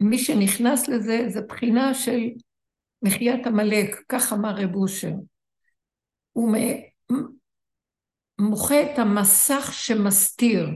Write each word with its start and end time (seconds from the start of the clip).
מי 0.00 0.18
שנכנס 0.18 0.88
לזה, 0.88 1.24
זה 1.28 1.40
בחינה 1.40 1.94
של 1.94 2.20
מחיית 3.02 3.46
עמלק, 3.46 4.02
כך 4.08 4.32
אמר 4.32 4.54
רב 4.56 4.74
אושר. 4.74 5.12
הוא 6.32 6.56
מוחה 8.40 8.74
את 8.82 8.98
המסך 8.98 9.72
שמסתיר 9.72 10.68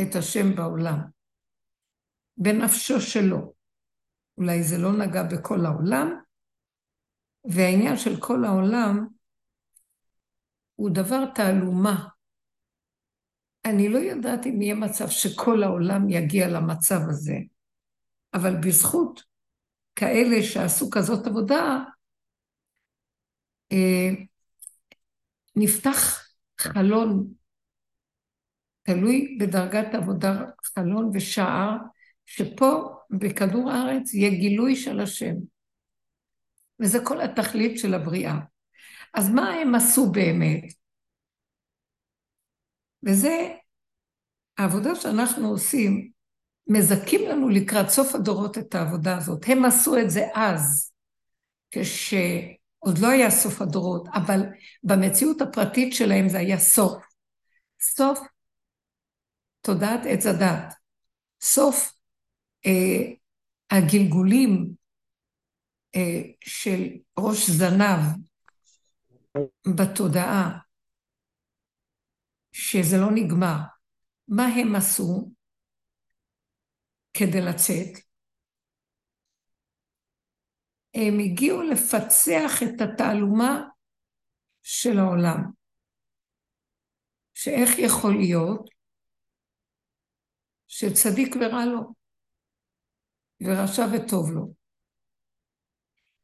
את 0.00 0.16
השם 0.16 0.54
בעולם, 0.56 0.98
בנפשו 2.36 3.00
שלו. 3.00 3.54
אולי 4.38 4.62
זה 4.62 4.78
לא 4.78 4.92
נגע 4.92 5.22
בכל 5.22 5.66
העולם, 5.66 6.20
והעניין 7.44 7.96
של 7.96 8.20
כל 8.20 8.44
העולם 8.44 9.06
הוא 10.74 10.90
דבר 10.90 11.24
תעלומה. 11.34 12.08
אני 13.64 13.88
לא 13.88 13.98
יודעת 13.98 14.46
אם 14.46 14.62
יהיה 14.62 14.74
מצב 14.74 15.08
שכל 15.08 15.62
העולם 15.62 16.10
יגיע 16.10 16.48
למצב 16.48 17.00
הזה, 17.08 17.36
אבל 18.34 18.56
בזכות 18.56 19.22
כאלה 19.96 20.42
שעשו 20.42 20.90
כזאת 20.90 21.26
עבודה, 21.26 21.78
אה, 23.72 24.10
נפתח 25.56 26.28
חלון, 26.60 27.34
תלוי 28.82 29.36
בדרגת 29.40 29.94
עבודה, 29.94 30.44
חלון 30.64 31.10
ושער, 31.14 31.76
שפה 32.26 32.96
בכדור 33.10 33.70
הארץ 33.70 34.14
יהיה 34.14 34.30
גילוי 34.30 34.76
של 34.76 35.00
השם. 35.00 35.34
וזה 36.80 36.98
כל 37.04 37.20
התכלית 37.20 37.78
של 37.78 37.94
הבריאה. 37.94 38.34
אז 39.14 39.30
מה 39.30 39.48
הם 39.48 39.74
עשו 39.74 40.12
באמת? 40.12 40.64
וזה 43.06 43.54
העבודה 44.58 44.94
שאנחנו 44.94 45.48
עושים, 45.48 46.13
מזכים 46.66 47.28
לנו 47.28 47.48
לקראת 47.48 47.88
סוף 47.88 48.14
הדורות 48.14 48.58
את 48.58 48.74
העבודה 48.74 49.16
הזאת. 49.16 49.44
הם 49.48 49.64
עשו 49.64 49.98
את 49.98 50.10
זה 50.10 50.26
אז, 50.34 50.92
כשעוד 51.70 52.98
לא 53.00 53.08
היה 53.08 53.30
סוף 53.30 53.62
הדורות, 53.62 54.08
אבל 54.14 54.40
במציאות 54.82 55.40
הפרטית 55.40 55.94
שלהם 55.94 56.28
זה 56.28 56.38
היה 56.38 56.58
סוף. 56.58 57.04
סוף 57.80 58.18
תודעת 59.60 60.00
עץ 60.08 60.26
הדת. 60.26 60.74
סוף 61.42 61.92
אה, 62.66 63.12
הגלגולים 63.70 64.74
אה, 65.96 66.20
של 66.40 66.82
ראש 67.18 67.50
זנב 67.50 68.00
בתודעה, 69.76 70.58
שזה 72.52 72.96
לא 72.96 73.10
נגמר. 73.14 73.56
מה 74.28 74.46
הם 74.46 74.76
עשו 74.76 75.30
כדי 77.14 77.40
לצאת? 77.40 78.04
הם 80.94 81.14
הגיעו 81.24 81.62
לפצח 81.62 82.62
את 82.62 82.80
התעלומה 82.80 83.62
של 84.62 84.98
העולם. 84.98 85.40
שאיך 87.34 87.78
יכול 87.78 88.14
להיות 88.20 88.70
שצדיק 90.66 91.36
ורע 91.36 91.64
לו, 91.66 91.80
ורשע 93.40 93.82
וטוב 93.92 94.30
לו. 94.30 94.54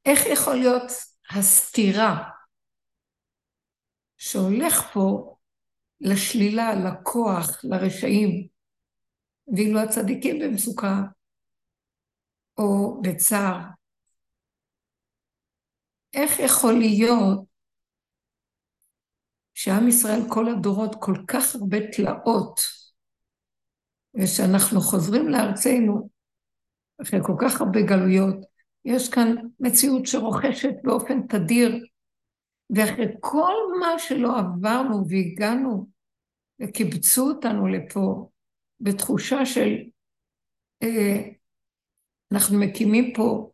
איך 0.05 0.21
יכול 0.33 0.55
להיות 0.55 0.91
הסתירה 1.31 2.31
שהולך 4.17 4.75
פה 4.93 5.37
לשלילה, 6.01 6.71
לכוח, 6.75 7.65
לרשעים, 7.65 8.49
ואילו 9.57 9.81
הצדיקים 9.81 10.39
במצוקה 10.39 11.03
או 12.59 13.01
בצער. 13.03 13.59
איך 16.15 16.39
יכול 16.41 16.73
להיות 16.73 17.45
שעם 19.55 19.89
ישראל 19.89 20.21
כל 20.29 20.49
הדורות 20.49 20.97
כל 21.01 21.17
כך 21.29 21.55
הרבה 21.55 21.79
תלאות, 21.93 22.61
ושאנחנו 24.15 24.81
חוזרים 24.81 25.29
לארצנו 25.29 26.09
אחרי 27.03 27.21
כל 27.23 27.35
כך 27.41 27.61
הרבה 27.61 27.81
גלויות, 27.83 28.37
יש 28.85 29.11
כאן 29.11 29.37
מציאות 29.61 30.07
שרוכשת 30.07 30.75
באופן 30.85 31.27
תדיר 31.27 31.87
ואחרי 32.77 33.07
כל 33.21 33.55
מה 33.81 33.99
שלא 33.99 34.39
עברנו 34.39 35.05
והגענו 35.09 35.87
וקיבצו 36.61 37.29
אותנו 37.29 37.67
לפה 37.67 38.29
בתחושה 38.81 39.47
של 39.47 39.71
אה, 40.83 41.31
אנחנו 42.33 42.59
מקימים 42.61 43.13
פה 43.17 43.51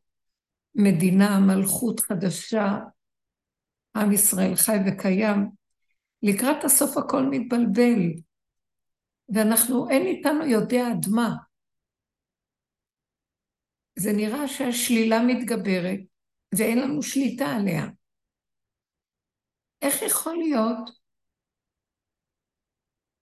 מדינה, 0.74 1.40
מלכות 1.40 2.00
חדשה, 2.00 2.78
עם 3.96 4.12
ישראל 4.12 4.54
חי 4.56 4.76
וקיים, 4.86 5.50
לקראת 6.22 6.64
הסוף 6.64 6.96
הכל 6.96 7.22
מתבלבל, 7.30 8.12
ואנחנו, 9.34 9.90
אין 9.90 10.06
איתנו 10.06 10.46
יודע 10.46 10.86
עד 10.86 11.06
מה. 11.10 11.36
זה 13.98 14.12
נראה 14.12 14.48
שהשלילה 14.48 15.22
מתגברת 15.26 16.00
ואין 16.58 16.78
לנו 16.78 17.02
שליטה 17.02 17.46
עליה. 17.46 17.86
איך 19.82 20.02
יכול 20.02 20.36
להיות 20.36 20.90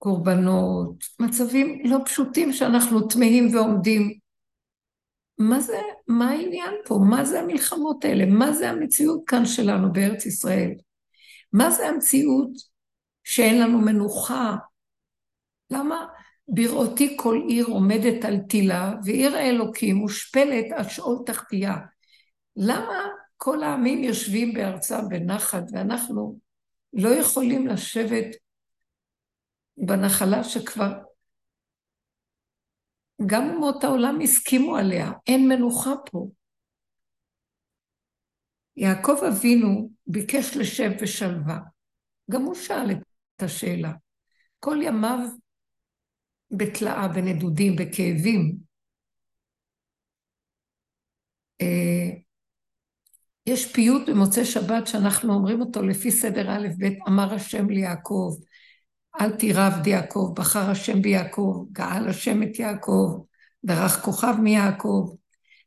קורבנות, 0.04 1.04
מצבים 1.20 1.82
לא 1.84 1.98
פשוטים 2.04 2.52
שאנחנו 2.52 3.08
תמהים 3.08 3.54
ועומדים? 3.54 4.18
מה 5.38 5.60
זה, 5.60 5.78
מה 6.08 6.30
העניין 6.30 6.74
פה? 6.86 6.98
מה 7.10 7.24
זה 7.24 7.40
המלחמות 7.40 8.04
האלה? 8.04 8.26
מה 8.26 8.52
זה 8.52 8.70
המציאות 8.70 9.22
כאן 9.26 9.46
שלנו 9.46 9.92
בארץ 9.92 10.26
ישראל? 10.26 10.70
מה 11.52 11.70
זה 11.70 11.88
המציאות 11.88 12.50
שאין 13.24 13.60
לנו 13.60 13.78
מנוחה? 13.78 14.56
למה 15.70 16.06
בראותי 16.48 17.16
כל 17.16 17.42
עיר 17.48 17.66
עומדת 17.66 18.24
על 18.24 18.38
תילה, 18.38 18.94
ועיר 19.04 19.36
האלוקים 19.36 19.96
מושפלת 19.96 20.64
עד 20.76 20.88
שאול 20.88 21.18
תחתיה? 21.26 21.76
למה 22.56 23.08
כל 23.36 23.62
העמים 23.62 24.04
יושבים 24.04 24.54
בארצם 24.54 25.08
בנחת, 25.08 25.64
ואנחנו 25.72 26.38
לא 26.92 27.08
יכולים 27.08 27.66
לשבת 27.66 28.43
בנחלה 29.76 30.44
שכבר 30.44 30.92
גם 33.26 33.50
אומות 33.54 33.84
העולם 33.84 34.18
הסכימו 34.22 34.76
עליה, 34.76 35.10
אין 35.26 35.48
מנוחה 35.48 35.90
פה. 36.10 36.28
יעקב 38.76 39.16
אבינו 39.28 39.90
ביקש 40.06 40.56
לשב 40.56 40.90
ושלווה. 41.00 41.58
גם 42.30 42.42
הוא 42.42 42.54
שאל 42.54 42.90
את 42.90 43.42
השאלה. 43.42 43.92
כל 44.60 44.76
ימיו 44.82 45.18
בתלאה, 46.50 47.08
בנדודים, 47.08 47.76
בכאבים. 47.76 48.56
אה, 51.60 52.10
יש 53.46 53.72
פיוט 53.72 54.08
במוצאי 54.08 54.44
שבת 54.44 54.86
שאנחנו 54.86 55.34
אומרים 55.34 55.60
אותו 55.60 55.82
לפי 55.82 56.10
סדר 56.10 56.50
א' 56.50 56.68
ב', 56.78 57.08
אמר 57.08 57.34
השם 57.34 57.70
ליעקב, 57.70 58.36
אל 59.20 59.30
תירא 59.30 59.66
עבדי 59.66 59.90
יעקב, 59.90 60.32
בחר 60.36 60.70
השם 60.70 61.02
ביעקב, 61.02 61.64
גאל 61.72 62.08
השם 62.08 62.42
את 62.42 62.58
יעקב, 62.58 63.20
דרך 63.64 64.04
כוכב 64.04 64.34
מיעקב. 64.42 65.14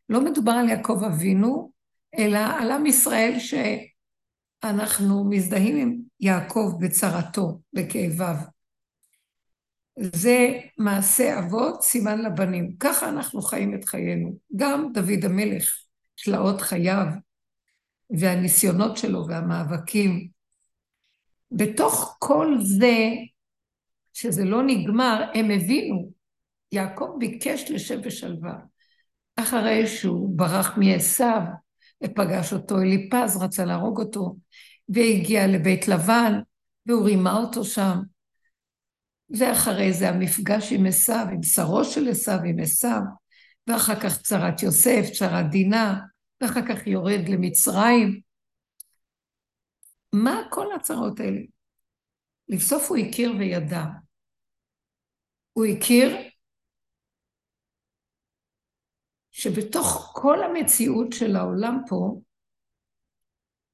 לא 0.09 0.21
מדובר 0.21 0.51
על 0.51 0.69
יעקב 0.69 1.03
אבינו, 1.03 1.71
אלא 2.17 2.39
על 2.59 2.71
עם 2.71 2.85
ישראל 2.85 3.37
שאנחנו 3.39 5.29
מזדהים 5.29 5.77
עם 5.77 5.97
יעקב 6.19 6.73
בצרתו, 6.79 7.59
בכאביו. 7.73 8.35
זה 9.99 10.59
מעשה 10.77 11.39
אבות, 11.39 11.83
סימן 11.83 12.21
לבנים. 12.21 12.75
ככה 12.79 13.09
אנחנו 13.09 13.41
חיים 13.41 13.75
את 13.75 13.85
חיינו. 13.85 14.37
גם 14.55 14.91
דוד 14.93 15.25
המלך, 15.25 15.75
תלאות 16.23 16.61
חייו, 16.61 17.05
והניסיונות 18.19 18.97
שלו 18.97 19.27
והמאבקים. 19.27 20.27
בתוך 21.51 22.15
כל 22.19 22.57
זה, 22.59 22.97
שזה 24.19 24.43
לא 24.43 24.63
נגמר, 24.63 25.23
הם 25.33 25.51
הבינו. 25.51 26.11
יעקב 26.71 27.15
ביקש 27.19 27.71
לשב 27.71 28.01
בשלווה. 28.01 28.53
אחרי 29.35 29.87
שהוא 29.87 30.37
ברח 30.37 30.77
מעשו 30.77 31.39
ופגש 32.03 32.53
אותו 32.53 32.77
אליפז, 32.77 33.37
רצה 33.43 33.65
להרוג 33.65 33.99
אותו, 33.99 34.35
והגיע 34.89 35.47
לבית 35.47 35.87
לבן, 35.87 36.33
והוא 36.85 37.05
רימה 37.05 37.33
אותו 37.33 37.63
שם. 37.63 37.97
ואחרי 39.29 39.93
זה 39.93 40.09
המפגש 40.09 40.73
עם 40.73 40.85
עשו, 40.85 41.13
עם 41.13 41.43
שרו 41.43 41.83
של 41.83 42.07
עשו, 42.07 42.31
עם 42.45 42.59
עשו, 42.59 42.87
ואחר 43.67 43.99
כך 43.99 44.21
צרת 44.21 44.63
יוסף, 44.63 45.09
צרת 45.13 45.49
דינה, 45.49 45.99
ואחר 46.41 46.67
כך 46.67 46.87
יורד 46.87 47.29
למצרים. 47.29 48.21
מה 50.13 50.41
כל 50.49 50.75
הצרות 50.75 51.19
האלה? 51.19 51.41
לבסוף 52.49 52.89
הוא 52.89 52.97
הכיר 52.97 53.33
וידע. 53.39 53.85
הוא 55.57 55.65
הכיר 55.65 56.17
שבתוך 59.31 60.11
כל 60.13 60.37
המציאות 60.43 61.07
של 61.13 61.35
העולם 61.35 61.79
פה, 61.89 62.21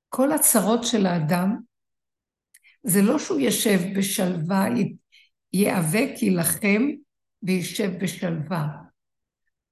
כל 0.10 0.32
הצרות 0.32 0.80
של 0.84 1.06
האדם, 1.06 1.58
זה 2.84 3.00
לא 3.08 3.20
שהוא 3.20 3.40
ישב 3.40 3.80
בשלווה, 3.98 4.66
ייאבק, 5.54 6.22
יילחם 6.22 6.82
וישב 7.44 7.90
בשלווה. 8.04 8.68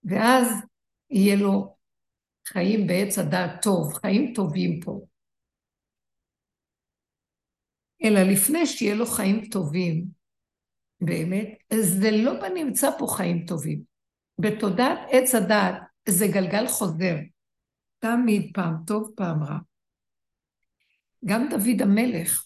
ואז 0.03 0.47
יהיה 1.09 1.35
לו 1.35 1.75
חיים 2.47 2.87
בעץ 2.87 3.17
הדעת 3.17 3.61
טוב, 3.61 3.93
חיים 3.93 4.33
טובים 4.35 4.79
פה. 4.85 5.01
אלא 8.03 8.19
לפני 8.33 8.65
שיהיה 8.65 8.95
לו 8.95 9.05
חיים 9.05 9.45
טובים, 9.51 10.20
באמת, 11.01 11.47
זה 11.73 12.11
לא 12.11 12.33
בנמצא 12.41 12.89
פה 12.99 13.07
חיים 13.07 13.45
טובים. 13.45 13.81
בתודעת 14.39 14.99
עץ 15.11 15.35
הדעת 15.35 15.75
זה 16.09 16.27
גלגל 16.27 16.67
חוזר. 16.67 17.15
תמיד 17.99 18.51
פעם 18.53 18.75
טוב, 18.87 19.11
פעם 19.15 19.43
רע. 19.43 19.57
גם 21.25 21.49
דוד 21.49 21.81
המלך, 21.81 22.45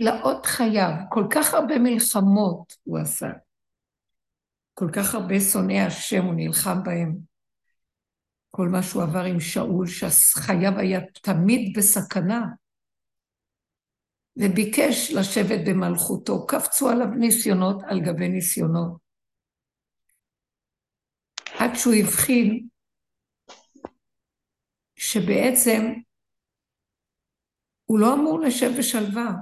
לאות 0.00 0.46
חייו, 0.46 0.90
כל 1.10 1.24
כך 1.30 1.54
הרבה 1.54 1.78
מלחמות 1.78 2.72
הוא 2.82 2.98
עשה. 2.98 3.30
כל 4.74 4.88
כך 4.92 5.14
הרבה 5.14 5.40
שונאי 5.40 5.80
השם 5.80 6.24
הוא 6.24 6.34
נלחם 6.34 6.82
בהם. 6.82 7.16
כל 8.50 8.68
מה 8.68 8.82
שהוא 8.82 9.02
עבר 9.02 9.24
עם 9.24 9.40
שאול, 9.40 9.86
שחייו 9.86 10.78
היה 10.78 11.00
תמיד 11.22 11.76
בסכנה. 11.76 12.46
וביקש 14.36 15.12
לשבת 15.12 15.60
במלכותו. 15.68 16.46
קפצו 16.46 16.88
עליו 16.88 17.06
ניסיונות 17.06 17.82
על 17.86 18.00
גבי 18.00 18.28
ניסיונות. 18.28 18.96
עד 21.58 21.70
שהוא 21.74 21.94
הבחין 21.94 22.68
שבעצם 24.96 25.92
הוא 27.84 27.98
לא 27.98 28.14
אמור 28.14 28.40
לשב 28.40 28.70
בשלווה. 28.78 29.32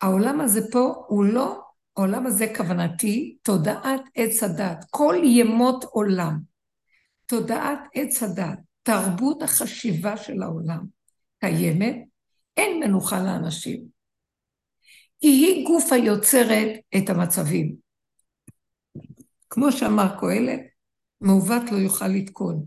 העולם 0.00 0.40
הזה 0.40 0.60
פה 0.72 1.04
הוא 1.08 1.24
לא, 1.24 1.62
העולם 1.96 2.26
הזה 2.26 2.46
כוונתי, 2.56 3.36
תודעת 3.42 4.00
עץ 4.14 4.42
הדת, 4.42 4.84
כל 4.90 5.14
ימות 5.24 5.84
עולם, 5.84 6.38
תודעת 7.26 7.78
עץ 7.94 8.22
הדת, 8.22 8.58
תרבות 8.82 9.42
החשיבה 9.42 10.16
של 10.16 10.42
העולם 10.42 10.86
קיימת, 11.40 11.96
אין 12.56 12.80
מנוחה 12.80 13.22
לאנשים. 13.22 13.88
כי 15.20 15.26
היא 15.28 15.66
גוף 15.66 15.92
היוצרת 15.92 16.68
את 16.96 17.10
המצבים. 17.10 17.76
כמו 19.50 19.72
שאמר 19.72 20.20
קהלת, 20.20 20.60
מעוות 21.20 21.62
לא 21.72 21.76
יוכל 21.76 22.08
לתקון. 22.08 22.66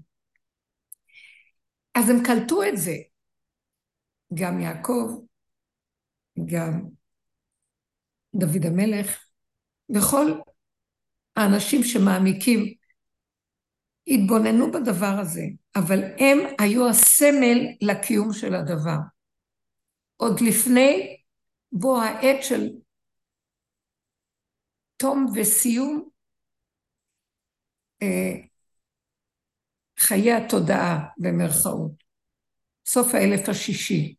אז 1.96 2.10
הם 2.10 2.24
קלטו 2.26 2.64
את 2.64 2.78
זה. 2.78 2.96
גם 4.34 4.60
יעקב, 4.60 5.22
גם 6.46 6.82
דוד 8.36 8.66
המלך, 8.66 9.26
וכל 9.96 10.32
האנשים 11.36 11.84
שמעמיקים 11.84 12.74
התבוננו 14.08 14.72
בדבר 14.72 15.20
הזה, 15.22 15.44
אבל 15.76 16.04
הם 16.04 16.38
היו 16.60 16.90
הסמל 16.90 17.68
לקיום 17.82 18.34
של 18.34 18.56
הדבר. 18.56 18.98
עוד 20.22 20.40
לפני 20.42 21.18
בוא 21.72 22.02
העת 22.02 22.44
של 22.44 22.70
תום 24.98 25.26
וסיום 25.36 26.10
אה, 28.02 28.48
חיי 30.00 30.34
התודעה 30.34 31.06
במרכאות, 31.18 32.04
סוף 32.86 33.08
האלף 33.14 33.50
השישי. 33.50 34.16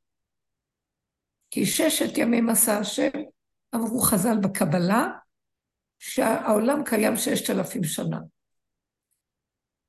כי 1.50 1.66
ששת 1.66 2.18
ימים 2.18 2.48
עשה 2.48 2.78
השם, 2.78 3.10
אמרו 3.74 4.00
חז"ל 4.00 4.36
בקבלה, 4.42 5.06
שהעולם 5.98 6.84
קיים 6.84 7.16
ששת 7.16 7.50
אלפים 7.50 7.84
שנה. 7.84 8.18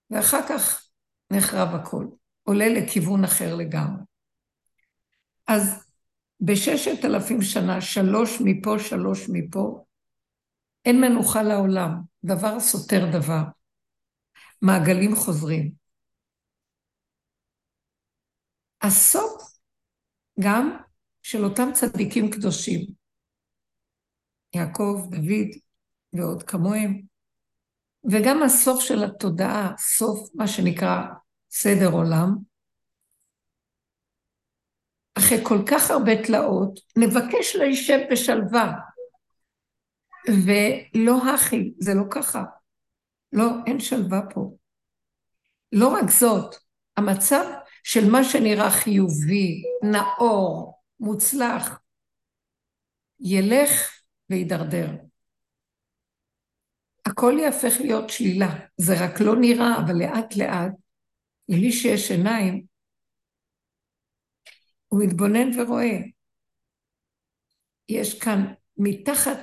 ואחר 0.10 0.48
כך 0.50 0.90
נחרב 1.32 1.76
הכל, 1.76 2.06
עולה 2.44 2.66
לכיוון 2.70 3.24
אחר 3.24 3.56
לגמרי. 3.56 4.04
אז 5.48 5.91
בששת 6.42 7.06
אלפים 7.06 7.42
שנה, 7.42 7.82
שלוש 7.82 8.42
מפה, 8.46 8.80
שלוש 8.80 9.30
מפה, 9.34 9.86
אין 10.86 11.02
מנוחה 11.02 11.44
לעולם, 11.44 12.02
דבר 12.24 12.60
סותר 12.60 13.06
דבר. 13.20 13.44
מעגלים 14.62 15.16
חוזרים. 15.16 15.72
הסוף 18.82 19.60
גם 20.40 20.78
של 21.24 21.44
אותם 21.44 21.70
צדיקים 21.74 22.32
קדושים, 22.32 22.88
יעקב, 24.56 25.08
דוד 25.10 25.50
ועוד 26.14 26.44
כמוהם, 26.44 27.02
וגם 28.12 28.44
הסוף 28.44 28.84
של 28.84 29.04
התודעה, 29.04 29.74
סוף 29.78 30.30
מה 30.36 30.48
שנקרא 30.48 31.02
סדר 31.52 31.92
עולם, 31.92 32.51
אחרי 35.18 35.38
כל 35.44 35.58
כך 35.72 35.92
הרבה 35.92 36.24
תלאות, 36.24 36.80
נבקש 36.98 37.56
להישב 37.56 38.00
בשלווה. 38.12 38.74
ולא 40.28 41.34
הכי, 41.34 41.74
זה 41.80 41.94
לא 41.94 42.04
ככה. 42.12 42.44
לא, 43.34 43.50
אין 43.68 43.80
שלווה 43.80 44.22
פה. 44.34 44.52
לא 45.72 45.88
רק 45.88 46.10
זאת, 46.10 46.56
המצב 46.98 47.46
של 47.84 48.12
מה 48.12 48.24
שנראה 48.24 48.72
חיובי, 48.72 49.64
נאור, 49.92 50.80
מוצלח, 51.00 51.80
ילך 53.20 54.02
וידרדר. 54.30 54.88
הכל 57.06 57.34
יהפך 57.40 57.74
להיות 57.80 58.10
שלילה. 58.10 58.50
זה 58.78 59.06
רק 59.06 59.20
לא 59.20 59.36
נראה, 59.36 59.78
אבל 59.78 59.94
לאט 60.00 60.36
לאט, 60.36 60.72
למי 61.50 61.72
שיש 61.72 62.12
עיניים, 62.12 62.71
הוא 64.92 65.04
מתבונן 65.04 65.60
ורואה. 65.60 65.98
יש 67.90 68.20
כאן 68.20 68.54
מתחת 68.78 69.38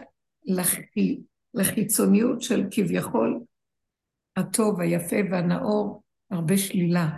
לחי, 0.44 1.20
לחיצוניות 1.54 2.42
של 2.42 2.62
כביכול 2.70 3.40
הטוב, 4.36 4.80
היפה 4.80 5.16
והנאור, 5.30 6.02
הרבה 6.30 6.58
שלילה. 6.58 7.08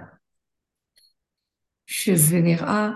שזה 1.87 2.37
נראה 2.37 2.89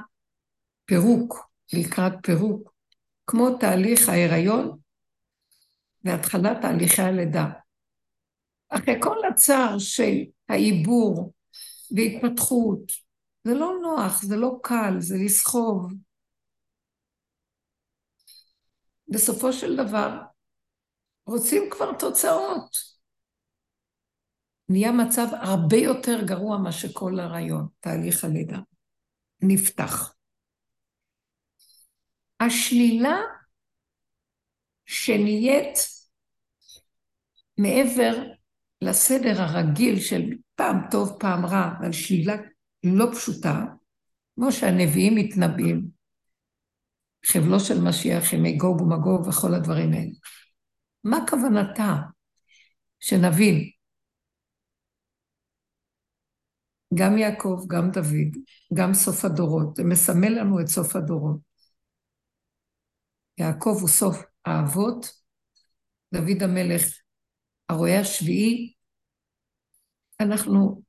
פירוק, 0.84 1.50
לקראת 1.72 2.12
פירוק, 2.22 2.74
כמו 3.26 3.58
תהליך 3.58 4.08
ההיריון 4.08 4.78
והתחלת 6.04 6.56
תהליכי 6.60 7.02
הלידה. 7.02 7.46
אחרי 8.68 8.94
כל 9.00 9.16
הצער 9.30 9.78
של 9.78 10.24
העיבור 10.48 11.32
והתפתחות, 11.90 13.03
זה 13.44 13.54
לא 13.54 13.72
נוח, 13.82 14.22
זה 14.22 14.36
לא 14.36 14.58
קל, 14.62 14.94
זה 14.98 15.14
לסחוב. 15.24 15.92
בסופו 19.08 19.52
של 19.52 19.76
דבר, 19.76 20.10
רוצים 21.26 21.62
כבר 21.70 21.98
תוצאות. 21.98 22.76
נהיה 24.68 24.92
מצב 24.92 25.26
הרבה 25.32 25.76
יותר 25.76 26.24
גרוע 26.26 26.58
מאשר 26.58 26.88
כל 26.92 27.20
הרעיון, 27.20 27.68
תהליך 27.80 28.24
הלידה. 28.24 28.58
נפתח. 29.40 30.14
השלילה 32.40 33.16
שנהיית 34.86 35.78
מעבר 37.58 38.14
לסדר 38.82 39.40
הרגיל 39.42 40.00
של 40.00 40.22
פעם 40.54 40.76
טוב, 40.90 41.16
פעם 41.20 41.46
רע, 41.46 41.70
אבל 41.80 41.92
שלילה 41.92 42.34
לא 42.84 43.06
פשוטה, 43.12 43.64
כמו 44.34 44.52
שהנביאים 44.52 45.14
מתנבאים, 45.14 45.88
חבלו 47.26 47.60
של 47.60 47.80
משיח 47.88 48.34
עם 48.34 48.42
מגוג 48.42 48.80
ומגוג 48.80 49.26
וכל 49.28 49.54
הדברים 49.54 49.92
האלה. 49.92 50.10
מה 51.04 51.18
כוונתה? 51.30 51.94
שנבין. 53.00 53.70
גם 56.94 57.18
יעקב, 57.18 57.64
גם 57.68 57.90
דוד, 57.90 58.36
גם 58.74 58.94
סוף 58.94 59.24
הדורות, 59.24 59.76
זה 59.76 59.84
מסמל 59.84 60.28
לנו 60.28 60.60
את 60.60 60.66
סוף 60.66 60.96
הדורות. 60.96 61.40
יעקב 63.38 63.76
הוא 63.80 63.88
סוף 63.88 64.16
האבות, 64.44 65.06
דוד 66.14 66.42
המלך 66.42 66.82
הרועה 67.68 68.00
השביעי, 68.00 68.74
אנחנו 70.20 70.82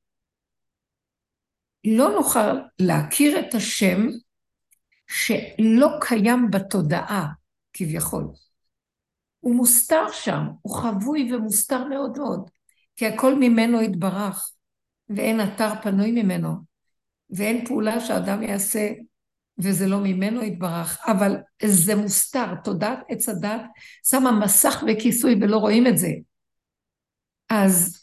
לא 1.85 2.09
נוכל 2.09 2.59
להכיר 2.79 3.39
את 3.39 3.53
השם 3.55 4.07
שלא 5.07 5.89
קיים 6.01 6.51
בתודעה, 6.51 7.27
כביכול. 7.73 8.27
הוא 9.39 9.55
מוסתר 9.55 10.11
שם, 10.11 10.41
הוא 10.61 10.75
חבוי 10.75 11.33
ומוסתר 11.33 11.83
מאוד 11.83 12.17
מאוד. 12.17 12.49
כי 12.95 13.07
הכל 13.07 13.35
ממנו 13.35 13.81
יתברך, 13.81 14.51
ואין 15.09 15.41
אתר 15.41 15.69
פנוי 15.83 16.11
ממנו, 16.11 16.55
ואין 17.29 17.65
פעולה 17.65 17.99
שאדם 17.99 18.43
יעשה 18.43 18.89
וזה 19.57 19.87
לא 19.87 19.99
ממנו 19.99 20.43
יתברך, 20.43 20.99
אבל 21.07 21.35
זה 21.65 21.95
מוסתר, 21.95 22.55
תודעת 22.63 22.99
עץ 23.09 23.29
הדת 23.29 23.61
שמה 24.03 24.31
מסך 24.31 24.83
וכיסוי 24.87 25.35
ולא 25.41 25.57
רואים 25.57 25.87
את 25.87 25.97
זה. 25.97 26.09
אז 27.49 28.01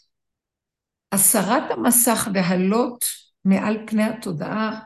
הסרת 1.11 1.71
המסך 1.71 2.27
והלוט 2.33 3.05
מעל 3.45 3.77
פני 3.87 4.03
התודעה, 4.03 4.79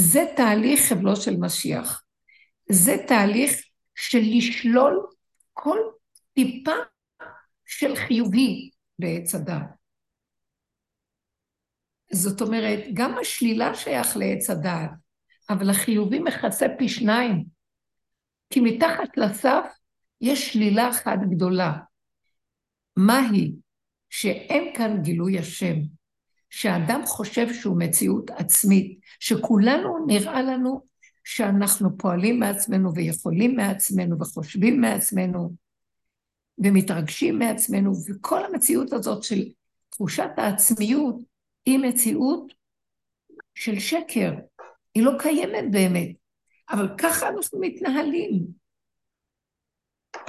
זה 0.00 0.20
תהליך 0.36 0.80
חבלו 0.88 1.16
של 1.16 1.36
משיח. 1.36 2.02
זה 2.70 2.96
תהליך 3.08 3.52
של 3.94 4.20
לשלול 4.22 5.06
כל 5.52 5.78
טיפה 6.34 6.72
של 7.64 7.96
חיובי 7.96 8.70
בעץ 8.98 9.34
הדת. 9.34 9.80
זאת 12.12 12.40
אומרת, 12.40 12.80
גם 12.94 13.18
השלילה 13.18 13.74
שייך 13.74 14.16
לעץ 14.16 14.50
הדעת, 14.50 14.90
אבל 15.50 15.70
החיובי 15.70 16.18
מכסה 16.18 16.66
פי 16.78 16.88
שניים. 16.88 17.44
כי 18.50 18.60
מתחת 18.60 19.16
לסף 19.16 19.64
יש 20.20 20.52
שלילה 20.52 20.90
אחת 20.90 21.18
גדולה. 21.30 21.72
מהי? 22.96 23.52
שאין 24.10 24.74
כאן 24.76 25.02
גילוי 25.02 25.38
השם. 25.38 25.76
שאדם 26.50 27.02
חושב 27.06 27.52
שהוא 27.54 27.78
מציאות 27.78 28.30
עצמית, 28.30 29.00
שכולנו 29.20 30.06
נראה 30.06 30.42
לנו 30.42 30.82
שאנחנו 31.24 31.98
פועלים 31.98 32.40
מעצמנו 32.40 32.94
ויכולים 32.94 33.56
מעצמנו 33.56 34.20
וחושבים 34.20 34.80
מעצמנו 34.80 35.54
ומתרגשים 36.58 37.38
מעצמנו, 37.38 37.92
וכל 38.08 38.44
המציאות 38.44 38.92
הזאת 38.92 39.22
של 39.22 39.44
תחושת 39.88 40.30
העצמיות 40.36 41.16
היא 41.66 41.78
מציאות 41.78 42.52
של 43.54 43.78
שקר, 43.78 44.32
היא 44.94 45.02
לא 45.02 45.12
קיימת 45.18 45.70
באמת, 45.70 46.16
אבל 46.70 46.88
ככה 46.98 47.28
אנחנו 47.28 47.60
מתנהלים. 47.60 48.46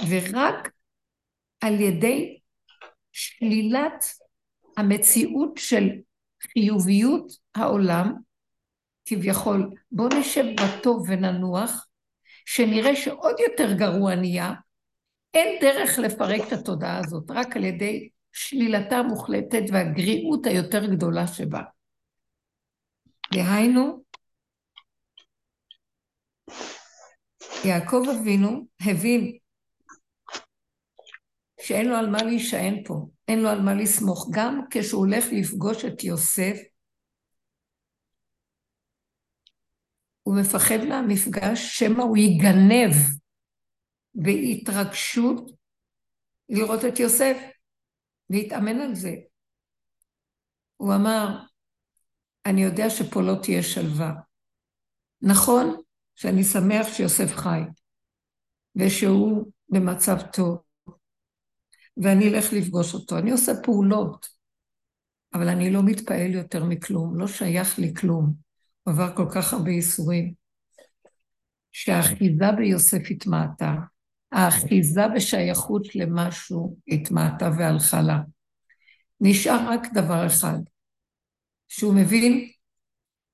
ורק 0.08 0.72
על 1.60 1.80
ידי 1.80 2.38
שלילת 3.12 4.04
המציאות 4.76 5.52
של 5.56 5.88
חיוביות 6.42 7.32
העולם, 7.54 8.12
כביכול, 9.04 9.70
בואו 9.92 10.08
נשב 10.20 10.44
בטוב 10.60 11.06
וננוח, 11.08 11.88
שנראה 12.46 12.96
שעוד 12.96 13.36
יותר 13.40 13.72
גרוע 13.72 14.14
נהיה, 14.14 14.52
אין 15.34 15.60
דרך 15.60 15.98
לפרק 15.98 16.40
את 16.48 16.52
התודעה 16.52 16.98
הזאת, 16.98 17.30
רק 17.30 17.56
על 17.56 17.64
ידי 17.64 18.08
שלילתה 18.32 18.96
המוחלטת 18.96 19.62
והגריעות 19.72 20.46
היותר 20.46 20.86
גדולה 20.86 21.26
שבה. 21.26 21.62
דהיינו, 23.34 24.02
יעקב 27.64 28.02
אבינו 28.10 28.66
הבין 28.80 29.38
שאין 31.60 31.88
לו 31.88 31.96
על 31.96 32.10
מה 32.10 32.22
להישען 32.22 32.84
פה, 32.84 33.06
אין 33.28 33.42
לו 33.42 33.48
על 33.48 33.60
מה 33.60 33.74
לסמוך. 33.74 34.28
גם 34.32 34.60
כשהוא 34.70 35.00
הולך 35.00 35.24
לפגוש 35.32 35.84
את 35.84 36.04
יוסף, 36.04 36.56
הוא 40.22 40.40
מפחד 40.40 40.78
מהמפגש, 40.88 41.78
שמא 41.78 42.02
הוא 42.02 42.16
יגנב 42.16 42.92
בהתרגשות 44.14 45.50
לראות 46.48 46.84
את 46.84 47.00
יוסף. 47.00 47.36
והתאמן 48.32 48.80
על 48.80 48.94
זה. 48.94 49.14
הוא 50.76 50.94
אמר, 50.94 51.44
אני 52.46 52.62
יודע 52.62 52.90
שפה 52.90 53.22
לא 53.22 53.34
תהיה 53.42 53.62
שלווה. 53.62 54.12
נכון 55.20 55.82
שאני 56.14 56.44
שמח 56.44 56.86
שיוסף 56.92 57.36
חי, 57.36 57.60
ושהוא 58.76 59.52
במצב 59.68 60.16
טוב, 60.32 60.62
ואני 61.96 62.28
אלך 62.28 62.52
לפגוש 62.52 62.94
אותו. 62.94 63.18
אני 63.18 63.30
עושה 63.30 63.52
פעולות, 63.62 64.28
אבל 65.34 65.48
אני 65.48 65.70
לא 65.70 65.82
מתפעל 65.82 66.30
יותר 66.34 66.64
מכלום, 66.64 67.18
לא 67.18 67.26
שייך 67.26 67.78
לי 67.78 67.94
כלום. 67.94 68.34
עבר 68.86 69.16
כל 69.16 69.26
כך 69.34 69.52
הרבה 69.52 69.70
ייסורים, 69.70 70.34
שהאחיזה 71.72 72.52
ביוסף 72.56 73.10
התמעטה, 73.10 73.74
האחיזה 74.32 75.02
בשייכות 75.14 75.94
למשהו 75.94 76.76
התמעטה 76.88 77.50
והלכה 77.58 78.02
לה. 78.02 78.18
נשאר 79.20 79.68
רק 79.68 79.92
דבר 79.94 80.26
אחד, 80.26 80.58
שהוא 81.68 81.94
מבין 81.94 82.48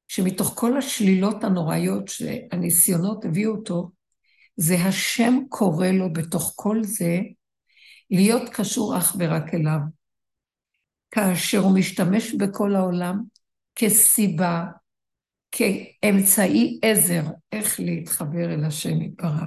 שמתוך 0.08 0.52
כל 0.56 0.76
השלילות 0.76 1.44
הנוראיות 1.44 2.08
שהניסיונות 2.08 3.24
הביאו 3.24 3.52
אותו, 3.52 3.90
זה 4.56 4.74
השם 4.74 5.34
קורא 5.48 5.86
לו 5.86 6.12
בתוך 6.12 6.52
כל 6.56 6.84
זה 6.84 7.18
להיות 8.10 8.48
קשור 8.48 8.98
אך 8.98 9.16
ורק 9.18 9.54
אליו. 9.54 9.78
כאשר 11.10 11.58
הוא 11.58 11.78
משתמש 11.78 12.34
בכל 12.34 12.74
העולם 12.74 13.22
כסיבה, 13.74 14.64
כאמצעי 15.52 16.78
עזר, 16.82 17.22
איך 17.52 17.80
להתחבר 17.80 18.54
אל 18.54 18.64
השם 18.64 19.02
יתברך. 19.02 19.42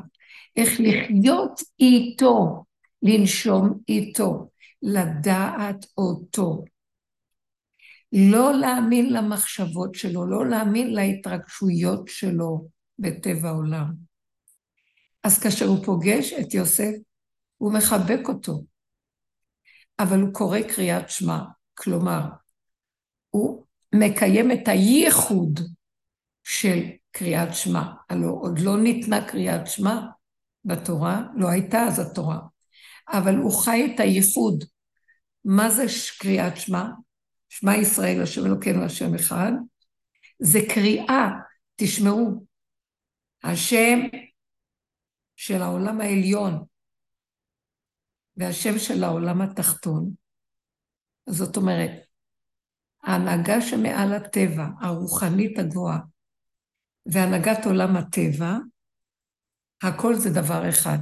איך 0.56 0.70
לחיות 0.80 1.62
איתו, 1.80 2.64
לנשום 3.04 3.80
איתו, 3.90 4.50
לדעת 4.82 5.86
אותו. 5.98 6.66
לא 8.14 8.54
להאמין 8.54 9.14
למחשבות 9.14 9.96
שלו, 9.96 10.26
לא 10.26 10.50
להאמין 10.50 10.94
להתרגשויות 10.94 12.08
שלו 12.08 12.68
בטבע 13.00 13.50
העולם. 13.50 13.94
אז 15.24 15.40
כאשר 15.40 15.66
הוא 15.66 15.86
פוגש 15.86 16.34
את 16.34 16.54
יוסף, 16.54 16.92
הוא 17.62 17.74
מחבק 17.74 18.28
אותו, 18.28 18.64
אבל 20.00 20.22
הוא 20.22 20.34
קורא 20.34 20.60
קריאת 20.76 21.10
שמע, 21.10 21.44
כלומר, 21.74 22.22
הוא 23.30 23.66
מקיים 23.96 24.52
את 24.52 24.68
הייחוד 24.68 25.60
של 26.44 26.80
קריאת 27.12 27.56
שמע. 27.56 27.84
הלוא 28.10 28.42
עוד 28.42 28.60
לא 28.60 28.78
ניתנה 28.78 29.28
קריאת 29.28 29.68
שמע, 29.68 30.02
בתורה, 30.66 31.24
לא 31.36 31.50
הייתה 31.50 31.82
אז 31.82 32.00
התורה, 32.00 32.40
אבל 33.10 33.36
הוא 33.36 33.64
חי 33.64 33.92
את 33.96 34.00
הייחוד. 34.00 34.64
מה 35.46 35.70
זה 35.70 35.86
קריאת 36.20 36.58
שמע? 36.58 36.86
שמע 37.50 37.78
ישראל, 37.78 38.22
השם 38.22 38.46
אלוקינו, 38.46 38.84
השם 38.84 39.16
אחד. 39.16 39.52
זה 40.40 40.60
קריאה, 40.74 41.30
תשמעו, 41.76 42.46
השם 43.44 44.00
של 45.36 45.62
העולם 45.62 46.02
העליון 46.02 46.71
והשם 48.38 48.80
של 48.80 49.04
העולם 49.04 49.42
התחתון. 49.42 50.14
זאת 51.30 51.58
אומרת, 51.58 51.92
ההנהגה 53.04 53.62
שמעל 53.62 54.14
הטבע, 54.14 54.68
הרוחנית 54.82 55.60
הגבוהה, 55.60 56.00
והנהגת 57.06 57.66
עולם 57.66 57.98
הטבע, 57.98 58.58
הכל 59.84 60.16
זה 60.16 60.30
דבר 60.30 60.70
אחד. 60.70 60.98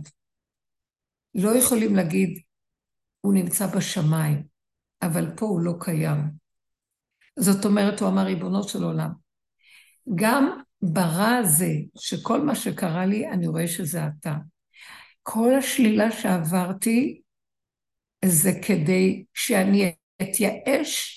לא 1.36 1.58
יכולים 1.58 1.96
להגיד, 1.96 2.42
הוא 3.22 3.34
נמצא 3.34 3.68
בשמיים, 3.78 4.44
אבל 5.02 5.26
פה 5.38 5.46
הוא 5.46 5.62
לא 5.62 5.74
קיים. 5.80 6.18
זאת 7.40 7.66
אומרת, 7.66 8.00
הוא 8.00 8.10
אמר, 8.10 8.22
ריבונו 8.22 8.64
של 8.64 8.84
עולם, 8.84 9.12
גם 10.16 10.62
ברע 10.82 11.36
הזה, 11.42 11.72
שכל 11.96 12.42
מה 12.42 12.56
שקרה 12.56 13.06
לי, 13.06 13.30
אני 13.30 13.48
רואה 13.48 13.68
שזה 13.68 14.08
אתה. 14.08 14.36
כל 15.32 15.54
השלילה 15.58 16.12
שעברתי, 16.12 17.22
זה 18.26 18.50
כדי 18.68 19.26
שאני 19.34 19.96
אתייאש, 20.22 21.16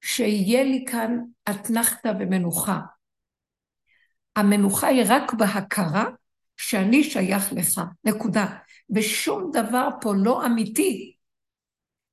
שיהיה 0.00 0.64
לי 0.64 0.84
כאן 0.90 1.18
אתנחתא 1.50 2.12
ומנוחה. 2.20 2.80
המנוחה 4.36 4.86
היא 4.86 5.02
רק 5.08 5.34
בהכרה 5.34 6.04
שאני 6.56 7.04
שייך 7.04 7.52
לך, 7.52 7.80
נקודה. 8.04 8.46
ושום 8.94 9.50
דבר 9.52 9.88
פה 10.00 10.12
לא 10.24 10.46
אמיתי. 10.46 11.16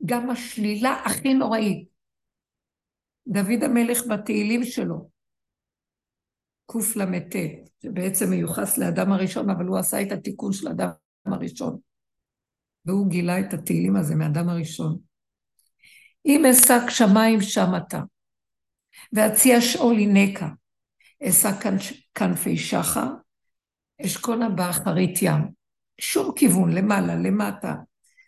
גם 0.06 0.30
השלילה 0.30 1.04
הכי 1.06 1.34
נוראית. 1.34 1.88
דוד 3.28 3.64
המלך 3.64 4.00
בתהילים 4.10 4.64
שלו, 4.64 5.10
קל"ט, 6.66 7.36
שבעצם 7.84 8.30
מיוחס 8.30 8.78
לאדם 8.78 9.12
הראשון, 9.12 9.50
אבל 9.50 9.66
הוא 9.66 9.78
עשה 9.78 10.02
את 10.02 10.12
התיקון 10.12 10.54
של 10.54 10.68
האדם 10.68 10.90
הראשון. 11.26 11.78
והוא 12.86 13.10
גילה 13.10 13.40
את 13.40 13.54
התהילים 13.54 13.96
הזה 13.96 14.16
מאדם 14.16 14.50
הראשון. 14.50 14.98
אם 16.26 16.46
אשק 16.46 16.90
שמיים 16.90 17.42
שם 17.42 17.72
אתה, 17.78 18.02
ואציע 19.14 19.62
שאול 19.62 19.98
הינקה, 19.98 20.50
אשא 21.30 21.52
כנפי 22.16 22.58
שחר, 22.58 23.08
אשכונה 24.06 24.50
באחרית 24.50 25.22
ים. 25.22 25.62
שום 26.02 26.32
כיוון, 26.36 26.72
למעלה, 26.72 27.16
למטה. 27.16 27.76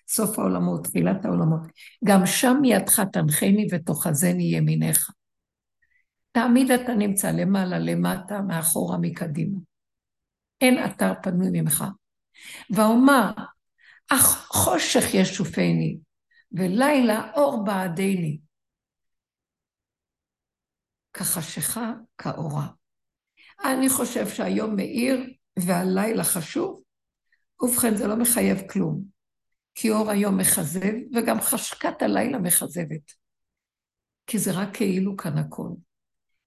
סוף 0.07 0.39
העולמות, 0.39 0.83
תחילת 0.83 1.25
העולמות. 1.25 1.61
גם 2.03 2.25
שם 2.25 2.65
ידך 2.65 2.99
תנחני 2.99 3.67
ותאחזני 3.71 4.43
ימיניך. 4.43 5.11
תמיד 6.31 6.71
אתה 6.71 6.93
נמצא 6.93 7.31
למעלה, 7.31 7.79
למטה, 7.79 8.41
מאחורה, 8.41 8.97
מקדימה. 8.97 9.57
אין 10.61 10.85
אתר 10.85 11.13
פנוי 11.23 11.49
ממך. 11.51 11.83
ואומר, 12.69 13.31
אך 14.09 14.47
חושך 14.47 15.13
ישופני, 15.13 15.97
ולילה 16.51 17.31
אור 17.35 17.63
בעדני. 17.65 18.39
כחשיכה 21.13 21.93
כאורה. 22.17 22.67
אני 23.63 23.89
חושב 23.89 24.27
שהיום 24.27 24.75
מאיר 24.75 25.33
והלילה 25.59 26.23
חשוב, 26.23 26.81
ובכן 27.61 27.95
זה 27.95 28.07
לא 28.07 28.15
מחייב 28.15 28.57
כלום, 28.71 29.03
כי 29.75 29.91
אור 29.91 30.09
היום 30.09 30.37
מכזב, 30.37 30.93
וגם 31.15 31.41
חשקת 31.41 32.01
הלילה 32.01 32.39
מכזבת. 32.39 33.11
כי 34.27 34.39
זה 34.39 34.51
רק 34.51 34.75
כאילו 34.77 35.17
כאן 35.17 35.37
הכל. 35.37 35.69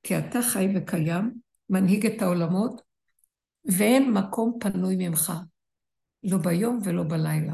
כי 0.03 0.19
אתה 0.19 0.39
חי 0.43 0.69
וקיים, 0.77 1.35
מנהיג 1.71 2.07
את 2.07 2.23
העולמות, 2.23 2.83
ואין 3.65 4.13
מקום 4.13 4.59
פנוי 4.61 4.97
ממך, 4.99 5.33
לא 6.31 6.39
ביום 6.39 6.79
ולא 6.85 7.03
בלילה. 7.03 7.53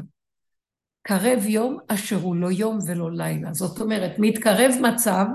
קרב 1.01 1.45
יום 1.45 1.77
אשר 1.87 2.15
הוא 2.15 2.35
לא 2.35 2.51
יום 2.51 2.79
ולא 2.87 3.11
לילה. 3.11 3.53
זאת 3.53 3.81
אומרת, 3.81 4.11
מתקרב 4.19 4.71
מצב 4.81 5.25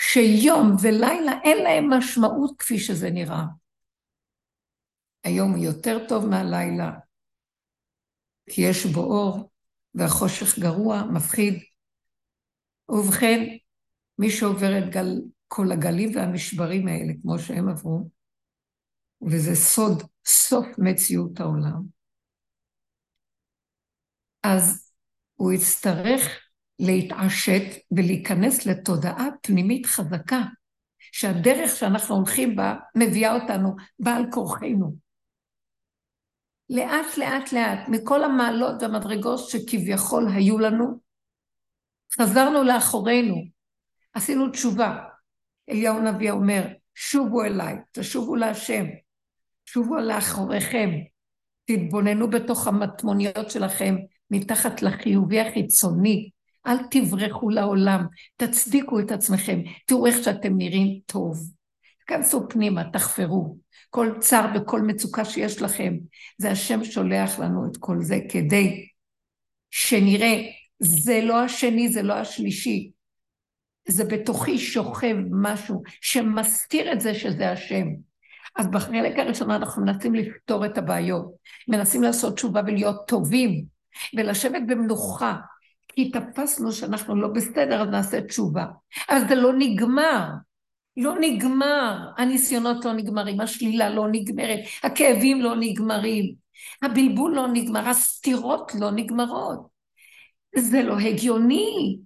שיום 0.00 0.76
ולילה 0.82 1.32
אין 1.44 1.64
להם 1.64 1.92
משמעות 1.92 2.54
כפי 2.58 2.78
שזה 2.78 3.10
נראה. 3.10 3.44
היום 5.24 5.50
הוא 5.50 5.64
יותר 5.64 6.06
טוב 6.08 6.26
מהלילה, 6.26 6.92
כי 8.50 8.62
יש 8.62 8.86
בו 8.86 9.00
אור, 9.00 9.50
והחושך 9.94 10.58
גרוע, 10.58 11.02
מפחיד. 11.12 11.54
ובכן, 12.88 13.56
מי 14.18 14.30
שעובר 14.30 14.78
את 14.78 14.92
גל, 14.92 15.22
כל 15.48 15.72
הגלים 15.72 16.16
והמשברים 16.16 16.88
האלה, 16.88 17.12
כמו 17.22 17.38
שהם 17.38 17.68
עברו, 17.68 18.10
וזה 19.22 19.54
סוד, 19.54 20.02
סוף 20.26 20.66
מציאות 20.78 21.40
העולם, 21.40 21.95
אז 24.54 24.92
הוא 25.34 25.52
יצטרך 25.52 26.22
להתעשת 26.78 27.62
ולהיכנס 27.90 28.66
לתודעה 28.66 29.26
פנימית 29.42 29.86
חזקה, 29.86 30.42
שהדרך 30.98 31.76
שאנחנו 31.76 32.14
הולכים 32.14 32.56
בה 32.56 32.74
מביאה 32.94 33.34
אותנו 33.34 33.76
בעל 33.98 34.22
כורחנו. 34.30 34.96
לאט 36.70 37.16
לאט 37.16 37.52
לאט, 37.52 37.88
מכל 37.88 38.24
המעלות 38.24 38.82
והמדרגות 38.82 39.38
שכביכול 39.38 40.28
היו 40.34 40.58
לנו, 40.58 41.00
חזרנו 42.20 42.62
לאחורינו, 42.62 43.34
עשינו 44.12 44.48
תשובה. 44.50 44.98
אליהו 45.70 45.98
הנביא 45.98 46.30
אומר, 46.30 46.66
שובו 46.94 47.42
אליי, 47.44 47.74
תשובו 47.92 48.36
להשם, 48.36 48.84
שובו 49.64 49.96
לאחוריכם, 49.96 50.90
תתבוננו 51.64 52.30
בתוך 52.30 52.66
המטמוניות 52.66 53.50
שלכם, 53.50 53.96
מתחת 54.30 54.82
לחיובי 54.82 55.40
החיצוני, 55.40 56.30
אל 56.66 56.76
תברחו 56.90 57.50
לעולם, 57.50 58.06
תצדיקו 58.36 59.00
את 59.00 59.10
עצמכם, 59.10 59.60
תראו 59.86 60.06
איך 60.06 60.24
שאתם 60.24 60.56
נראים 60.56 61.00
טוב. 61.06 61.50
תכנסו 62.06 62.48
פנימה, 62.48 62.90
תחפרו. 62.92 63.56
כל 63.90 64.12
צר 64.20 64.46
וכל 64.54 64.80
מצוקה 64.80 65.24
שיש 65.24 65.62
לכם, 65.62 65.96
זה 66.38 66.50
השם 66.50 66.84
שולח 66.84 67.38
לנו 67.38 67.66
את 67.70 67.76
כל 67.76 67.96
זה 68.00 68.18
כדי 68.28 68.86
שנראה, 69.70 70.42
זה 70.78 71.20
לא 71.22 71.42
השני, 71.42 71.88
זה 71.88 72.02
לא 72.02 72.14
השלישי, 72.14 72.90
זה 73.88 74.04
בתוכי 74.04 74.58
שוכב 74.58 75.16
משהו 75.30 75.82
שמסתיר 76.00 76.92
את 76.92 77.00
זה 77.00 77.14
שזה 77.14 77.50
השם. 77.50 77.86
אז 78.56 78.66
בחלק 78.70 79.18
הראשון 79.18 79.50
אנחנו 79.50 79.84
מנסים 79.84 80.14
לפתור 80.14 80.66
את 80.66 80.78
הבעיות, 80.78 81.32
מנסים 81.68 82.02
לעשות 82.02 82.36
תשובה 82.36 82.60
ולהיות 82.66 83.08
טובים, 83.08 83.64
ולשבת 84.16 84.62
במנוחה, 84.66 85.36
כי 85.88 86.10
תפסנו 86.10 86.72
שאנחנו 86.72 87.16
לא 87.16 87.28
בסדר, 87.28 87.82
אז 87.82 87.88
נעשה 87.88 88.20
תשובה. 88.20 88.64
אבל 89.08 89.28
זה 89.28 89.34
לא 89.34 89.52
נגמר. 89.58 90.24
לא 90.96 91.14
נגמר, 91.20 91.98
הניסיונות 92.16 92.84
לא 92.84 92.92
נגמרים, 92.92 93.40
השלילה 93.40 93.90
לא 93.90 94.06
נגמרת, 94.12 94.58
הכאבים 94.82 95.40
לא 95.40 95.54
נגמרים, 95.60 96.34
הבלבול 96.82 97.34
לא 97.34 97.46
נגמר, 97.52 97.88
הסתירות 97.88 98.72
לא 98.80 98.90
נגמרות. 98.90 99.68
זה 100.58 100.82
לא 100.82 100.98
הגיוני. 100.98 101.98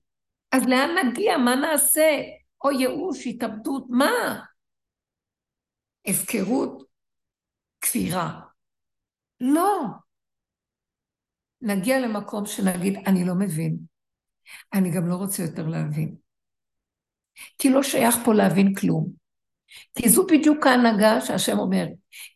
אז 0.53 0.67
לאן 0.67 0.91
נגיע? 1.05 1.39
מה 1.39 1.55
נעשה? 1.55 2.23
או 2.65 2.71
ייאוש, 2.71 3.27
התאבדות, 3.27 3.85
מה? 3.89 4.41
הפקרות, 6.07 6.83
כפירה. 7.81 8.41
לא. 9.41 9.87
נגיע 11.63 12.01
למקום 12.01 12.47
שנגיד, 12.47 12.99
אני 13.07 13.25
לא 13.25 13.35
מבין. 13.35 13.77
אני 14.73 14.91
גם 14.91 15.09
לא 15.09 15.15
רוצה 15.15 15.43
יותר 15.43 15.67
להבין. 15.67 16.15
כי 17.59 17.71
לא 17.71 17.83
שייך 17.83 18.17
פה 18.25 18.35
להבין 18.35 18.75
כלום. 18.75 19.11
כי 19.95 20.09
זו 20.09 20.27
בדיוק 20.27 20.67
ההנהגה 20.67 21.21
שהשם 21.21 21.59
אומר, 21.59 21.87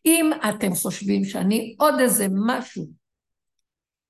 אם 0.07 0.31
אתם 0.49 0.75
חושבים 0.75 1.25
שאני 1.25 1.77
עוד 1.79 1.95
איזה 2.01 2.27
משהו 2.47 2.87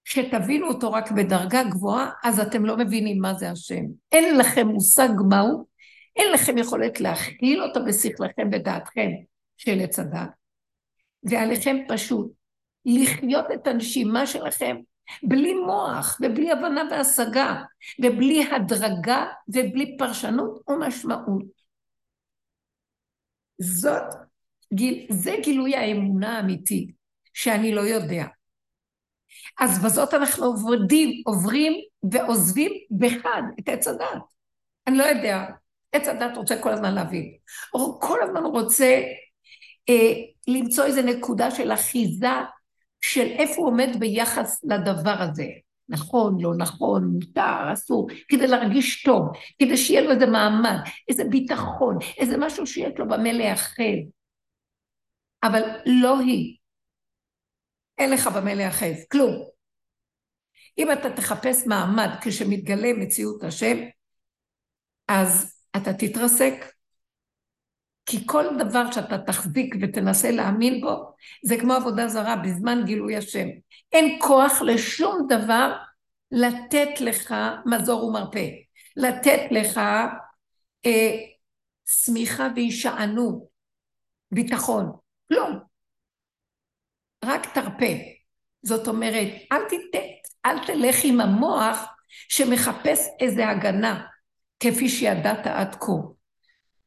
שתבינו 0.05 0.69
אותו 0.69 0.93
רק 0.93 1.11
בדרגה 1.11 1.63
גבוהה, 1.65 2.11
אז 2.25 2.41
אתם 2.41 2.65
לא 2.65 2.77
מבינים 2.77 3.19
מה 3.21 3.35
זה 3.35 3.51
השם. 3.51 3.85
אין 4.13 4.39
לכם 4.39 4.67
מושג 4.67 5.09
מהו, 5.29 5.67
אין 6.17 6.33
לכם 6.33 6.59
יכולת 6.59 7.01
להכיל 7.01 7.63
אותו 7.63 7.81
בשכלכם 7.85 8.49
ודעתכם 8.53 9.11
של 9.57 9.81
עץ 9.81 9.99
הדת. 9.99 10.29
ועליכם 11.23 11.77
פשוט 11.89 12.33
לחיות 12.85 13.45
את 13.55 13.67
הנשימה 13.67 14.27
שלכם 14.27 14.77
בלי 15.23 15.55
מוח 15.55 16.19
ובלי 16.21 16.53
הבנה 16.53 16.83
והשגה 16.91 17.63
ובלי 17.99 18.45
הדרגה 18.45 19.27
ובלי 19.49 19.97
פרשנות 19.99 20.63
ומשמעות. 20.69 21.65
זאת, 23.59 24.15
גיל, 24.75 25.07
זה 25.11 25.35
גילוי 25.43 25.77
האמונה 25.77 26.37
האמיתי, 26.37 26.91
שאני 27.35 27.75
לא 27.75 27.81
יודע. 27.81 28.25
אז 29.61 29.85
בזאת 29.85 30.15
אנחנו 30.15 30.47
עובדים, 30.47 31.23
עוברים 31.27 31.73
ועוזבים 32.13 32.73
בחד 32.99 33.43
את 33.61 33.69
עץ 33.69 33.87
הדת. 33.89 34.23
אני 34.87 34.99
לא 34.99 35.05
יודע, 35.05 35.45
עץ 35.93 36.09
הדת 36.09 36.37
רוצה 36.37 36.63
כל 36.63 36.73
הזמן 36.73 36.95
להבין. 36.95 37.37
הוא 37.71 38.01
כל 38.01 38.23
הזמן 38.23 38.45
רוצה 38.45 39.03
אה, 39.89 40.13
למצוא 40.49 40.85
איזו 40.85 41.03
נקודה 41.03 41.51
של 41.51 41.73
אחיזה 41.73 42.29
של 43.07 43.27
איפה 43.39 43.55
הוא 43.57 43.67
עומד 43.67 43.89
ביחס 43.99 44.65
לדבר 44.65 45.17
הזה. 45.21 45.47
נכון, 45.89 46.37
לא 46.41 46.51
נכון, 46.59 47.05
מותר, 47.05 47.73
אסור, 47.73 48.09
כדי 48.29 48.47
להרגיש 48.47 49.03
טוב, 49.03 49.29
כדי 49.59 49.77
שיהיה 49.77 50.01
לו 50.01 50.11
איזה 50.11 50.27
מעמד, 50.27 50.77
איזה 51.09 51.25
ביטחון, 51.25 51.99
איזה 52.19 52.37
משהו 52.39 52.67
שיש 52.67 52.93
לו 52.99 53.09
במה 53.09 53.33
להיאחז. 53.33 54.11
אבל 55.43 55.63
לא 55.87 56.19
היא. 56.19 56.57
אין 57.99 58.11
לך 58.11 58.27
במה 58.27 58.55
להיאחז, 58.55 59.07
כלום. 59.13 59.45
אם 60.79 60.93
אתה 60.93 61.11
תחפש 61.17 61.67
מעמד 61.67 62.09
כשמתגלה 62.23 62.93
מציאות 62.93 63.43
השם, 63.43 63.77
אז 65.09 65.61
אתה 65.77 65.93
תתרסק. 65.93 66.55
כי 68.07 68.27
כל 68.27 68.45
דבר 68.59 68.93
שאתה 68.93 69.19
תחזיק 69.19 69.75
ותנסה 69.81 70.31
להאמין 70.31 70.81
בו, 70.81 71.15
זה 71.45 71.57
כמו 71.61 71.73
עבודה 71.73 72.09
זרה 72.09 72.37
בזמן 72.37 72.83
גילוי 72.85 73.17
השם. 73.17 73.49
אין 73.93 74.19
כוח 74.21 74.63
לשום 74.63 75.27
דבר 75.29 75.77
לתת 76.31 77.01
לך 77.01 77.35
מזור 77.67 78.05
ומרפא, 78.05 78.47
לתת 78.97 79.41
לך 79.51 79.81
אה, 80.87 81.17
שמיכה 81.87 82.49
והישענות, 82.55 83.45
ביטחון, 84.31 84.93
כלום. 85.29 85.59
רק 87.25 87.55
תרפה. 87.55 87.95
זאת 88.63 88.89
אומרת, 88.89 89.29
אל, 89.53 89.61
תת, 89.69 89.99
אל 90.47 90.67
תלך 90.67 90.97
עם 91.05 91.21
המוח 91.21 91.85
שמחפש 92.29 92.99
איזה 93.21 93.49
הגנה, 93.49 94.07
כפי 94.61 94.89
שידעת 94.89 95.47
עד 95.47 95.75
כה. 95.75 96.14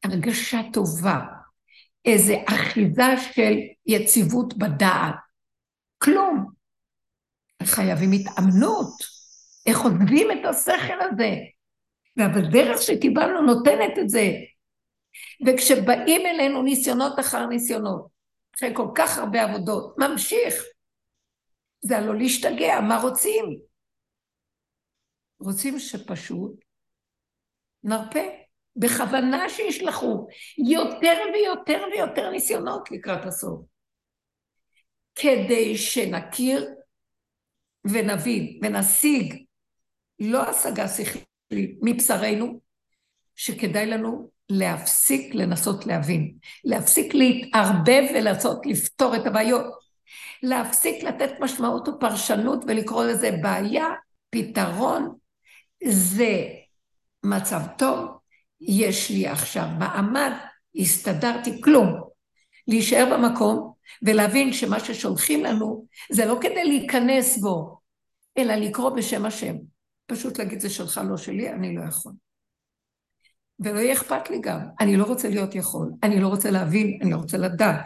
הרגשה 0.04 0.60
טובה, 0.72 1.18
איזו 2.04 2.34
אחיזה 2.48 3.32
של 3.32 3.54
יציבות 3.86 4.58
בדעת. 4.58 5.14
כלום. 5.98 6.50
חייבים 7.62 8.12
התאמנות, 8.12 8.94
איך 9.66 9.80
עוזבים 9.80 10.30
את 10.30 10.44
השכל 10.50 11.00
הזה. 11.00 11.30
והדרך 12.16 12.82
שקיבלנו 12.82 13.42
נותנת 13.42 13.98
את 14.00 14.08
זה. 14.08 14.30
וכשבאים 15.46 16.26
אלינו 16.26 16.62
ניסיונות 16.62 17.18
אחר 17.20 17.46
ניסיונות, 17.46 18.08
אחרי 18.56 18.70
כל 18.74 18.88
כך 18.94 19.18
הרבה 19.18 19.42
עבודות, 19.42 19.94
ממשיך. 19.98 20.64
זה 21.80 21.98
הלא 21.98 22.14
להשתגע, 22.14 22.80
מה 22.80 23.00
רוצים? 23.02 23.60
רוצים 25.40 25.78
שפשוט 25.78 26.60
נרפה, 27.84 28.20
בכוונה 28.78 29.48
שישלחו 29.48 30.26
יותר 30.58 31.18
ויותר 31.34 31.84
ויותר 31.92 32.30
ניסיונות 32.30 32.90
לקראת 32.90 33.26
הסוף, 33.26 33.60
כדי 35.14 35.76
שנכיר 35.76 36.74
ונבין 37.84 38.60
ונשיג 38.62 39.44
לא 40.20 40.42
השגה 40.42 40.88
שכלית 40.88 41.78
מבשרנו, 41.82 42.60
שכדאי 43.36 43.86
לנו 43.86 44.30
להפסיק 44.50 45.34
לנסות 45.34 45.86
להבין, 45.86 46.34
להפסיק 46.64 47.14
להתערבב 47.14 48.02
ולנסות 48.10 48.66
לפתור 48.66 49.16
את 49.16 49.26
הבעיות, 49.26 49.66
להפסיק 50.42 51.02
לתת 51.02 51.30
משמעות 51.40 51.88
ופרשנות 51.88 52.64
ולקרוא 52.66 53.04
לזה 53.04 53.30
בעיה, 53.42 53.86
פתרון, 54.30 55.14
זה 55.84 56.48
מצב 57.24 57.60
טוב, 57.78 58.17
יש 58.60 59.10
לי 59.10 59.26
עכשיו 59.26 59.66
מעמד, 59.78 60.32
הסתדרתי, 60.76 61.62
כלום. 61.62 62.00
להישאר 62.68 63.08
במקום 63.12 63.72
ולהבין 64.02 64.52
שמה 64.52 64.80
ששולחים 64.80 65.44
לנו 65.44 65.86
זה 66.10 66.24
לא 66.24 66.38
כדי 66.40 66.64
להיכנס 66.64 67.38
בו, 67.38 67.78
אלא 68.38 68.54
לקרוא 68.54 68.90
בשם 68.90 69.26
השם. 69.26 69.54
פשוט 70.06 70.38
להגיד 70.38 70.60
זה 70.60 70.70
שלך, 70.70 71.00
לא 71.10 71.16
שלי, 71.16 71.52
אני 71.52 71.76
לא 71.76 71.82
יכול. 71.88 72.12
ולא 73.60 73.78
יהיה 73.78 73.92
אכפת 73.92 74.30
לי 74.30 74.38
גם. 74.40 74.60
אני 74.80 74.96
לא 74.96 75.04
רוצה 75.04 75.28
להיות 75.28 75.54
יכול, 75.54 75.90
אני 76.02 76.20
לא 76.20 76.28
רוצה 76.28 76.50
להבין, 76.50 76.98
אני 77.02 77.10
לא 77.10 77.16
רוצה 77.16 77.38
לדעת. 77.38 77.80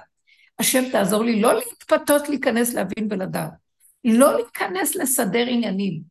השם 0.59 0.83
תעזור 0.93 1.25
לי 1.25 1.41
לא 1.41 1.55
להתפתות 1.55 2.29
להיכנס 2.29 2.75
להבין 2.75 3.09
ולדעת. 3.11 3.51
לא 4.05 4.37
להיכנס 4.37 4.97
לסדר 4.97 5.47
עניינים, 5.49 6.03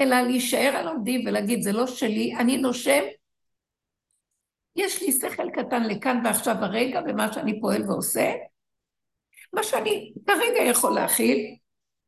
אלא 0.00 0.20
להישאר 0.20 0.72
על 0.76 0.88
עומדים 0.88 1.26
ולהגיד, 1.26 1.62
זה 1.62 1.72
לא 1.72 1.86
שלי, 1.86 2.36
אני 2.36 2.58
נושם. 2.58 3.02
יש 4.76 5.02
לי 5.02 5.12
שכל 5.12 5.50
קטן 5.50 5.82
לכאן 5.82 6.20
ועכשיו 6.24 6.54
הרגע 6.54 7.00
במה 7.00 7.32
שאני 7.32 7.60
פועל 7.60 7.90
ועושה. 7.90 8.32
מה 9.52 9.62
שאני 9.62 10.12
כרגע 10.26 10.62
יכול 10.70 10.94
להכיל, 10.94 11.56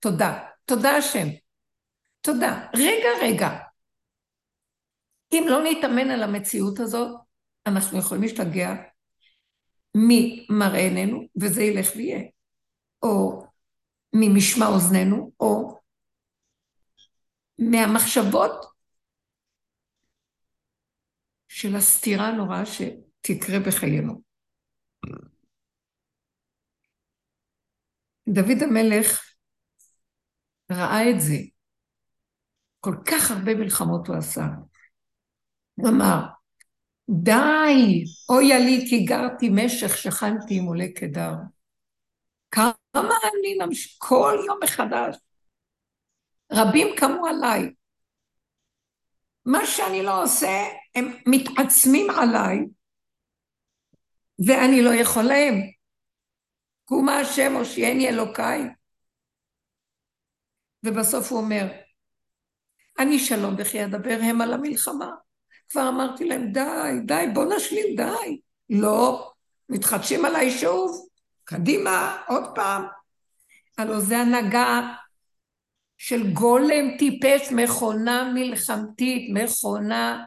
תודה. 0.01 0.38
תודה 0.64 0.90
השם. 0.90 1.29
תודה. 2.20 2.66
רגע, 2.77 3.09
רגע. 3.22 3.51
אם 5.33 5.44
לא 5.48 5.62
נתאמן 5.62 6.11
על 6.11 6.22
המציאות 6.22 6.81
הזאת, 6.81 7.20
אנחנו 7.66 7.98
יכולים 7.98 8.22
להשתגע 8.22 8.75
ממראה 9.94 10.79
עינינו, 10.79 11.22
וזה 11.40 11.62
ילך 11.62 11.87
ויהיה. 11.96 12.22
או 13.03 13.44
ממשמע 14.12 14.66
אוזנינו, 14.66 15.33
או 15.40 15.79
מהמחשבות 17.59 18.71
של 21.54 21.76
הסתירה 21.76 22.28
הנוראה 22.28 22.66
שתקרה 22.66 23.60
בחיינו. 23.66 24.22
דוד 28.28 28.62
המלך 28.62 29.34
ראה 30.70 31.10
את 31.10 31.20
זה. 31.20 31.36
כל 32.80 32.94
כך 33.06 33.30
הרבה 33.30 33.54
מלחמות 33.54 34.08
הוא 34.08 34.16
עשה. 34.16 34.46
הוא 35.74 35.88
אמר, 35.88 36.20
די, 37.10 38.04
אויה 38.28 38.58
לי 38.58 38.86
כי 38.88 39.04
גרתי 39.04 39.48
משך, 39.52 39.96
שכנתי 39.96 40.58
עם 40.58 40.64
עולה 40.64 40.86
קדר. 40.96 41.32
כמה 42.50 42.72
אני 42.94 43.66
נמשיך, 43.66 43.92
כל 43.98 44.38
יום 44.46 44.58
מחדש. 44.62 45.16
רבים 46.52 46.86
קמו 46.96 47.26
עליי. 47.26 47.72
מה 49.44 49.66
שאני 49.66 50.02
לא 50.02 50.22
עושה, 50.22 50.64
הם 50.94 51.16
מתעצמים 51.26 52.11
עליי, 52.11 52.59
ואני 54.46 54.83
לא 54.83 54.90
יכול 54.90 55.22
להם. 55.22 55.55
קומה 56.85 57.18
השם 57.18 57.52
הושיעני 57.57 58.09
אלוקיי. 58.09 58.62
ובסוף 60.85 61.33
הוא 61.33 61.40
אומר, 61.40 61.66
אני 62.98 63.18
שלום 63.18 63.55
וכי 63.59 63.85
אדבר 63.85 64.18
הם 64.22 64.40
על 64.40 64.52
המלחמה. 64.52 65.11
כבר 65.68 65.88
אמרתי 65.88 66.24
להם, 66.24 66.52
די, 66.52 66.92
די, 67.07 67.24
בוא 67.35 67.44
נשלים, 67.57 67.96
די. 67.96 68.40
לא, 68.70 69.33
מתחדשים 69.68 70.24
עליי 70.24 70.50
שוב, 70.50 71.09
קדימה, 71.44 72.22
עוד 72.28 72.44
פעם. 72.55 72.83
הלוא 73.78 74.00
זה 74.00 74.18
הנהגה 74.18 74.94
של 76.04 76.32
גולם 76.32 76.96
טיפש, 76.98 77.52
מכונה 77.52 78.32
מלחמתית, 78.34 79.30
מכונה 79.34 80.24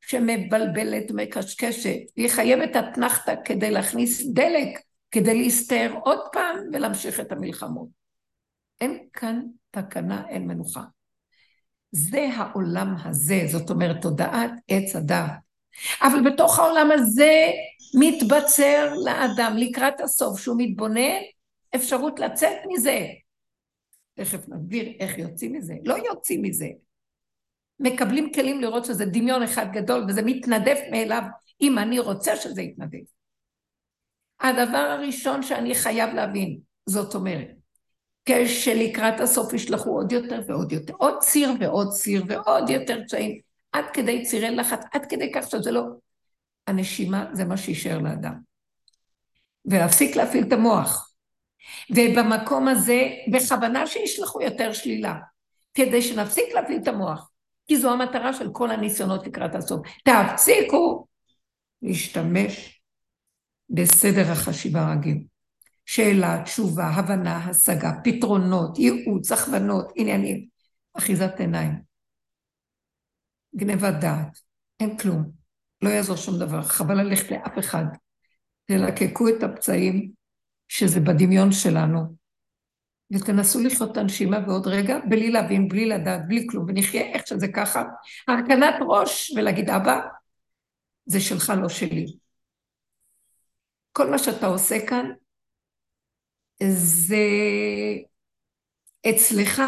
שמבלבלת, 0.00 1.10
מקשקשת. 1.10 1.98
היא 2.16 2.28
חייבת 2.28 2.76
אתנחתא 2.76 3.34
כדי 3.44 3.70
להכניס 3.70 4.26
דלק, 4.32 4.78
כדי 5.10 5.42
להסתער 5.42 5.94
עוד 6.04 6.18
פעם 6.32 6.56
ולהמשיך 6.72 7.20
את 7.20 7.32
המלחמות. 7.32 7.88
אין 8.80 8.98
כאן 9.12 9.42
תקנה, 9.70 10.22
אין 10.28 10.46
מנוחה. 10.46 10.82
זה 11.92 12.28
העולם 12.36 12.94
הזה, 13.04 13.42
זאת 13.46 13.70
אומרת, 13.70 14.02
תודעת 14.02 14.50
עץ 14.68 14.96
הדעת. 14.96 15.32
אבל 16.02 16.30
בתוך 16.30 16.58
העולם 16.58 16.90
הזה 16.92 17.50
מתבצר 17.98 18.94
לאדם 19.04 19.56
לקראת 19.56 20.00
הסוף, 20.00 20.40
שהוא 20.40 20.56
מתבונן, 20.58 21.20
אפשרות 21.74 22.20
לצאת 22.20 22.56
מזה. 22.68 23.06
תכף 24.14 24.48
נסביר 24.48 24.92
איך 25.00 25.18
יוצאים 25.18 25.52
מזה. 25.52 25.74
לא 25.84 25.94
יוצאים 25.94 26.42
מזה. 26.42 26.66
מקבלים 27.80 28.32
כלים 28.32 28.60
לראות 28.60 28.84
שזה 28.84 29.04
דמיון 29.04 29.42
אחד 29.42 29.66
גדול, 29.72 30.04
וזה 30.08 30.22
מתנדף 30.22 30.78
מאליו, 30.90 31.22
אם 31.60 31.78
אני 31.78 31.98
רוצה 31.98 32.36
שזה 32.36 32.62
יתנדף. 32.62 33.08
הדבר 34.40 34.78
הראשון 34.78 35.42
שאני 35.42 35.74
חייב 35.74 36.14
להבין, 36.14 36.58
זאת 36.86 37.14
אומרת, 37.14 37.48
כשלקראת 38.24 39.20
הסוף 39.20 39.52
ישלחו 39.52 39.90
עוד 39.90 40.12
יותר 40.12 40.40
ועוד 40.48 40.72
יותר, 40.72 40.94
עוד 40.98 41.18
ציר 41.18 41.50
ועוד 41.60 41.88
ציר 41.88 42.24
ועוד 42.28 42.70
יותר 42.70 43.04
קשיים, 43.04 43.40
עד 43.72 43.84
כדי 43.92 44.24
צירי 44.24 44.56
לחץ, 44.56 44.80
עד 44.92 45.06
כדי 45.06 45.32
כך 45.34 45.50
שזה 45.50 45.70
לא... 45.70 45.82
הנשימה 46.66 47.26
זה 47.32 47.44
מה 47.44 47.56
שישאר 47.56 47.98
לאדם. 47.98 48.34
ולהפסיק 49.64 50.16
להפעיל 50.16 50.44
את 50.44 50.52
המוח. 50.52 51.11
ובמקום 51.90 52.68
הזה, 52.68 53.08
בכוונה 53.32 53.86
שישלחו 53.86 54.42
יותר 54.42 54.72
שלילה, 54.72 55.14
כדי 55.74 56.02
שנפסיק 56.02 56.54
להפעיל 56.54 56.78
את 56.82 56.88
המוח, 56.88 57.30
כי 57.66 57.78
זו 57.78 57.92
המטרה 57.92 58.32
של 58.32 58.50
כל 58.52 58.70
הניסיונות 58.70 59.26
לקראת 59.26 59.54
הסוף. 59.54 59.80
תפסיקו 60.04 61.06
להשתמש 61.82 62.82
בסדר 63.70 64.32
החשיבה 64.32 64.80
הרגיל. 64.80 65.24
שאלה, 65.86 66.42
תשובה, 66.44 66.84
הבנה, 66.84 67.36
השגה, 67.36 67.92
פתרונות, 68.04 68.78
ייעוץ, 68.78 69.32
הכוונות, 69.32 69.92
עניינים, 69.96 70.46
אחיזת 70.94 71.40
עיניים. 71.40 71.72
גנבת 73.56 73.94
דעת, 74.00 74.38
אין 74.80 74.98
כלום, 74.98 75.30
לא 75.82 75.88
יעזור 75.88 76.16
שום 76.16 76.38
דבר, 76.38 76.62
חבל 76.62 77.02
ללכת 77.02 77.30
לאף 77.30 77.58
אחד. 77.58 77.84
תלקקו 78.66 79.28
את 79.28 79.42
הפצעים 79.42 80.12
שזה 80.74 81.00
בדמיון 81.00 81.52
שלנו, 81.52 82.16
ותנסו 83.12 83.60
לחיות 83.60 83.92
את 83.92 83.96
הנשימה 83.96 84.40
בעוד 84.40 84.66
רגע, 84.66 84.98
בלי 85.08 85.30
להבין, 85.30 85.68
בלי 85.68 85.86
לדעת, 85.86 86.20
בלי 86.28 86.46
כלום, 86.50 86.64
ונחיה 86.68 87.02
איך 87.02 87.26
שזה 87.26 87.46
ככה, 87.56 87.82
הרכנת 88.28 88.74
ראש, 88.88 89.30
ולהגיד, 89.36 89.70
אבא, 89.70 90.00
זה 91.04 91.20
שלך, 91.20 91.52
לא 91.62 91.68
שלי. 91.68 92.06
כל 93.92 94.10
מה 94.10 94.18
שאתה 94.18 94.46
עושה 94.46 94.86
כאן, 94.88 95.10
זה 96.72 97.24
אצלך 99.10 99.62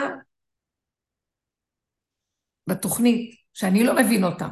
בתוכנית, 2.67 3.41
שאני 3.55 3.85
לא 3.85 3.93
מבין 3.97 4.25
אותה, 4.25 4.49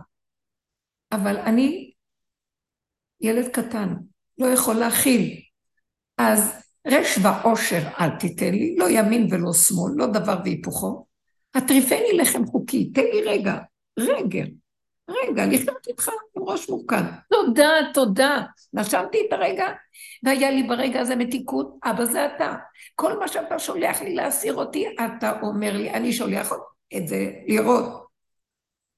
אבל 1.13 1.37
אני 1.37 1.93
ילד 3.21 3.49
קטן, 3.49 3.89
לא 4.39 4.47
יכול 4.47 4.75
להכיל. 4.75 5.52
אז 6.23 6.53
רש 6.87 7.19
ועושר 7.23 7.83
אל 8.01 8.11
תיתן 8.11 8.51
לי, 8.51 8.77
לא 8.79 8.91
ימין 8.91 9.29
ולא 9.31 9.53
שמאל, 9.53 9.93
לא 9.97 10.07
דבר 10.07 10.37
והיפוכו. 10.45 11.07
הטריפני 11.55 12.13
לחם 12.13 12.47
חוקי, 12.47 12.91
תן 12.91 13.03
לי 13.03 13.23
רגע, 13.23 13.59
רגע, 13.99 14.45
רגע, 15.11 15.47
לחיות 15.47 15.89
איתך 15.89 16.11
עם 16.37 16.43
ראש 16.43 16.69
מורכן. 16.69 17.05
תודה, 17.31 17.71
תודה. 17.95 18.43
נשמתי 18.73 19.19
את 19.29 19.33
הרגע, 19.33 19.67
והיה 20.23 20.51
לי 20.51 20.63
ברגע 20.63 21.01
הזה 21.01 21.17
מתיקות, 21.17 21.79
אבא 21.85 22.05
זה 22.05 22.27
אתה. 22.27 22.55
כל 22.95 23.19
מה 23.19 23.29
שאתה 23.29 23.59
שולח 23.59 24.03
לי 24.03 24.15
להסיר 24.15 24.55
אותי, 24.55 24.87
אתה 25.07 25.33
אומר 25.43 25.77
לי, 25.77 25.91
אני 25.91 26.13
שולח 26.13 26.53
את 26.97 27.09
זה 27.09 27.31
לראות. 27.47 28.07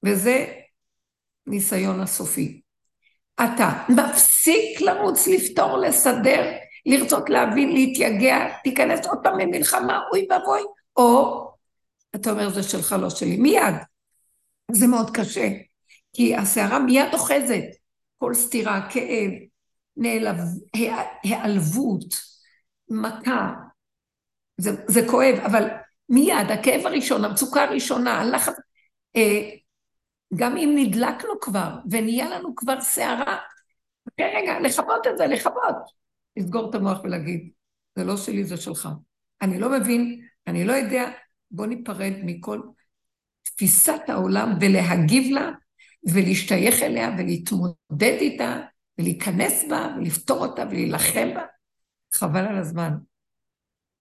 וזה 0.06 0.46
ניסיון 1.46 2.00
הסופי. 2.00 2.60
אתה 3.34 3.84
מפסיק 3.88 4.80
לרוץ, 4.80 5.26
לפתור, 5.26 5.78
לסדר, 5.78 6.52
לרצות 6.86 7.30
להבין, 7.30 7.72
להתייגע, 7.72 8.48
תיכנס 8.64 9.06
עוד 9.06 9.18
פעם 9.22 9.38
למלחמה, 9.38 10.00
אוי 10.12 10.26
ואבוי, 10.30 10.60
או 10.96 11.44
אתה 12.14 12.30
אומר, 12.30 12.50
זה 12.50 12.62
שלך, 12.62 12.96
לא 13.00 13.10
שלי, 13.10 13.36
מיד. 13.36 13.74
זה 14.72 14.86
מאוד 14.86 15.10
קשה, 15.10 15.48
כי 16.12 16.36
הסערה 16.36 16.78
מיד 16.78 17.14
אוחזת, 17.14 17.64
כל 18.18 18.34
סתירה, 18.34 18.88
כאב, 18.90 19.30
נעלב, 19.96 20.36
העלבות, 21.24 22.14
מכה, 22.88 23.52
זה, 24.56 24.70
זה 24.88 25.00
כואב, 25.10 25.34
אבל 25.46 25.68
מיד, 26.08 26.50
הכאב 26.50 26.86
הראשון, 26.86 27.24
המצוקה 27.24 27.64
הראשונה, 27.64 28.20
הלחץ, 28.20 28.54
אה, 29.16 29.50
גם 30.34 30.56
אם 30.56 30.72
נדלקנו 30.76 31.40
כבר 31.40 31.70
ונהיה 31.90 32.28
לנו 32.28 32.54
כבר 32.56 32.80
סערה, 32.80 33.38
רגע, 34.20 34.60
לכבות 34.60 35.06
את 35.06 35.18
זה, 35.18 35.26
לכבות. 35.26 36.03
לסגור 36.36 36.70
את 36.70 36.74
המוח 36.74 37.00
ולהגיד, 37.04 37.50
זה 37.98 38.04
לא 38.04 38.16
שלי, 38.16 38.44
זה 38.44 38.56
שלך. 38.56 38.88
אני 39.42 39.58
לא 39.58 39.70
מבין, 39.80 40.26
אני 40.46 40.64
לא 40.64 40.72
יודע, 40.72 41.10
בוא 41.50 41.66
ניפרד 41.66 42.12
מכל 42.24 42.60
תפיסת 43.42 44.00
העולם 44.08 44.52
ולהגיב 44.60 45.32
לה 45.32 45.50
ולהשתייך 46.14 46.82
אליה 46.82 47.10
ולהתמודד 47.18 48.16
איתה 48.20 48.60
ולהיכנס 48.98 49.64
בה 49.70 49.94
ולפתור 49.96 50.46
אותה 50.46 50.62
ולהילחם 50.70 51.28
בה. 51.34 51.42
חבל 52.14 52.46
על 52.46 52.58
הזמן. 52.58 52.90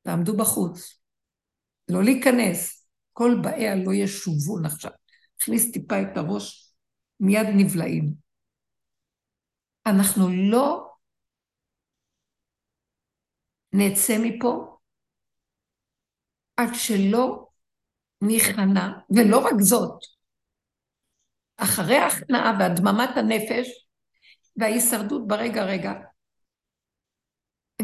תעמדו 0.01 0.37
בחוץ. 0.37 1.01
לא 1.89 2.03
להיכנס. 2.03 2.87
כל 3.13 3.31
באיה 3.43 3.75
לא 3.75 3.93
ישובון 3.93 4.65
עכשיו. 4.65 4.91
הכניס 5.37 5.71
טיפה 5.71 6.01
את 6.01 6.17
הראש, 6.17 6.73
מיד 7.19 7.47
נבלעים. 7.55 8.13
אנחנו 9.85 10.29
לא 10.29 10.92
נצא 13.73 14.17
מפה 14.21 14.77
עד 16.57 16.69
שלא 16.73 17.47
נכנע, 18.21 18.88
ולא 19.15 19.38
רק 19.39 19.59
זאת, 19.59 19.99
אחרי 21.57 21.97
ההכנעה 21.97 22.51
והדממת 22.59 23.09
הנפש 23.17 23.88
וההישרדות 24.55 25.27
ברגע 25.27 25.63
רגע, 25.63 25.91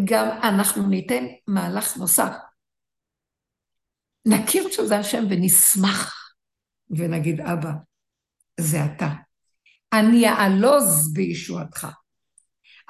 גם 0.05 0.27
אנחנו 0.43 0.87
ניתן 0.87 1.23
מהלך 1.47 1.97
נוסף. 1.97 2.31
נכיר 4.25 4.69
שזה 4.71 4.97
השם 4.97 5.23
ונשמח 5.29 6.33
ונגיד, 6.89 7.41
אבא, 7.41 7.71
זה 8.59 8.77
אתה. 8.85 9.07
אני 9.93 10.27
אעלוז 10.27 11.13
בישועתך. 11.13 11.87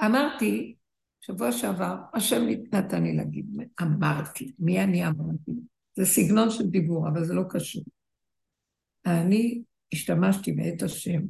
אמרתי, 0.05 0.75
שבוע 1.21 1.51
שעבר, 1.51 1.95
השם 2.13 2.41
נתן 2.73 3.03
לי 3.03 3.15
להגיד, 3.15 3.45
אמרתי, 3.81 4.53
מי 4.59 4.83
אני 4.83 5.07
אמרתי? 5.07 5.51
זה 5.93 6.05
סגנון 6.05 6.49
של 6.49 6.67
דיבור, 6.67 7.07
אבל 7.09 7.25
זה 7.25 7.33
לא 7.33 7.43
קשור. 7.49 7.83
אני 9.05 9.61
השתמשתי 9.93 10.51
מאת 10.51 10.83
השם 10.83 11.21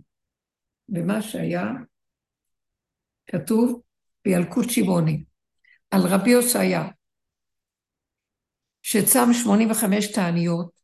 במה 0.89 1.21
שהיה 1.21 1.63
כתוב 3.27 3.81
בילקוט 4.25 4.69
שמעוני, 4.69 5.23
על 5.91 6.01
רבי 6.01 6.33
הושעיה, 6.33 6.83
שצם 8.81 9.33
85 9.43 10.11
תעניות, 10.15 10.79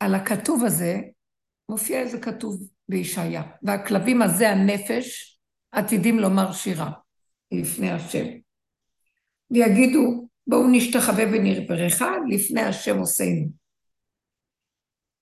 על 0.00 0.14
הכתוב 0.14 0.64
הזה 0.64 0.96
מופיע 1.68 2.00
איזה 2.00 2.20
כתוב 2.20 2.68
בישעיה, 2.88 3.42
והכלבים 3.62 4.22
הזה 4.22 4.50
הנפש 4.50 5.27
עתידים 5.72 6.18
לומר 6.18 6.52
שירה 6.52 6.90
לפני 7.52 7.90
השם. 7.90 8.24
ויגידו, 9.50 10.28
בואו 10.46 10.68
נשתחווה 10.72 11.24
ונרברכה 11.24 12.10
לפני 12.28 12.60
השם 12.62 12.98
עושינו. 12.98 13.48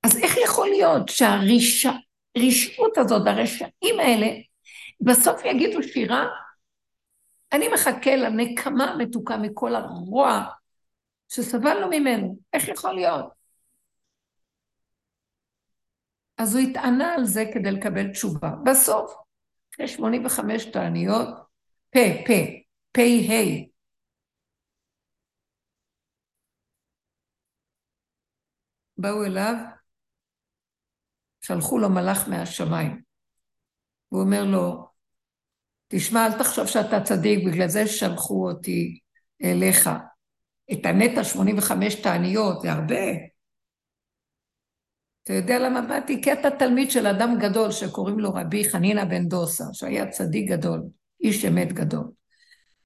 אז 0.02 0.16
איך 0.16 0.36
יכול 0.44 0.68
להיות 0.68 1.08
שהרשעות 1.08 2.98
הזאת, 2.98 3.26
הרשעים 3.26 4.00
האלה, 4.00 4.26
בסוף 5.00 5.44
יגידו 5.44 5.82
שירה? 5.82 6.26
אני 7.52 7.68
מחכה 7.68 8.16
לנקמה 8.16 8.84
המתוקה 8.84 9.36
מכל 9.36 9.74
הרוע 9.74 10.44
שסבלנו 11.28 11.86
ממנו. 11.90 12.38
איך 12.52 12.68
יכול 12.68 12.94
להיות? 12.94 13.26
אז 16.38 16.56
הוא 16.56 16.62
התענה 16.62 17.14
על 17.14 17.24
זה 17.24 17.44
כדי 17.54 17.70
לקבל 17.70 18.12
תשובה. 18.12 18.50
בסוף, 18.64 19.14
אחרי 19.76 19.88
85 19.88 20.64
תעניות, 20.64 21.28
פה, 21.90 22.00
פה, 22.26 22.32
פה, 22.92 23.02
ה', 23.02 23.66
באו 28.98 29.24
אליו, 29.24 29.54
שלחו 31.40 31.78
לו 31.78 31.90
מלאך 31.90 32.28
מהשמיים. 32.28 33.02
הוא 34.08 34.20
אומר 34.20 34.44
לו, 34.44 34.88
תשמע, 35.88 36.26
אל 36.26 36.38
תחשוב 36.38 36.66
שאתה 36.66 37.00
צדיק, 37.04 37.46
בגלל 37.46 37.68
זה 37.68 37.86
שלחו 37.86 38.48
אותי 38.48 39.00
אליך. 39.44 39.90
את 40.72 40.86
הנטע 40.86 41.24
85 41.24 41.94
תעניות, 41.94 42.60
זה 42.60 42.72
הרבה. 42.72 43.35
אתה 45.26 45.34
יודע 45.34 45.58
למה 45.58 45.80
באתי? 45.80 46.22
כי 46.22 46.32
אתה 46.32 46.50
תלמיד 46.50 46.90
של 46.90 47.06
אדם 47.06 47.38
גדול 47.40 47.70
שקוראים 47.70 48.18
לו 48.18 48.34
רבי 48.34 48.70
חנינא 48.70 49.04
בן 49.04 49.28
דוסה, 49.28 49.64
שהיה 49.72 50.10
צדיק 50.10 50.50
גדול, 50.50 50.82
איש 51.20 51.44
אמת 51.44 51.72
גדול. 51.72 52.04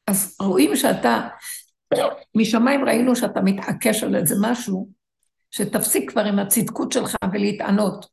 אז 0.07 0.37
רואים 0.41 0.77
שאתה, 0.77 1.29
משמיים 2.35 2.85
ראינו 2.85 3.17
שאתה 3.17 3.41
מתעקש 3.41 4.03
על 4.03 4.17
איזה 4.17 4.35
משהו, 4.41 4.89
שתפסיק 5.51 6.11
כבר 6.11 6.25
עם 6.25 6.39
הצדקות 6.39 6.93
שלך 6.93 7.17
ולהתענות. 7.33 8.07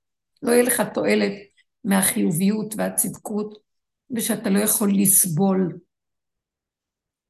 לא 0.44 0.52
יהיה 0.52 0.64
לך 0.64 0.82
תועלת 0.94 1.34
מהחיוביות 1.84 2.74
והצדקות, 2.78 3.58
ושאתה 4.16 4.50
לא 4.50 4.60
יכול 4.60 4.92
לסבול 4.94 5.78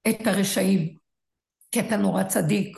את 0.10 0.28
הרשעים, 0.28 0.98
כי 1.72 1.80
אתה 1.80 1.98
נורא 1.98 2.24
צדיק. 2.24 2.78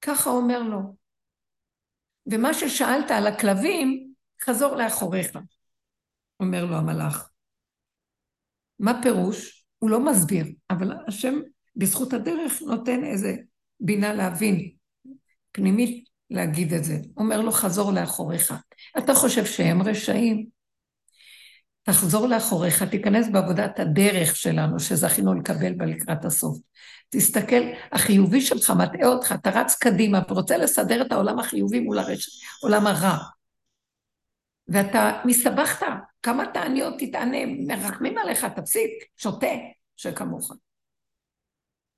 ככה 0.00 0.30
אומר 0.30 0.62
לו. 0.62 1.03
ומה 2.32 2.54
ששאלת 2.54 3.10
על 3.10 3.26
הכלבים, 3.26 4.12
חזור 4.44 4.76
לאחוריך, 4.76 5.38
אומר 6.40 6.64
לו 6.64 6.76
המלאך. 6.76 7.30
מה 8.78 9.02
פירוש? 9.02 9.66
הוא 9.78 9.90
לא 9.90 10.00
מסביר, 10.00 10.46
אבל 10.70 10.92
השם 11.08 11.34
בזכות 11.76 12.12
הדרך 12.12 12.62
נותן 12.62 13.04
איזה 13.04 13.36
בינה 13.80 14.12
להבין, 14.14 14.70
פנימית 15.52 16.08
להגיד 16.30 16.72
את 16.72 16.84
זה. 16.84 16.96
אומר 17.16 17.40
לו, 17.40 17.52
חזור 17.52 17.92
לאחוריך. 17.92 18.54
אתה 18.98 19.14
חושב 19.14 19.44
שהם 19.44 19.82
רשעים? 19.82 20.53
תחזור 21.84 22.26
לאחוריך, 22.26 22.82
תיכנס 22.82 23.28
בעבודת 23.28 23.78
הדרך 23.78 24.36
שלנו, 24.36 24.80
שזכינו 24.80 25.34
לקבל 25.34 25.72
בה 25.72 25.84
לקראת 25.84 26.24
הסוף. 26.24 26.58
תסתכל, 27.08 27.62
החיובי 27.92 28.40
שלך 28.40 28.70
מטעה 28.70 29.08
אותך, 29.08 29.32
אתה 29.32 29.50
רץ 29.50 29.74
קדימה 29.74 30.20
ורוצה 30.28 30.56
לסדר 30.56 31.02
את 31.02 31.12
העולם 31.12 31.38
החיובי 31.38 31.80
מול 31.80 31.98
העולם 31.98 32.86
הרע. 32.86 33.18
ואתה 34.68 35.20
מסתבכת, 35.24 35.86
כמה 36.22 36.46
תעניות 36.46 36.94
תתענה, 36.98 37.38
מרחמים 37.66 38.18
עליך, 38.18 38.44
תפסיק, 38.44 38.90
שותה, 39.16 39.46
שכמוך. 39.96 40.52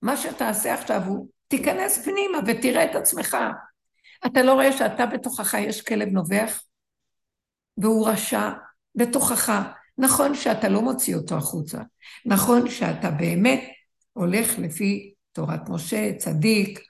מה 0.03 0.17
שתעשה 0.17 0.75
עכשיו 0.75 1.03
הוא, 1.07 1.29
תיכנס 1.49 2.05
פנימה 2.05 2.39
ותראה 2.47 2.85
את 2.85 2.95
עצמך. 2.95 3.37
אתה 4.27 4.43
לא 4.43 4.53
רואה 4.53 4.73
שאתה 4.73 5.07
בתוכך 5.07 5.55
יש 5.55 5.83
כלב 5.83 6.09
נובח, 6.09 6.63
והוא 7.79 8.09
רשע 8.09 8.51
בתוכך. 8.95 9.53
נכון 9.99 10.35
שאתה 10.35 10.69
לא 10.69 10.83
מוציא 10.83 11.17
אותו 11.17 11.37
החוצה, 11.37 11.79
נכון 12.27 12.71
שאתה 12.71 13.11
באמת 13.11 13.61
הולך 14.13 14.59
לפי 14.59 15.15
תורת 15.33 15.69
משה, 15.69 16.13
צדיק, 16.19 16.81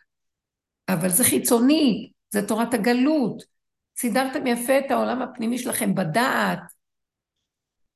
אבל 0.89 1.09
זה 1.09 1.25
חיצוני, 1.25 2.13
זה 2.31 2.49
תורת 2.49 2.75
הגלות. 2.75 3.43
סידרתם 3.99 4.47
יפה 4.47 4.79
את 4.79 4.91
העולם 4.91 5.23
הפנימי 5.23 5.59
שלכם 5.59 5.95
בדעת, 5.95 6.59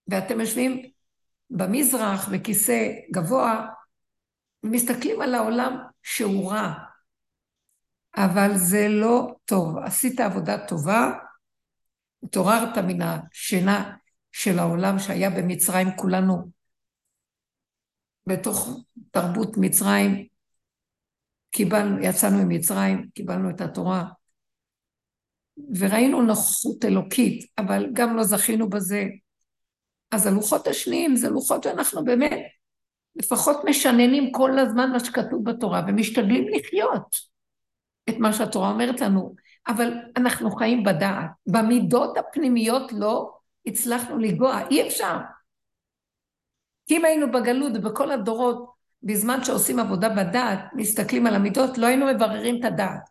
ואתם 0.08 0.40
יושבים 0.40 0.82
במזרח 1.50 2.28
בכיסא 2.28 2.88
גבוה, 3.12 3.66
ומסתכלים 4.62 5.20
על 5.20 5.34
העולם 5.34 5.76
שהוא 6.02 6.50
רע. 6.50 6.74
אבל 8.16 8.56
זה 8.56 8.88
לא 8.88 9.34
טוב. 9.44 9.78
עשית 9.78 10.20
עבודה 10.20 10.66
טובה, 10.66 11.12
התעוררת 12.22 12.78
מן 12.78 13.02
השינה 13.02 13.96
של 14.32 14.58
העולם 14.58 14.98
שהיה 14.98 15.30
במצרים, 15.30 15.88
כולנו 15.96 16.50
בתוך 18.26 18.68
תרבות 19.10 19.56
מצרים, 19.56 20.26
קיבלנו, 21.50 21.98
יצאנו 22.02 22.44
ממצרים, 22.44 23.08
קיבלנו 23.14 23.50
את 23.50 23.60
התורה, 23.60 24.04
וראינו 25.78 26.22
נוכחות 26.22 26.84
אלוקית, 26.84 27.50
אבל 27.58 27.86
גם 27.92 28.16
לא 28.16 28.24
זכינו 28.24 28.70
בזה. 28.70 29.04
אז 30.10 30.26
הלוחות 30.26 30.66
השניים 30.66 31.16
זה 31.16 31.30
לוחות 31.30 31.62
שאנחנו 31.62 32.04
באמת 32.04 32.38
לפחות 33.16 33.56
משננים 33.64 34.32
כל 34.32 34.58
הזמן 34.58 34.90
מה 34.92 35.00
שכתוב 35.00 35.44
בתורה, 35.44 35.82
ומשתדלים 35.88 36.48
לחיות 36.48 37.16
את 38.08 38.14
מה 38.18 38.32
שהתורה 38.32 38.70
אומרת 38.70 39.00
לנו. 39.00 39.34
אבל 39.68 39.92
אנחנו 40.16 40.50
חיים 40.50 40.84
בדעת. 40.84 41.30
במידות 41.46 42.18
הפנימיות 42.18 42.92
לא 42.92 43.39
הצלחנו 43.66 44.18
לגוע, 44.18 44.68
אי 44.70 44.88
אפשר. 44.88 45.16
כי 46.86 46.96
אם 46.96 47.04
היינו 47.04 47.32
בגלות 47.32 47.72
ובכל 47.74 48.10
הדורות, 48.10 48.70
בזמן 49.02 49.44
שעושים 49.44 49.78
עבודה 49.78 50.08
בדעת, 50.08 50.58
מסתכלים 50.74 51.26
על 51.26 51.34
המידות, 51.34 51.78
לא 51.78 51.86
היינו 51.86 52.06
מבררים 52.06 52.60
את 52.60 52.64
הדעת. 52.64 53.08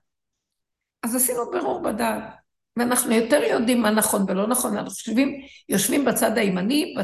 אז 1.03 1.15
עשינו 1.15 1.51
ברור 1.51 1.81
בדעת. 1.83 2.23
ואנחנו 2.77 3.11
יותר 3.11 3.43
יודעים 3.43 3.81
מה 3.81 3.91
נכון 3.91 4.25
ולא 4.27 4.47
נכון, 4.47 4.71
אנחנו 4.77 4.89
יושבים, 4.89 5.41
יושבים 5.69 6.05
בצד 6.05 6.37
הימני, 6.37 6.95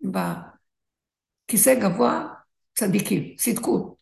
בכיסא 0.00 1.74
גבוה, 1.80 2.28
צדיקים, 2.74 3.34
צדקות. 3.36 3.96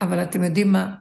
אבל 0.00 0.22
אתם 0.22 0.44
יודעים 0.44 0.72
מה? 0.72 0.94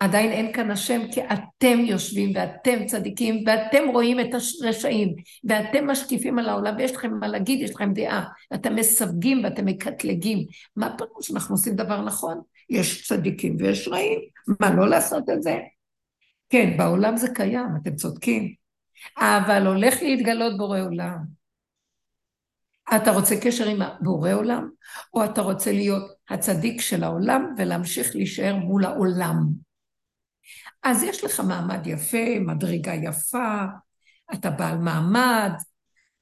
עדיין 0.00 0.30
אין 0.30 0.52
כאן 0.52 0.70
השם, 0.70 1.00
כי 1.12 1.20
אתם 1.22 1.78
יושבים 1.78 2.32
ואתם 2.34 2.86
צדיקים 2.86 3.44
ואתם 3.46 3.88
רואים 3.92 4.20
את 4.20 4.26
הרשעים 4.62 5.14
ואתם 5.44 5.90
משקיפים 5.90 6.38
על 6.38 6.48
העולם 6.48 6.74
ויש 6.78 6.92
לכם 6.92 7.12
מה 7.20 7.28
להגיד, 7.28 7.60
יש 7.60 7.74
לכם 7.74 7.92
דעה, 7.92 8.24
ואתם 8.50 8.76
מסווגים 8.76 9.44
ואתם 9.44 9.64
מקטלגים. 9.64 10.46
מה 10.76 10.96
פירוש? 10.98 11.30
אנחנו 11.30 11.54
עושים 11.54 11.74
דבר 11.74 12.02
נכון? 12.04 12.40
יש 12.70 13.08
צדיקים 13.08 13.56
ויש 13.58 13.88
רעים, 13.88 14.20
מה 14.60 14.74
לא 14.74 14.88
לעשות 14.88 15.30
את 15.30 15.42
זה? 15.42 15.58
כן, 16.48 16.76
בעולם 16.76 17.16
זה 17.16 17.28
קיים, 17.34 17.68
אתם 17.82 17.94
צודקים, 17.94 18.54
אבל 19.18 19.66
הולך 19.66 20.02
להתגלות 20.02 20.56
בורא 20.56 20.80
עולם. 20.80 21.38
אתה 22.96 23.10
רוצה 23.10 23.34
קשר 23.40 23.68
עם 23.68 23.78
בורא 24.00 24.32
עולם, 24.32 24.68
או 25.14 25.24
אתה 25.24 25.40
רוצה 25.40 25.72
להיות 25.72 26.02
הצדיק 26.30 26.80
של 26.80 27.04
העולם 27.04 27.54
ולהמשיך 27.58 28.16
להישאר 28.16 28.56
מול 28.56 28.84
העולם? 28.84 29.67
אז 30.82 31.02
יש 31.02 31.24
לך 31.24 31.40
מעמד 31.40 31.86
יפה, 31.86 32.38
מדרגה 32.40 32.94
יפה, 32.94 33.64
אתה 34.34 34.50
בעל 34.50 34.78
מעמד, 34.78 35.52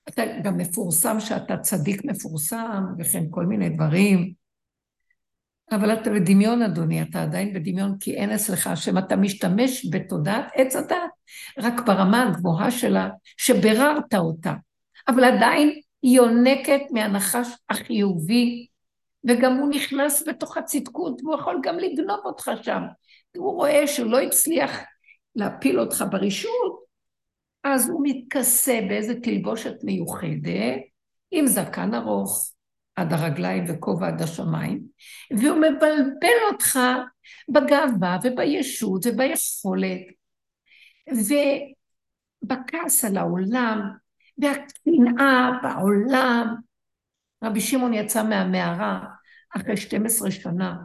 אתה 0.09 0.23
גם 0.43 0.57
מפורסם 0.57 1.21
שאתה 1.21 1.57
צדיק 1.57 2.05
מפורסם, 2.05 2.85
וכן 2.99 3.25
כל 3.31 3.47
מיני 3.47 3.69
דברים. 3.69 4.33
אבל 5.73 5.93
אתה 5.93 6.11
בדמיון, 6.11 6.63
אדוני, 6.63 7.03
אתה 7.03 7.23
עדיין 7.23 7.53
בדמיון, 7.53 7.97
כי 8.01 8.15
אין 8.15 8.31
אצלך 8.31 8.67
השם, 8.67 8.99
אתה 8.99 9.17
משתמש 9.17 9.87
בתודעת 9.93 10.45
עץ 10.55 10.77
הדת, 10.77 10.99
רק 11.59 11.81
ברמה 11.87 12.23
הגבוהה 12.23 12.71
שלה, 12.71 13.09
שביררת 13.37 14.15
אותה. 14.15 14.53
אבל 15.09 15.25
עדיין 15.25 15.81
היא 16.03 16.17
יונקת 16.17 16.81
מהנחש 16.91 17.49
החיובי, 17.71 18.67
וגם 19.29 19.57
הוא 19.57 19.69
נכנס 19.69 20.29
בתוך 20.29 20.57
הצדקות, 20.57 21.21
והוא 21.23 21.35
יכול 21.35 21.61
גם 21.63 21.79
לגנוב 21.79 22.21
אותך 22.25 22.51
שם. 22.63 22.83
הוא 23.37 23.55
רואה 23.55 23.87
שהוא 23.87 24.11
לא 24.11 24.21
הצליח 24.21 24.71
להפיל 25.35 25.81
אותך 25.81 26.05
ברשות, 26.11 26.87
אז 27.65 27.89
הוא 27.89 28.01
מתכסה 28.05 28.81
באיזה 28.89 29.21
תלבושת 29.21 29.75
מיוחדת, 29.85 30.81
עם 31.31 31.47
זקן 31.47 31.95
ארוך 31.95 32.53
עד 32.97 33.13
הרגליים 33.13 33.65
וכובע 33.69 34.09
עד 34.09 34.23
השמיים, 34.23 34.83
והוא 35.31 35.57
מבלבל 35.57 36.39
אותך 36.53 36.79
בגאווה 37.49 38.19
ובישות 38.25 39.07
וביכולת, 39.07 40.01
ובכעס 42.45 43.05
על 43.05 43.17
העולם, 43.17 43.81
והקנאה 44.39 45.51
בעולם. 45.63 46.55
רבי 47.45 47.61
שמעון 47.61 47.95
יצא 47.95 48.23
מהמערה 48.23 49.05
אחרי 49.57 49.77
12 49.77 50.31
שנה, 50.31 50.77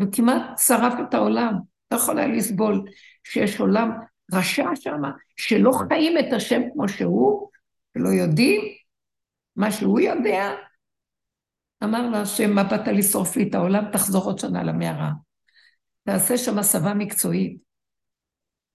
וכמעט 0.00 0.58
שרף 0.58 0.92
את 1.08 1.14
העולם. 1.14 1.54
לא 1.90 1.96
יכול 1.96 2.18
היה 2.18 2.28
לסבול 2.28 2.84
שיש 3.24 3.60
עולם 3.60 3.90
רשע 4.32 4.68
שם, 4.74 5.02
שלא 5.36 5.72
חיים 5.88 6.18
את 6.18 6.32
השם 6.32 6.60
כמו 6.72 6.88
שהוא, 6.88 7.50
ולא 7.96 8.08
יודעים 8.08 8.60
מה 9.56 9.72
שהוא 9.72 10.00
יודע. 10.00 10.50
אמר 11.84 12.10
לה 12.10 12.20
השם, 12.20 12.54
מה 12.54 12.64
באת 12.64 12.88
לשרוף 12.88 13.36
לי 13.36 13.48
את 13.48 13.54
העולם? 13.54 13.84
תחזור 13.92 14.24
עוד 14.24 14.38
שנה 14.38 14.62
למערה. 14.62 15.10
תעשה 16.04 16.38
שם 16.38 16.58
הסבה 16.58 16.94
מקצועית. 16.94 17.58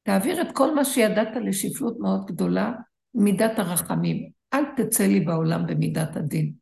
תעביר 0.04 0.42
את 0.42 0.48
כל 0.54 0.76
מה 0.76 0.86
שידעת 0.86 1.28
לשפלות 1.46 2.00
מאוד 2.00 2.26
גדולה, 2.26 2.72
מידת 3.14 3.60
הרחמים. 3.60 4.30
אל 4.54 4.64
תצא 4.78 5.04
לי 5.04 5.20
בעולם 5.20 5.68
במידת 5.68 6.16
הדין. 6.16 6.54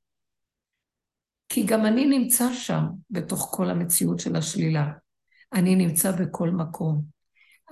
כי 1.50 1.66
גם 1.66 1.86
אני 1.86 2.06
נמצא 2.06 2.54
שם, 2.54 2.84
בתוך 3.10 3.52
כל 3.56 3.70
המציאות 3.70 4.20
של 4.20 4.36
השלילה. 4.36 4.92
אני 5.54 5.76
נמצא 5.76 6.12
בכל 6.12 6.50
מקום. 6.50 7.02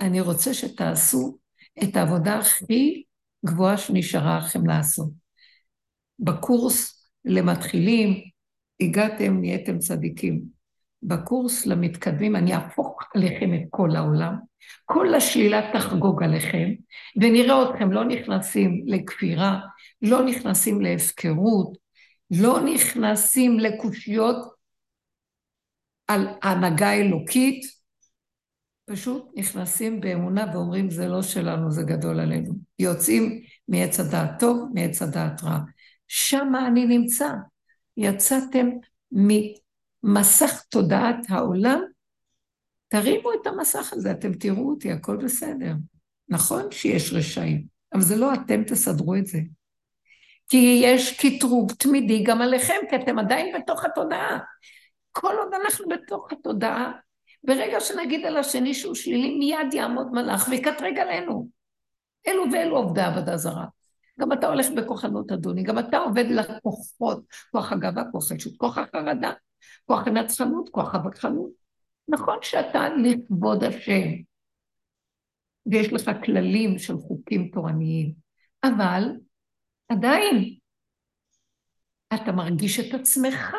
אני 0.01 0.21
רוצה 0.21 0.53
שתעשו 0.53 1.37
את 1.83 1.95
העבודה 1.95 2.39
הכי 2.39 3.03
גבוהה 3.45 3.77
שנשארה 3.77 4.37
לכם 4.37 4.65
לעשות. 4.65 5.09
בקורס 6.19 7.09
למתחילים, 7.25 8.21
הגעתם, 8.81 9.39
נהייתם 9.39 9.79
צדיקים. 9.79 10.41
בקורס 11.03 11.65
למתקדמים, 11.65 12.35
אני 12.35 12.53
אהפוך 12.53 12.99
עליכם 13.15 13.53
את 13.53 13.61
כל 13.69 13.95
העולם, 13.95 14.35
כל 14.85 15.13
השלילה 15.13 15.71
תחגוג 15.73 16.23
עליכם, 16.23 16.69
ונראה 17.15 17.69
אתכם 17.69 17.91
לא 17.91 18.05
נכנסים 18.05 18.83
לכפירה, 18.87 19.59
לא 20.01 20.25
נכנסים 20.25 20.81
להפקרות, 20.81 21.77
לא 22.31 22.59
נכנסים 22.73 23.59
לקושיות 23.59 24.59
על 26.10 26.28
הנהגה 26.41 26.93
אלוקית, 26.93 27.65
פשוט 28.86 29.32
נכנסים 29.36 30.00
באמונה 30.00 30.45
ואומרים 30.54 30.89
זה 30.89 31.08
לא 31.08 31.22
שלנו, 31.22 31.72
זה 31.72 31.84
גדול 31.84 32.19
עלינו. 32.19 32.54
יוצאים 32.80 33.41
מעץ 33.67 34.00
הדעת 34.00 34.39
טוב, 34.39 34.69
מעץ 34.74 35.02
הדעת 35.02 35.43
רע. 35.43 35.60
שם 36.08 36.54
אני 36.67 36.86
נמצא. 36.86 37.30
יצאתם 37.98 38.69
ממסך 39.12 40.63
תודעת 40.69 41.26
העולם, 41.30 41.82
תרימו 42.88 43.34
את 43.34 43.48
המסך 43.48 43.93
הזה, 43.93 44.12
אתם 44.12 44.34
תראו 44.34 44.69
אותי, 44.69 44.91
הכל 44.91 45.17
בסדר. 45.17 45.74
נכון 46.30 46.72
שיש 46.72 47.13
רשעים, 47.13 47.65
אבל 47.93 48.02
זה 48.02 48.15
לא 48.15 48.34
אתם 48.34 48.63
תסדרו 48.63 49.15
את 49.15 49.28
זה. 49.28 49.39
כי 50.50 50.82
יש 50.84 51.19
קטרוג 51.19 51.72
תמידי 51.72 52.24
גם 52.24 52.41
עליכם, 52.41 52.78
כי 52.89 52.95
אתם 52.95 53.19
עדיין 53.19 53.56
בתוך 53.56 53.86
התודעה. 53.86 54.39
כל 55.12 55.36
עוד 55.39 55.54
אנחנו 55.54 55.86
בתוך 55.89 56.32
התודעה, 56.32 56.91
ברגע 57.43 57.80
שנגיד 57.80 58.26
על 58.26 58.38
השני 58.38 58.74
שהוא 58.74 58.95
שלילי, 58.95 59.38
מיד 59.39 59.74
יעמוד 59.74 60.08
מלאך 60.12 60.48
ויקטרג 60.50 61.00
עלינו. 61.00 61.50
אלו 62.28 62.43
ואלו 62.54 62.78
עובדי 62.78 63.02
עבודה 63.02 63.38
זרה. 63.38 63.65
גם 64.19 64.34
אתה 64.34 64.48
הולך 64.48 64.67
בכוחנות, 64.78 65.32
אדוני, 65.32 65.63
גם 65.63 65.80
אתה 65.80 65.98
עובד 65.98 66.26
לכוחות, 66.26 67.24
כוח 67.52 67.72
הגאווה, 67.72 68.04
כוח 68.12 68.32
הישות, 68.32 68.58
כוח 68.58 68.78
החרדה, 68.78 69.32
כוח 69.86 70.08
הנצחנות, 70.08 70.69
כוח 70.69 70.95
הווכחנות. 70.95 71.52
נכון 72.08 72.38
שאתה 72.41 72.89
לכבוד 72.89 73.63
השם, 73.63 74.08
ויש 75.65 75.93
לך 75.93 76.12
כללים 76.26 76.80
של 76.80 76.98
חוקים 76.98 77.50
תורניים, 77.54 78.13
אבל 78.63 79.04
עדיין 79.89 80.56
אתה 82.13 82.32
מרגיש 82.32 82.80
את 82.80 83.00
עצמך, 83.00 83.56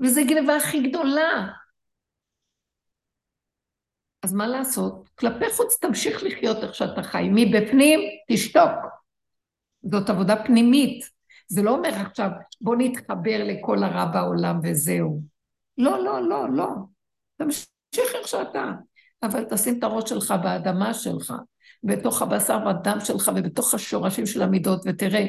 וזו 0.00 0.20
גנבה 0.28 0.56
הכי 0.56 0.88
גדולה. 0.88 1.48
אז 4.22 4.32
מה 4.32 4.46
לעשות? 4.46 5.08
כלפי 5.18 5.44
חוץ 5.56 5.76
תמשיך 5.80 6.22
לחיות 6.22 6.56
איך 6.56 6.74
שאתה 6.74 7.02
חי, 7.02 7.28
מבפנים 7.34 8.00
תשתוק. 8.30 8.72
זאת 9.82 10.10
עבודה 10.10 10.44
פנימית. 10.44 11.10
זה 11.48 11.62
לא 11.62 11.70
אומר 11.70 11.88
עכשיו, 11.88 12.30
בוא 12.60 12.76
נתחבר 12.78 13.44
לכל 13.44 13.82
הרע 13.82 14.04
בעולם 14.04 14.60
וזהו. 14.62 15.22
לא, 15.78 16.04
לא, 16.04 16.28
לא, 16.28 16.50
לא. 16.52 16.68
תמשיך 17.36 18.14
איך 18.14 18.28
שאתה. 18.28 18.70
אבל 19.22 19.44
תשים 19.44 19.78
את 19.78 19.84
הראש 19.84 20.10
שלך 20.10 20.34
באדמה 20.42 20.94
שלך, 20.94 21.34
בתוך 21.82 22.22
הבשר 22.22 22.58
והדם 22.66 22.98
שלך 23.00 23.30
ובתוך 23.36 23.74
השורשים 23.74 24.26
של 24.26 24.42
המידות, 24.42 24.80
ותראה 24.86 25.26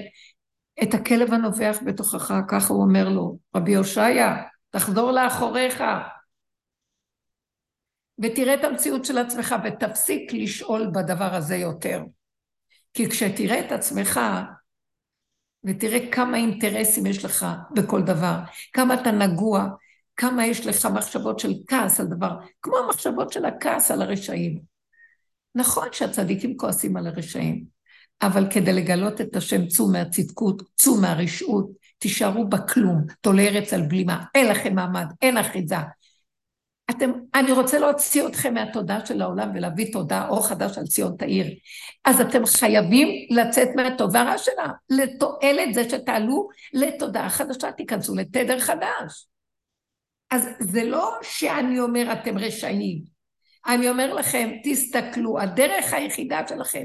את 0.84 0.94
הכלב 0.94 1.34
הנובח 1.34 1.78
בתוכך, 1.86 2.34
ככה 2.48 2.74
הוא 2.74 2.84
אומר 2.84 3.10
לו, 3.10 3.38
רבי 3.56 3.76
הושעיה, 3.76 4.36
תחזור 4.70 5.12
לאחוריך, 5.12 5.84
ותראה 8.24 8.54
את 8.54 8.64
המציאות 8.64 9.06
של 9.06 9.18
עצמך 9.18 9.56
ותפסיק 9.64 10.34
לשאול 10.34 10.92
בדבר 10.94 11.36
הזה 11.36 11.56
יותר. 11.56 12.02
כי 12.94 13.10
כשתראה 13.10 13.60
את 13.60 13.72
עצמך 13.72 14.20
ותראה 15.64 16.12
כמה 16.12 16.38
אינטרסים 16.38 17.06
יש 17.06 17.26
לך 17.26 17.46
בכל 17.76 18.02
דבר, 18.02 18.36
כמה 18.74 18.94
אתה 18.94 19.12
נגוע, 19.12 19.70
כמה 20.16 20.46
יש 20.46 20.68
לך 20.68 20.86
מחשבות 20.86 21.40
של 21.40 21.54
כעס 21.68 22.00
על 22.00 22.06
דבר, 22.06 22.38
כמו 22.62 22.78
המחשבות 22.78 23.34
של 23.34 23.46
הכעס 23.46 23.92
על 23.92 24.02
הרשעים. 24.02 24.62
נכון 25.56 25.88
שהצדיקים 25.92 26.58
כועסים 26.58 26.98
על 26.98 27.08
הרשעים, 27.08 27.66
אבל 28.22 28.52
כדי 28.52 28.74
לגלות 28.74 29.22
את 29.22 29.36
השם 29.36 29.68
צאו 29.68 29.92
מהצדקות, 29.92 30.62
צאו 30.76 31.02
מהרשעות, 31.02 31.70
תישארו 32.00 32.48
בכלום, 32.48 33.06
תולה 33.22 33.42
ארץ 33.42 33.74
על 33.74 33.82
בלימה, 33.82 34.24
אין 34.36 34.48
לכם 34.48 34.76
מעמד, 34.76 35.06
אין 35.22 35.38
אחיזה, 35.38 35.76
אתם, 36.90 37.12
אני 37.36 37.52
רוצה 37.52 37.80
להוציא 37.80 38.28
אתכם 38.28 38.54
מהתודעה 38.54 39.06
של 39.06 39.22
העולם 39.22 39.52
ולהביא 39.56 39.94
תודעה 39.94 40.28
אור 40.28 40.48
חדש 40.48 40.78
על 40.78 40.88
ציון 40.88 41.16
תאיר. 41.18 41.46
אז 42.06 42.22
אתם 42.22 42.46
חייבים 42.46 43.08
לצאת 43.30 43.68
מהתודעה 43.76 44.38
שלה, 44.38 44.68
לתועלת 44.90 45.74
זה 45.74 45.90
שתעלו 45.90 46.50
לתודעה 46.74 47.30
חדשה, 47.30 47.72
תיכנסו 47.72 48.16
לתדר 48.16 48.60
חדש. 48.60 49.28
אז 50.32 50.50
זה 50.60 50.84
לא 50.84 51.12
שאני 51.22 51.80
אומר 51.80 52.14
אתם 52.14 52.38
רשעים. 52.38 53.04
אני 53.68 53.90
אומר 53.90 54.14
לכם, 54.14 54.50
תסתכלו, 54.64 55.40
הדרך 55.40 55.94
היחידה 55.94 56.42
שלכם 56.50 56.84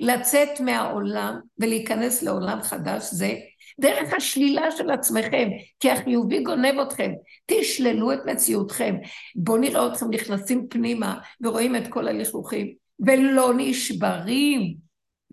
לצאת 0.00 0.60
מהעולם 0.60 1.40
ולהיכנס 1.58 2.22
לעולם 2.22 2.62
חדש 2.62 3.02
זה 3.12 3.34
דרך 3.80 4.14
השלילה 4.16 4.70
של 4.70 4.90
עצמכם, 4.90 5.48
כי 5.80 5.90
החיובי 5.90 6.42
גונב 6.42 6.78
אתכם. 6.78 7.12
תשללו 7.46 8.12
את 8.12 8.18
מציאותכם. 8.26 8.96
בואו 9.36 9.56
נראה 9.56 9.86
אתכם 9.86 10.10
נכנסים 10.10 10.66
פנימה 10.68 11.18
ורואים 11.40 11.76
את 11.76 11.88
כל 11.88 12.08
הלכלוכים, 12.08 12.74
ולא 13.00 13.52
נשברים, 13.56 14.74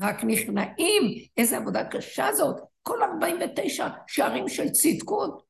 רק 0.01 0.23
נכנעים. 0.23 1.03
איזה 1.37 1.57
עבודה 1.57 1.83
קשה 1.83 2.33
זאת. 2.33 2.55
כל 2.81 3.03
49 3.03 3.87
שערים 4.07 4.49
של 4.49 4.69
צדקות. 4.69 5.43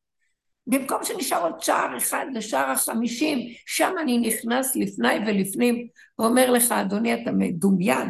במקום 0.68 1.04
שנשאר 1.04 1.44
עוד 1.44 1.62
שער 1.62 1.98
אחד 1.98 2.26
לשער 2.34 2.72
החמישים, 2.72 3.40
שם 3.66 3.94
אני 4.02 4.18
נכנס 4.18 4.76
לפני 4.76 5.14
ולפנים, 5.28 5.88
ואומר 6.20 6.52
לך, 6.52 6.72
אדוני, 6.72 7.14
אתה 7.14 7.32
מדומיין. 7.32 8.10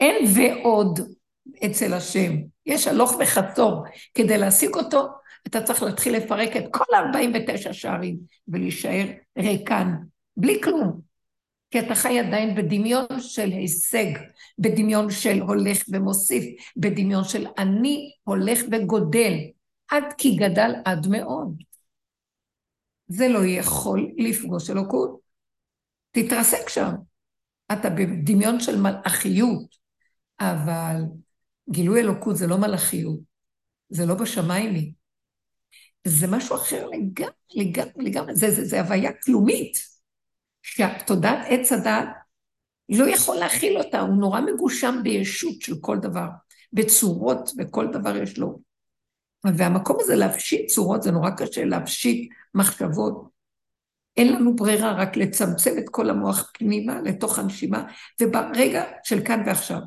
אין 0.00 0.24
ועוד 0.34 1.00
אצל 1.66 1.94
השם. 1.94 2.32
יש 2.66 2.86
הלוך 2.86 3.16
וחצור. 3.20 3.84
כדי 4.14 4.38
להשיג 4.38 4.74
אותו, 4.74 5.06
אתה 5.46 5.62
צריך 5.62 5.82
להתחיל 5.82 6.16
לפרק 6.16 6.56
את 6.56 6.64
כל 6.70 6.94
ה-49 6.94 7.72
שערים 7.72 8.16
ולהישאר 8.48 9.04
ריקן, 9.38 9.94
בלי 10.36 10.60
כלום. 10.62 11.00
כי 11.70 11.80
אתה 11.80 11.94
חי 11.94 12.18
עדיין 12.20 12.54
בדמיון 12.54 13.06
של 13.20 13.48
הישג, 13.48 14.06
בדמיון 14.58 15.10
של 15.10 15.40
הולך 15.40 15.82
ומוסיף, 15.92 16.44
בדמיון 16.76 17.24
של 17.24 17.46
אני 17.58 18.12
הולך 18.24 18.60
וגודל, 18.72 19.32
עד 19.90 20.04
כי 20.18 20.36
גדל 20.36 20.74
עד 20.84 21.06
מאוד. 21.06 21.62
זה 23.08 23.28
לא 23.28 23.46
יכול 23.46 24.12
לפגוש 24.16 24.70
אלוקות. 24.70 25.20
תתרסק 26.10 26.68
שם. 26.68 26.90
אתה 27.72 27.90
בדמיון 27.90 28.60
של 28.60 28.80
מלאכיות, 28.80 29.76
אבל 30.40 31.02
גילוי 31.70 32.00
אלוקות 32.00 32.36
זה 32.36 32.46
לא 32.46 32.58
מלאכיות, 32.58 33.20
זה 33.88 34.06
לא 34.06 34.14
בשמיים 34.14 34.92
זה 36.06 36.26
משהו 36.26 36.56
אחר 36.56 36.86
לגמרי, 36.86 37.30
לגמרי, 37.54 38.04
לגמרי, 38.04 38.36
זה, 38.36 38.50
זה, 38.50 38.64
זה 38.64 38.80
הוויה 38.80 39.10
כלומית, 39.24 39.78
שהתודעת 40.62 41.38
עץ 41.48 41.72
הדת 41.72 42.08
לא 42.88 43.04
יכול 43.04 43.36
להכיל 43.36 43.78
אותה, 43.78 44.00
הוא 44.00 44.16
נורא 44.16 44.40
מגושם 44.40 45.00
בישות 45.02 45.60
של 45.60 45.74
כל 45.80 45.98
דבר, 45.98 46.28
בצורות, 46.72 47.50
וכל 47.58 47.86
דבר 47.92 48.16
יש 48.16 48.38
לו. 48.38 48.58
והמקום 49.56 49.96
הזה 50.00 50.16
להפשיט 50.16 50.70
צורות, 50.70 51.02
זה 51.02 51.10
נורא 51.10 51.30
קשה 51.30 51.64
להפשיט 51.64 52.30
מחשבות. 52.54 53.28
אין 54.16 54.32
לנו 54.32 54.56
ברירה 54.56 54.92
רק 54.92 55.16
לצמצם 55.16 55.78
את 55.78 55.88
כל 55.90 56.10
המוח 56.10 56.50
פנימה 56.54 57.00
לתוך 57.00 57.38
הנשימה, 57.38 57.84
וברגע 58.20 58.84
של 59.04 59.24
כאן 59.24 59.42
ועכשיו. 59.46 59.80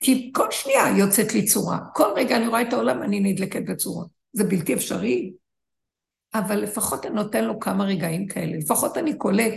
כי 0.00 0.32
כל 0.34 0.50
שנייה 0.50 0.98
יוצאת 0.98 1.34
לי 1.34 1.44
צורה. 1.44 1.78
כל 1.94 2.08
רגע 2.16 2.36
אני 2.36 2.48
רואה 2.48 2.62
את 2.62 2.72
העולם, 2.72 3.02
אני 3.02 3.20
נדלקת 3.20 3.62
בצורות. 3.68 4.08
זה 4.32 4.44
בלתי 4.44 4.74
אפשרי. 4.74 5.32
אבל 6.34 6.56
לפחות 6.56 7.06
אני 7.06 7.14
נותן 7.14 7.44
לו 7.44 7.60
כמה 7.60 7.84
רגעים 7.84 8.26
כאלה. 8.26 8.56
לפחות 8.56 8.96
אני 8.96 9.18
קולט 9.18 9.52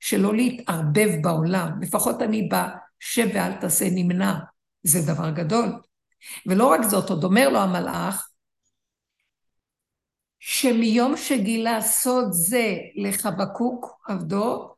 שלא 0.00 0.34
להתערבב 0.34 1.08
בעולם. 1.22 1.82
לפחות 1.82 2.22
אני 2.22 2.48
בשב 2.48 3.28
ואל 3.34 3.52
תעשה 3.52 3.88
נמנע. 3.90 4.34
זה 4.82 5.12
דבר 5.12 5.30
גדול. 5.30 5.80
ולא 6.46 6.66
רק 6.66 6.82
זאת, 6.82 7.10
עוד 7.10 7.24
אומר 7.24 7.48
לו 7.48 7.58
המלאך, 7.58 8.28
שמיום 10.38 11.16
שגילה 11.16 11.80
סוד 11.80 12.28
זה 12.30 12.76
לחבקוק 12.96 14.00
עבדו, 14.08 14.74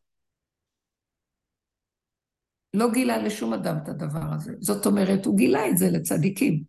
לא 2.74 2.86
גילה 2.92 3.18
לשום 3.22 3.52
אדם 3.52 3.76
את 3.82 3.88
הדבר 3.88 4.34
הזה. 4.34 4.52
זאת 4.60 4.86
אומרת, 4.86 5.26
הוא 5.26 5.36
גילה 5.36 5.68
את 5.70 5.78
זה 5.78 5.86
לצדיקים. 5.92 6.64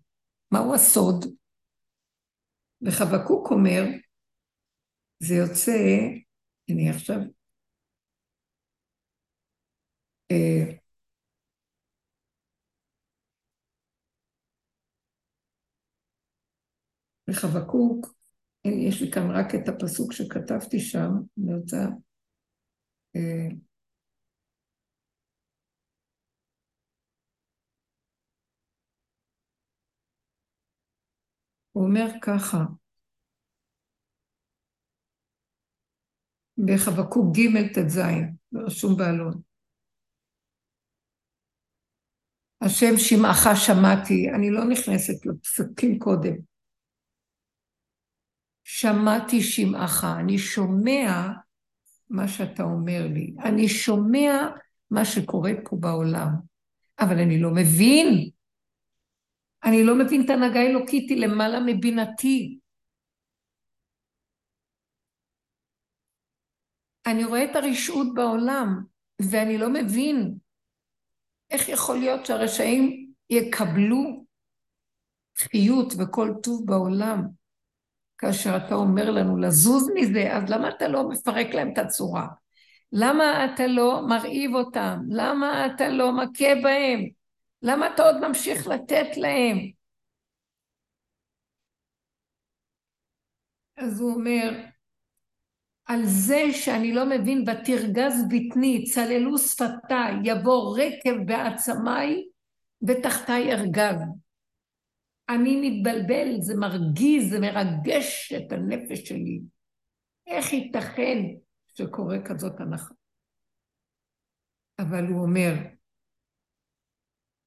מהו 0.52 0.76
הסוד? 0.76 1.26
וחבקוק 2.82 3.52
אומר, 3.52 3.82
זה 5.20 5.36
יוצא, 5.36 5.72
אני 6.70 6.90
עכשיו... 6.90 7.18
אה, 10.32 10.78
וחבקוק, 17.30 18.14
יש 18.66 19.02
לי 19.02 19.12
כאן 19.12 19.32
רק 19.32 19.56
את 19.56 19.70
הפסוק 19.70 20.14
שכתבתי 20.14 20.80
שם, 20.80 21.10
אני 21.38 21.54
רוצה... 21.56 21.78
אה, 23.16 23.71
הוא 31.72 31.84
אומר 31.84 32.06
ככה, 32.22 32.58
בחבקוק 36.58 37.36
ג' 37.38 37.74
ט"ז, 37.74 38.00
רשום 38.54 38.98
באלון. 38.98 39.42
השם 42.62 42.98
שמעך 42.98 43.48
שמעתי, 43.66 44.30
אני 44.36 44.52
לא 44.52 44.64
נכנסת 44.70 45.26
לפסוקים 45.26 46.00
קודם. 46.00 46.36
שמעתי 48.64 49.42
שמעך, 49.42 50.06
אני 50.20 50.38
שומע 50.38 51.28
מה 52.10 52.28
שאתה 52.28 52.64
אומר 52.64 53.08
לי, 53.14 53.36
אני 53.44 53.70
שומע 53.70 54.32
מה 54.92 55.06
שקורה 55.06 55.52
פה 55.66 55.78
בעולם, 55.80 56.30
אבל 57.00 57.20
אני 57.20 57.40
לא 57.40 57.50
מבין 57.52 58.30
אני 59.64 59.84
לא 59.84 59.96
מבין 59.96 60.26
את 60.26 60.30
ההנהגה 60.30 60.60
האלוקית, 60.60 61.10
היא 61.10 61.18
למעלה 61.18 61.60
מבינתי. 61.60 62.60
אני 67.06 67.24
רואה 67.24 67.44
את 67.44 67.56
הרשעות 67.56 68.08
בעולם, 68.14 68.84
ואני 69.22 69.58
לא 69.58 69.70
מבין 69.70 70.34
איך 71.52 71.70
יכול 71.70 71.98
להיות 71.98 72.26
שהרשעים 72.26 73.12
יקבלו 73.30 74.26
חיות 75.38 75.94
וכל 76.00 76.30
טוב 76.44 76.66
בעולם, 76.66 77.28
כאשר 78.18 78.58
אתה 78.58 78.76
אומר 78.76 79.12
לנו 79.12 79.38
לזוז 79.38 79.92
מזה, 79.96 80.36
אז 80.36 80.50
למה 80.50 80.70
אתה 80.70 80.88
לא 80.88 81.10
מפרק 81.10 81.48
להם 81.54 81.74
את 81.74 81.78
הצורה? 81.78 82.28
למה 82.92 83.46
אתה 83.46 83.68
לא 83.68 84.02
מרעיב 84.10 84.56
אותם? 84.56 85.00
למה 85.10 85.66
אתה 85.66 85.90
לא 85.90 86.12
מכה 86.12 86.56
בהם? 86.64 87.21
למה 87.62 87.94
אתה 87.94 88.04
עוד 88.04 88.28
ממשיך 88.28 88.68
לתת 88.68 89.18
להם? 89.18 89.58
אז 93.78 94.02
הוא 94.02 94.14
אומר, 94.14 94.52
על 95.86 96.02
זה 96.06 96.42
שאני 96.52 96.94
לא 96.94 97.06
מבין, 97.06 97.46
ותרגז 97.50 98.26
בטני, 98.30 98.84
צללו 98.84 99.38
שפתיי, 99.38 100.14
יבוא 100.24 100.78
רקב 100.80 101.26
בעצמיי, 101.26 102.24
ותחתיי 102.88 103.54
ארגז. 103.54 104.02
אני 105.30 105.70
מתבלבל, 105.70 106.42
זה 106.42 106.54
מרגיז, 106.56 107.30
זה 107.30 107.40
מרגש 107.40 108.34
את 108.34 108.52
הנפש 108.52 109.00
שלי. 109.00 109.42
איך 110.28 110.54
ייתכן 110.54 111.18
שקורה 111.68 112.18
כזאת 112.26 112.60
הנחה? 112.60 112.94
אבל 114.80 115.08
הוא 115.08 115.22
אומר, 115.22 115.54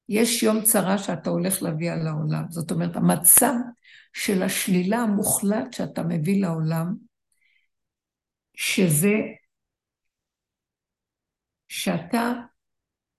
יש 0.09 0.43
יום 0.43 0.63
צרה 0.63 0.99
שאתה 0.99 1.31
הולך 1.31 1.63
להביא 1.63 1.93
על 1.93 2.07
העולם. 2.07 2.45
זאת 2.51 2.71
אומרת, 2.71 2.97
המצב 2.97 3.53
של 4.13 4.43
השלילה 4.43 4.99
המוחלט 4.99 5.73
שאתה 5.73 6.03
מביא 6.03 6.43
לעולם, 6.43 6.95
שזה 8.57 9.15
שאתה 11.69 12.33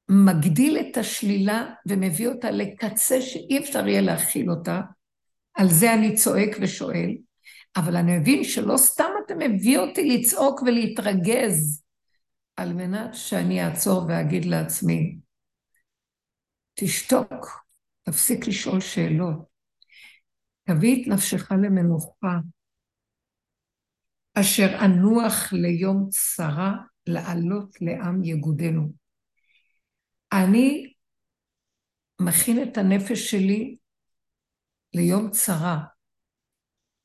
מגדיל 0.10 0.78
את 0.78 0.98
השלילה 0.98 1.74
ומביא 1.88 2.28
אותה 2.28 2.52
לקצה 2.52 3.22
שאי 3.22 3.60
אפשר 3.60 3.88
יהיה 3.88 4.02
להכיל 4.02 4.52
אותה, 4.52 4.82
על 5.54 5.70
זה 5.70 5.94
אני 5.94 6.16
צועק 6.16 6.50
ושואל, 6.62 7.18
אבל 7.76 7.96
אני 7.96 8.18
מבין 8.18 8.44
שלא 8.44 8.78
סתם 8.78 9.10
אתה 9.26 9.36
מביא 9.36 9.78
אותי 9.78 10.10
לצעוק 10.10 10.62
ולהתרגז, 10.62 11.84
על 12.56 12.74
מנת 12.74 13.14
שאני 13.14 13.66
אעצור 13.66 14.06
ואגיד 14.08 14.46
לעצמי, 14.46 15.18
תשתוק, 16.76 17.66
תפסיק 18.04 18.48
לשאול 18.48 18.82
שאלות. 18.82 19.50
תביא 20.64 21.04
את 21.04 21.08
נפשך 21.08 21.52
למנוחה, 21.52 22.38
אשר 24.34 24.78
אנוח 24.86 25.54
ליום 25.54 26.10
צרה 26.10 26.74
לעלות 27.08 27.82
לעם 27.82 28.24
יגודנו. 28.24 28.94
אני 30.34 30.94
מכין 32.22 32.64
את 32.64 32.78
הנפש 32.78 33.32
שלי 33.32 33.78
ליום 34.94 35.32
צרה, 35.32 35.84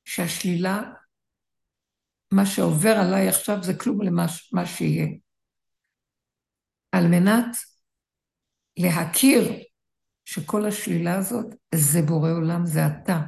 שהשלילה, 0.05 0.83
מה 2.33 2.47
שעובר 2.47 2.95
עליי 3.01 3.29
עכשיו 3.29 3.63
זה 3.63 3.73
כלום 3.81 4.03
למה 4.03 4.67
שיהיה. 4.67 5.07
על 6.93 7.05
מנת 7.09 7.57
להכיר 8.79 9.43
שכל 10.25 10.67
השלילה 10.67 11.19
הזאת 11.19 11.47
זה 11.75 12.03
בורא 12.03 12.31
עולם, 12.31 12.67
זה 12.67 12.81
אתה. 12.87 13.21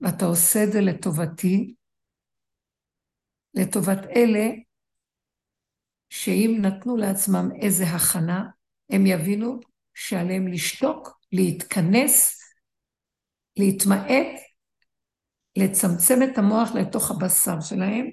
ואתה 0.00 0.24
עושה 0.24 0.64
את 0.64 0.72
זה 0.72 0.80
לטובתי, 0.80 1.74
לטובת 3.54 3.98
אלה 4.16 4.48
שאם 6.10 6.58
נתנו 6.62 6.96
לעצמם 6.96 7.48
איזה 7.62 7.84
הכנה, 7.84 8.44
הם 8.90 9.06
יבינו 9.06 9.60
שעליהם 9.94 10.48
לשתוק, 10.48 11.18
להתכנס, 11.32 12.42
להתמעט, 13.56 14.40
לצמצם 15.56 16.14
את 16.24 16.38
המוח 16.38 16.68
לתוך 16.74 17.10
הבשר 17.10 17.60
שלהם, 17.60 18.06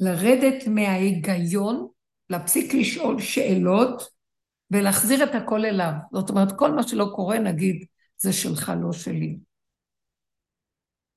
לרדת 0.00 0.66
מההיגיון, 0.74 1.88
להפסיק 2.30 2.74
לשאול 2.74 3.20
שאלות 3.20 4.02
ולהחזיר 4.70 5.24
את 5.24 5.34
הכל 5.34 5.64
אליו. 5.64 5.92
זאת 6.12 6.30
אומרת, 6.30 6.52
כל 6.52 6.72
מה 6.72 6.82
שלא 6.82 7.06
קורה, 7.14 7.38
נגיד, 7.38 7.84
זה 8.18 8.32
שלך, 8.32 8.72
לא 8.82 8.92
שלי. 8.92 9.36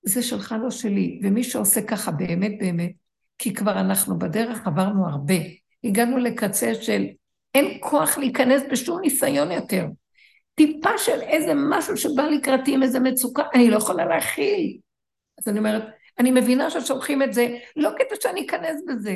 זה 0.02 0.24
שלך, 0.24 0.56
לא 0.64 0.72
שלי. 0.72 1.20
ומי 1.24 1.44
שעושה 1.44 1.82
ככה 1.82 2.12
באמת 2.12 2.52
באמת, 2.60 2.92
כי 3.38 3.54
כבר 3.54 3.80
אנחנו 3.80 4.20
בדרך 4.20 4.68
עברנו 4.68 5.08
הרבה. 5.08 5.36
הגענו 5.84 6.18
לקצה 6.18 6.76
של 6.76 7.06
אין 7.56 7.78
כוח 7.80 8.18
להיכנס 8.18 8.62
בשום 8.72 9.02
ניסיון 9.02 9.52
יותר. 9.52 9.86
טיפה 10.56 10.98
של 10.98 11.22
איזה 11.22 11.52
משהו 11.70 11.98
שבא 11.98 12.24
לקראתי 12.24 12.74
עם 12.74 12.84
איזה 12.84 13.00
מצוקה, 13.00 13.44
אני 13.54 13.70
לא 13.70 13.78
יכולה 13.78 14.06
להכיל. 14.06 14.78
אז 15.40 15.48
אני 15.48 15.60
אומרת, 15.60 15.84
אני 16.20 16.32
מבינה 16.32 16.70
ששולחים 16.70 17.24
את 17.24 17.34
זה, 17.34 17.48
לא 17.76 17.90
כדי 17.98 18.22
שאני 18.22 18.46
אכנס 18.46 18.82
בזה. 18.88 19.16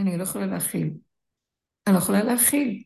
אני 0.00 0.18
לא 0.18 0.22
יכולה 0.22 0.46
להכיל. 0.46 0.90
אני 1.86 1.94
לא 1.94 1.98
יכולה 1.98 2.22
להכיל. 2.22 2.82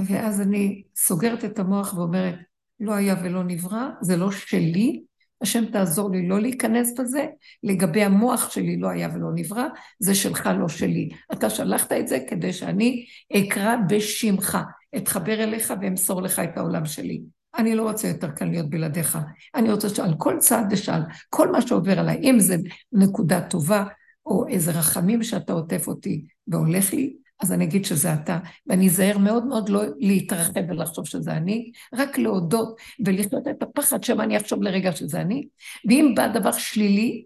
ואז 0.00 0.40
אני 0.40 0.82
סוגרת 0.96 1.44
את 1.44 1.58
המוח 1.58 1.94
ואומרת, 1.94 2.34
לא 2.80 2.94
היה 2.94 3.14
ולא 3.24 3.44
נברא, 3.44 3.88
זה 4.00 4.16
לא 4.16 4.30
שלי, 4.30 5.02
השם 5.40 5.64
תעזור 5.66 6.10
לי 6.10 6.28
לא 6.28 6.40
להיכנס 6.40 6.98
בזה, 7.00 7.26
לגבי 7.62 8.02
המוח 8.02 8.50
שלי 8.50 8.76
לא 8.76 8.88
היה 8.88 9.08
ולא 9.14 9.28
נברא, 9.34 9.66
זה 9.98 10.14
שלך 10.14 10.50
לא 10.60 10.68
שלי. 10.68 11.08
אתה 11.32 11.50
שלחת 11.50 11.92
את 11.92 12.08
זה 12.08 12.18
כדי 12.28 12.52
שאני 12.52 13.06
אקרא 13.36 13.76
בשמך, 13.88 14.58
אתחבר 14.96 15.42
אליך 15.42 15.72
ואמסור 15.80 16.22
לך 16.22 16.38
את 16.38 16.56
העולם 16.56 16.86
שלי. 16.86 17.22
אני 17.58 17.74
לא 17.74 17.82
רוצה 17.82 18.08
יותר 18.08 18.32
כאן 18.36 18.50
להיות 18.50 18.70
בלעדיך. 18.70 19.18
אני 19.54 19.72
רוצה 19.72 19.88
שעל 19.88 20.14
כל 20.18 20.36
צעד 20.38 20.72
ושעל, 20.72 21.02
כל 21.30 21.52
מה 21.52 21.62
שעובר 21.62 21.98
עליי, 21.98 22.16
אם 22.22 22.40
זה 22.40 22.56
נקודה 22.92 23.40
טובה, 23.40 23.84
או 24.26 24.48
איזה 24.48 24.70
רחמים 24.70 25.22
שאתה 25.22 25.52
עוטף 25.52 25.88
אותי 25.88 26.24
והולך 26.46 26.92
לי, 26.92 27.16
אז 27.42 27.52
אני 27.52 27.64
אגיד 27.64 27.84
שזה 27.84 28.14
אתה, 28.14 28.38
ואני 28.66 28.86
אזהר 28.86 29.18
מאוד 29.18 29.46
מאוד 29.46 29.68
לא 29.68 29.82
להתרחב 29.98 30.60
ולחשוב 30.68 31.06
שזה 31.06 31.32
אני, 31.32 31.72
רק 31.94 32.18
להודות 32.18 32.76
ולחיות 33.06 33.48
את 33.48 33.62
הפחד 33.62 34.04
שמה 34.04 34.24
אני 34.24 34.36
אחשוב 34.36 34.62
לרגע 34.62 34.92
שזה 34.92 35.20
אני, 35.20 35.46
ואם 35.88 36.12
בא 36.16 36.28
דבר 36.28 36.52
שלילי, 36.52 37.24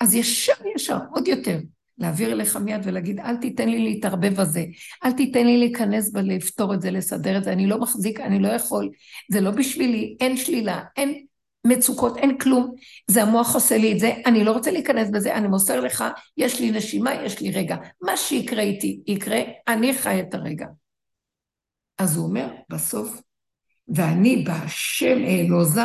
אז 0.00 0.14
ישר 0.14 0.52
ישר, 0.76 0.98
עוד 1.14 1.28
יותר, 1.28 1.58
להעביר 1.98 2.32
אליך 2.32 2.56
מיד 2.56 2.80
ולהגיד, 2.84 3.20
אל 3.20 3.36
תיתן 3.36 3.68
לי 3.68 3.78
להתערבב 3.78 4.40
בזה, 4.40 4.64
אל 5.04 5.12
תיתן 5.12 5.46
לי 5.46 5.58
להיכנס 5.58 6.10
ולפתור 6.14 6.74
את 6.74 6.82
זה, 6.82 6.90
לסדר 6.90 7.38
את 7.38 7.44
זה, 7.44 7.52
אני 7.52 7.66
לא 7.66 7.78
מחזיק, 7.78 8.20
אני 8.20 8.38
לא 8.38 8.48
יכול, 8.48 8.90
זה 9.30 9.40
לא 9.40 9.50
בשבילי, 9.50 10.16
אין 10.20 10.36
שלילה, 10.36 10.82
אין 10.96 11.24
מצוקות, 11.66 12.16
אין 12.16 12.38
כלום, 12.38 12.74
זה 13.10 13.22
המוח 13.22 13.54
עושה 13.54 13.78
לי 13.78 13.92
את 13.92 13.98
זה, 13.98 14.12
אני 14.26 14.44
לא 14.44 14.52
רוצה 14.52 14.70
להיכנס 14.70 15.10
בזה, 15.10 15.34
אני 15.34 15.48
מוסר 15.48 15.80
לך, 15.80 16.04
יש 16.36 16.60
לי 16.60 16.70
נשימה, 16.70 17.14
יש 17.14 17.40
לי 17.40 17.50
רגע. 17.50 17.76
מה 18.00 18.16
שיקרה 18.16 18.62
איתי, 18.62 19.00
יקרה, 19.06 19.40
אני 19.68 19.94
חי 19.94 20.20
את 20.20 20.34
הרגע. 20.34 20.66
אז 21.98 22.16
הוא 22.16 22.26
אומר, 22.26 22.48
בסוף, 22.70 23.20
ואני 23.88 24.44
בהשם 24.44 25.18
אלוזה, 25.24 25.84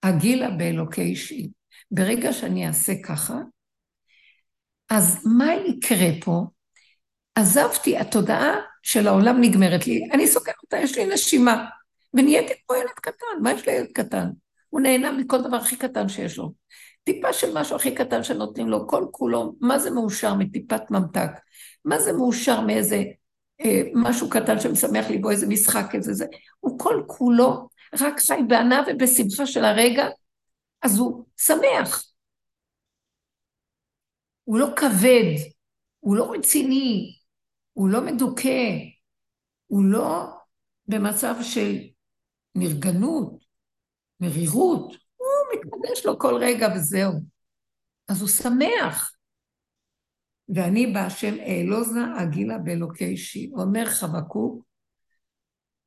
אגילה 0.00 0.50
באלוקי 0.50 1.02
אישי. 1.02 1.48
ברגע 1.90 2.32
שאני 2.32 2.66
אעשה 2.66 2.92
ככה, 3.02 3.34
אז 4.90 5.26
מה 5.38 5.54
יקרה 5.54 6.08
פה? 6.24 6.44
עזבתי, 7.34 7.98
התודעה 7.98 8.54
של 8.82 9.06
העולם 9.08 9.40
נגמרת 9.40 9.86
לי, 9.86 10.08
אני 10.12 10.26
סוגרת 10.26 10.56
אותה, 10.62 10.76
יש 10.76 10.98
לי 10.98 11.06
נשימה, 11.06 11.64
ונהייתי 12.14 12.52
כמו 12.66 12.76
ילד 12.76 12.90
קטן, 13.02 13.42
מה 13.42 13.52
יש 13.52 13.68
לילד 13.68 13.92
קטן? 13.92 14.28
הוא 14.74 14.80
נהנה 14.80 15.12
מכל 15.12 15.42
דבר 15.42 15.56
הכי 15.56 15.76
קטן 15.76 16.08
שיש 16.08 16.38
לו. 16.38 16.52
טיפה 17.04 17.32
של 17.32 17.58
משהו 17.58 17.76
הכי 17.76 17.94
קטן 17.94 18.22
שנותנים 18.22 18.68
לו, 18.68 18.88
כל 18.88 19.06
כולו, 19.10 19.54
מה 19.60 19.78
זה 19.78 19.90
מאושר 19.90 20.34
מטיפת 20.34 20.90
ממתק? 20.90 21.30
מה 21.84 21.98
זה 21.98 22.12
מאושר 22.12 22.60
מאיזה 22.60 23.02
אה, 23.60 23.82
משהו 23.94 24.30
קטן 24.30 24.60
שמשמח 24.60 25.06
ליבו, 25.10 25.30
איזה 25.30 25.46
משחק, 25.46 25.94
איזה 25.94 26.12
זה? 26.12 26.26
הוא 26.60 26.78
כל 26.78 27.02
כולו 27.06 27.68
רק 28.00 28.20
חי 28.20 28.40
בהנאה 28.48 28.80
ובשמחה 28.86 29.46
של 29.46 29.64
הרגע, 29.64 30.08
אז 30.82 30.98
הוא 30.98 31.24
שמח. 31.40 32.04
הוא 34.44 34.58
לא 34.58 34.66
כבד, 34.76 35.50
הוא 36.00 36.16
לא 36.16 36.32
רציני, 36.32 37.16
הוא 37.72 37.88
לא 37.88 38.00
מדוכא, 38.00 38.68
הוא 39.66 39.84
לא 39.84 40.24
במצב 40.88 41.34
של 41.42 41.76
נרגנות, 42.54 43.43
מרירות, 44.20 44.96
הוא 45.16 45.28
מתקדש 45.54 46.06
לו 46.06 46.18
כל 46.18 46.34
רגע 46.40 46.68
וזהו. 46.76 47.12
אז 48.08 48.20
הוא 48.20 48.28
שמח. 48.28 49.12
ואני 50.48 50.86
בהשם 50.86 51.34
אעלוזה 51.40 52.00
אגילה 52.22 52.58
באלוקי 52.58 53.04
אישי. 53.04 53.50
אומר 53.54 53.84
חבקוק, 53.86 54.64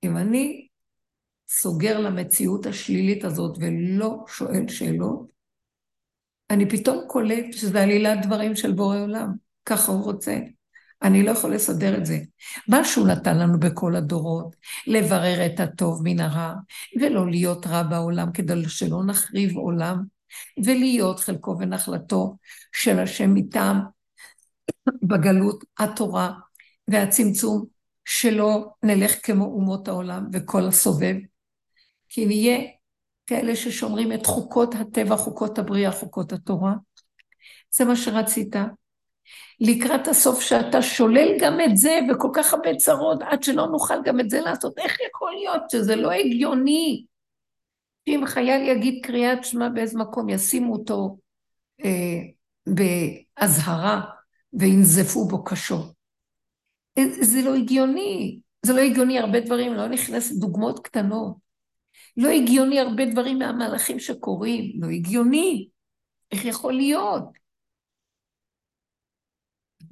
אם 0.04 0.18
אני 0.18 0.68
סוגר 1.50 2.00
למציאות 2.00 2.66
השלילית 2.66 3.24
הזאת 3.24 3.58
ולא 3.62 4.26
שואל 4.28 4.68
שאלות, 4.68 5.32
אני 6.50 6.70
פתאום 6.70 7.06
קולט 7.08 7.46
שזה 7.54 7.84
עלילת 7.84 8.26
דברים 8.26 8.56
של 8.56 8.72
בורא 8.72 8.98
עולם. 8.98 9.34
ככה 9.66 9.92
הוא 9.92 10.04
רוצה. 10.04 10.38
אני 11.04 11.24
לא 11.24 11.32
יכול 11.32 11.54
לסדר 11.54 11.98
את 11.98 12.06
זה. 12.06 12.20
מה 12.68 12.86
שהוא 12.86 13.08
נתן 13.08 13.38
לנו 13.38 13.60
בכל 13.60 13.96
הדורות, 13.96 14.56
לברר 14.88 15.46
את 15.46 15.60
הטוב 15.60 16.02
מן 16.04 16.20
הרע, 16.20 16.54
ולא 17.00 17.30
להיות 17.30 17.68
רע 17.68 17.84
בעולם 17.84 18.32
כדי 18.32 18.70
שלא 18.70 19.06
נחריב 19.06 19.58
עולם, 19.58 20.04
ולהיות 20.66 21.20
חלקו 21.20 21.56
ונחלתו 21.60 22.38
של 22.72 23.00
השם 23.00 23.34
מטעם 23.34 23.80
בגלות 25.04 25.64
התורה 25.80 26.34
והצמצום, 26.88 27.66
שלא 28.06 28.70
נלך 28.84 29.26
כמו 29.26 29.46
אומות 29.46 29.88
העולם 29.88 30.28
וכל 30.34 30.68
הסובב, 30.68 31.16
כי 32.10 32.26
נהיה 32.26 32.60
כאלה 33.28 33.56
ששומרים 33.56 34.14
את 34.14 34.26
חוקות 34.26 34.76
הטבע, 34.76 35.18
חוקות 35.18 35.60
הבריאה, 35.60 35.92
חוקות 35.92 36.34
התורה. 36.34 36.74
זה 37.72 37.86
מה 37.86 37.96
שרצית. 37.96 38.56
לקראת 39.60 40.08
הסוף 40.08 40.42
שאתה 40.42 40.82
שולל 40.82 41.28
גם 41.40 41.62
את 41.62 41.78
זה 41.78 42.00
וכל 42.10 42.30
כך 42.34 42.54
הרבה 42.54 42.76
צרות 42.76 43.22
עד 43.22 43.44
שלא 43.44 43.68
נוכל 43.68 44.04
גם 44.04 44.20
את 44.20 44.30
זה 44.30 44.42
לעשות. 44.42 44.78
איך 44.78 44.98
יכול 45.10 45.32
להיות 45.32 45.70
שזה 45.70 45.96
לא 45.96 46.12
הגיוני? 46.12 47.06
שאם 48.10 48.24
חייל 48.26 48.68
יגיד 48.68 49.06
קריאת 49.06 49.46
שמע 49.46 49.70
באיזה 49.70 50.00
מקום, 50.00 50.30
ישימו 50.30 50.74
אותו 50.74 51.18
אה, 51.86 52.20
באזהרה 52.68 54.02
וינזפו 54.54 55.28
בו 55.28 55.44
קשות. 55.44 55.92
אה, 56.98 57.04
זה 57.22 57.42
לא 57.42 57.56
הגיוני. 57.56 58.40
זה 58.66 58.74
לא 58.74 58.82
הגיוני 58.82 59.20
הרבה 59.20 59.40
דברים, 59.40 59.74
לא 59.74 59.88
נכנס 59.88 60.32
דוגמאות 60.32 60.80
קטנות. 60.80 61.36
לא 62.18 62.30
הגיוני 62.30 62.80
הרבה 62.80 63.06
דברים 63.06 63.40
מהמהלכים 63.40 64.00
שקורים, 64.00 64.72
לא 64.82 64.88
הגיוני. 64.88 65.68
איך 66.32 66.46
יכול 66.46 66.74
להיות? 66.74 67.24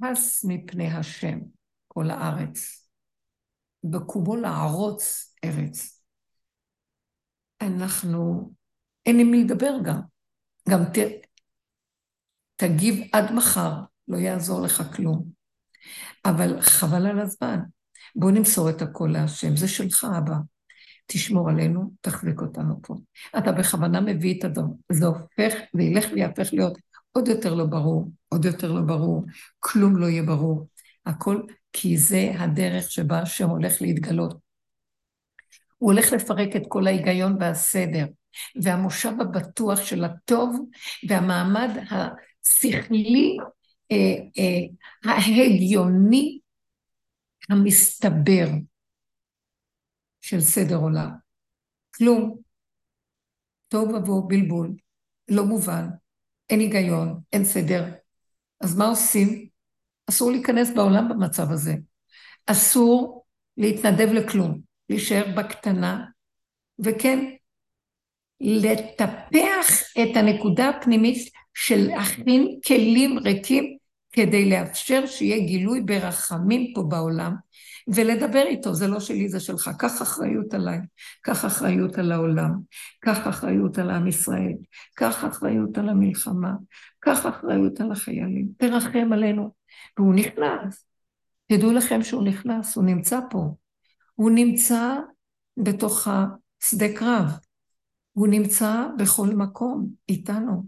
פס 0.00 0.44
מפני 0.44 0.92
השם 0.92 1.38
כל 1.88 2.10
הארץ, 2.10 2.88
בקומו 3.84 4.36
לערוץ 4.36 5.34
ארץ. 5.44 6.02
אנחנו, 7.60 8.50
אין 9.06 9.20
עם 9.20 9.30
מי 9.30 9.44
לדבר 9.44 9.72
גם. 9.84 10.00
גם 10.68 10.84
ת, 10.84 10.98
תגיב 12.56 12.94
עד 13.12 13.32
מחר, 13.32 13.72
לא 14.08 14.16
יעזור 14.16 14.60
לך 14.60 14.82
כלום. 14.96 15.30
אבל 16.24 16.60
חבל 16.60 17.06
על 17.06 17.20
הזמן. 17.20 17.58
בוא 18.16 18.30
נמסור 18.30 18.70
את 18.70 18.82
הכל 18.82 19.10
להשם, 19.12 19.56
זה 19.56 19.68
שלך, 19.68 20.06
אבא. 20.18 20.36
תשמור 21.06 21.50
עלינו, 21.50 21.92
תחזיק 22.00 22.40
אותנו 22.40 22.82
פה. 22.82 22.94
אתה 23.38 23.52
בכוונה 23.52 24.00
מביא 24.00 24.38
את 24.38 24.44
הדום, 24.44 24.76
זה 24.92 25.06
הופך, 25.06 25.54
זה 25.76 25.82
ילך 25.82 26.04
ויהפך 26.12 26.48
להיות 26.52 26.78
עוד 27.16 27.28
יותר 27.28 27.54
לא 27.54 27.64
ברור, 27.64 28.10
עוד 28.28 28.44
יותר 28.44 28.72
לא 28.72 28.80
ברור, 28.80 29.24
כלום 29.60 29.96
לא 29.96 30.06
יהיה 30.06 30.22
ברור. 30.22 30.68
הכל 31.06 31.42
כי 31.72 31.98
זה 31.98 32.32
הדרך 32.38 32.90
שבה 32.90 33.18
השם 33.18 33.48
הולך 33.48 33.82
להתגלות. 33.82 34.36
הוא 35.78 35.92
הולך 35.92 36.12
לפרק 36.12 36.56
את 36.56 36.62
כל 36.68 36.86
ההיגיון 36.86 37.36
והסדר, 37.40 38.06
והמושב 38.62 39.12
הבטוח 39.20 39.82
של 39.82 40.04
הטוב, 40.04 40.68
והמעמד 41.08 41.70
השכלי, 41.90 43.36
אה, 43.92 44.16
אה, 44.38 45.12
ההגיוני, 45.12 46.38
המסתבר 47.50 48.46
של 50.20 50.40
סדר 50.40 50.76
עולם. 50.76 51.10
כלום. 51.96 52.36
טוב 53.68 53.90
ובוא, 53.94 54.28
בלבול, 54.28 54.74
לא 55.28 55.44
מובן, 55.44 55.88
אין 56.50 56.60
היגיון, 56.60 57.20
אין 57.32 57.44
סדר. 57.44 57.84
אז 58.60 58.76
מה 58.76 58.86
עושים? 58.86 59.46
אסור 60.08 60.30
להיכנס 60.30 60.70
בעולם 60.74 61.08
במצב 61.08 61.50
הזה. 61.50 61.74
אסור 62.46 63.24
להתנדב 63.56 64.12
לכלום, 64.12 64.60
להישאר 64.90 65.24
בקטנה, 65.36 66.04
וכן, 66.78 67.30
לטפח 68.40 69.82
את 69.92 70.16
הנקודה 70.16 70.68
הפנימית 70.68 71.30
של 71.54 71.86
להכין 71.86 72.58
כלים 72.66 73.18
ריקים 73.18 73.76
כדי 74.12 74.50
לאפשר 74.50 75.06
שיהיה 75.06 75.46
גילוי 75.46 75.80
ברחמים 75.80 76.72
פה 76.74 76.82
בעולם, 76.82 77.34
ולדבר 77.94 78.42
איתו, 78.46 78.74
זה 78.74 78.88
לא 78.88 79.00
שלי, 79.00 79.28
זה 79.28 79.40
שלך. 79.40 79.70
קח 79.78 80.02
אחריות 80.02 80.54
עליי, 80.54 80.78
קח 81.22 81.44
אחריות 81.44 81.98
על 81.98 82.12
העולם, 82.12 82.52
קח 83.00 83.28
אחריות 83.28 83.78
על 83.78 83.90
עם 83.90 84.06
ישראל, 84.06 84.54
קח 84.94 85.24
אחריות 85.24 85.78
על 85.78 85.88
המלחמה, 85.88 86.52
קח 87.00 87.26
אחריות 87.26 87.80
על 87.80 87.92
החיילים, 87.92 88.48
תרחם 88.58 89.12
עלינו. 89.12 89.54
והוא 89.98 90.14
נכנס. 90.14 90.86
תדעו 91.52 91.72
לכם 91.72 92.02
שהוא 92.02 92.24
נכנס, 92.24 92.76
הוא 92.76 92.84
נמצא 92.84 93.20
פה. 93.30 93.54
הוא 94.14 94.30
נמצא 94.30 94.96
בתוך 95.56 96.08
השדה 96.08 96.86
קרב. 96.96 97.30
הוא 98.12 98.28
נמצא 98.28 98.86
בכל 98.98 99.26
מקום, 99.26 99.88
איתנו. 100.08 100.64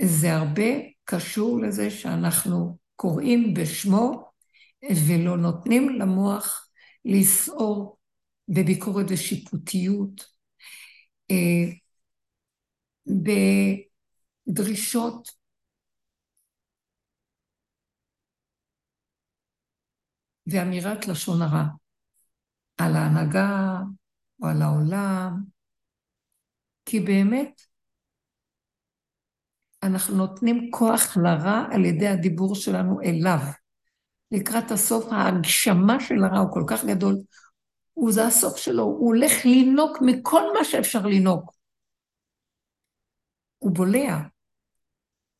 זה 0.00 0.34
הרבה 0.34 0.70
קשור 1.04 1.60
לזה 1.60 1.90
שאנחנו 1.90 2.76
קוראים 2.96 3.54
בשמו 3.54 4.31
ולא 4.90 5.36
נותנים 5.36 5.88
למוח 5.88 6.68
לסעור 7.04 7.98
בביקורת 8.48 9.06
ושיפוטיות, 9.10 10.24
אה, 11.30 11.64
בדרישות 14.46 15.28
ואמירת 20.46 21.08
לשון 21.08 21.42
הרע 21.42 21.64
על 22.76 22.96
ההנהגה 22.96 23.78
או 24.42 24.46
על 24.48 24.62
העולם, 24.62 25.44
כי 26.84 27.00
באמת 27.00 27.62
אנחנו 29.82 30.16
נותנים 30.16 30.70
כוח 30.72 31.16
לרע 31.16 31.64
על 31.72 31.84
ידי 31.84 32.08
הדיבור 32.08 32.54
שלנו 32.54 33.00
אליו. 33.00 33.61
לקראת 34.32 34.70
הסוף 34.70 35.12
ההגשמה 35.12 36.00
של 36.00 36.24
הרע 36.24 36.38
הוא 36.38 36.52
כל 36.52 36.64
כך 36.66 36.84
גדול, 36.84 37.16
הוא 37.92 38.12
זה 38.12 38.26
הסוף 38.26 38.56
שלו, 38.56 38.82
הוא 38.82 39.06
הולך 39.06 39.32
לינוק 39.44 39.98
מכל 40.06 40.42
מה 40.58 40.64
שאפשר 40.64 41.06
לינוק. 41.06 41.52
הוא 43.58 43.70
בולע, 43.74 44.16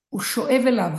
הוא 0.09 0.21
שואב 0.21 0.63
אליו. 0.67 0.93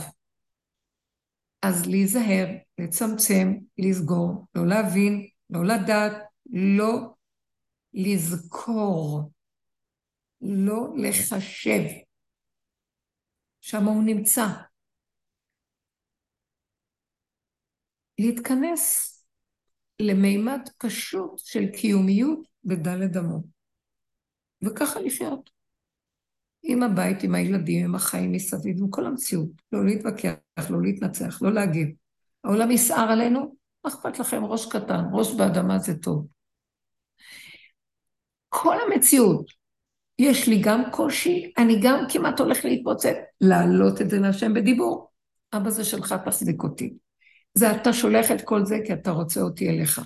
אז 1.62 1.86
להיזהר, 1.86 2.46
לצמצם, 2.78 3.54
לסגור, 3.78 4.46
לא 4.54 4.66
להבין, 4.66 5.28
לא 5.50 5.64
לדעת, 5.64 6.12
לא 6.46 7.14
לזכור, 7.94 9.30
לא 10.40 10.88
לחשב. 10.96 11.82
שם 13.60 13.84
הוא 13.84 14.02
נמצא. 14.02 14.46
להתכנס 18.18 19.10
למימד 20.00 20.68
פשוט 20.78 21.38
של 21.38 21.66
קיומיות 21.66 22.38
בדלת 22.64 23.16
אמות. 23.16 23.44
וככה 24.62 25.00
לחיות. 25.00 25.50
עם 26.62 26.82
הבית, 26.82 27.22
עם 27.22 27.34
הילדים, 27.34 27.84
עם 27.84 27.94
החיים 27.94 28.32
מסביב, 28.32 28.76
עם 28.78 28.90
כל 28.90 29.06
המציאות. 29.06 29.48
לא 29.72 29.84
להתווכח, 29.84 30.70
לא 30.70 30.82
להתנצח, 30.82 31.42
לא 31.42 31.52
להגיב. 31.52 31.88
העולם 32.44 32.70
יסער 32.70 33.10
עלינו, 33.10 33.56
מה 33.84 33.90
אכפת 33.90 34.18
לכם? 34.18 34.44
ראש 34.44 34.72
קטן, 34.72 35.04
ראש 35.12 35.34
באדמה 35.34 35.78
זה 35.78 35.98
טוב. 35.98 36.26
כל 38.48 38.76
המציאות, 38.80 39.46
יש 40.18 40.48
לי 40.48 40.62
גם 40.64 40.82
קושי, 40.92 41.52
אני 41.58 41.80
גם 41.82 42.04
כמעט 42.12 42.40
הולך 42.40 42.64
להתפוצץ, 42.64 43.14
להעלות 43.40 44.00
את 44.00 44.10
זה 44.10 44.18
להשם 44.18 44.54
בדיבור. 44.54 45.10
אבא 45.52 45.70
זה 45.70 45.84
שלך, 45.84 46.14
תחזיק 46.24 46.62
אותי. 46.62 46.94
זה 47.54 47.70
אתה 47.70 47.92
שולח 47.92 48.30
את 48.30 48.42
כל 48.42 48.64
זה 48.64 48.78
כי 48.86 48.92
אתה 48.92 49.10
רוצה 49.10 49.40
אותי 49.40 49.68
אליך. 49.68 50.00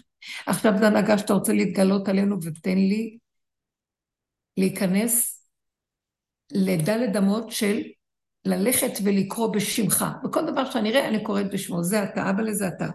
עכשיו 0.47 0.73
זה 0.79 0.87
הנהגה 0.87 1.19
שאתה 1.19 1.33
רוצה 1.33 1.53
להתגלות 1.53 2.09
עלינו 2.09 2.37
ותן 2.43 2.79
לי 2.79 3.19
להיכנס 4.57 5.45
לדלת 6.53 7.17
אמות 7.17 7.51
של 7.51 7.83
ללכת 8.45 8.93
ולקרוא 9.05 9.55
בשמך. 9.55 10.05
וכל 10.25 10.47
דבר 10.47 10.71
שאני 10.71 10.91
אראה, 10.91 11.09
אני 11.09 11.25
קוראת 11.25 11.53
בשמו. 11.53 11.83
זה 11.83 12.05
אתה, 12.05 12.31
אבא 12.31 12.43
לזה 12.43 12.69
אתה. 12.69 12.87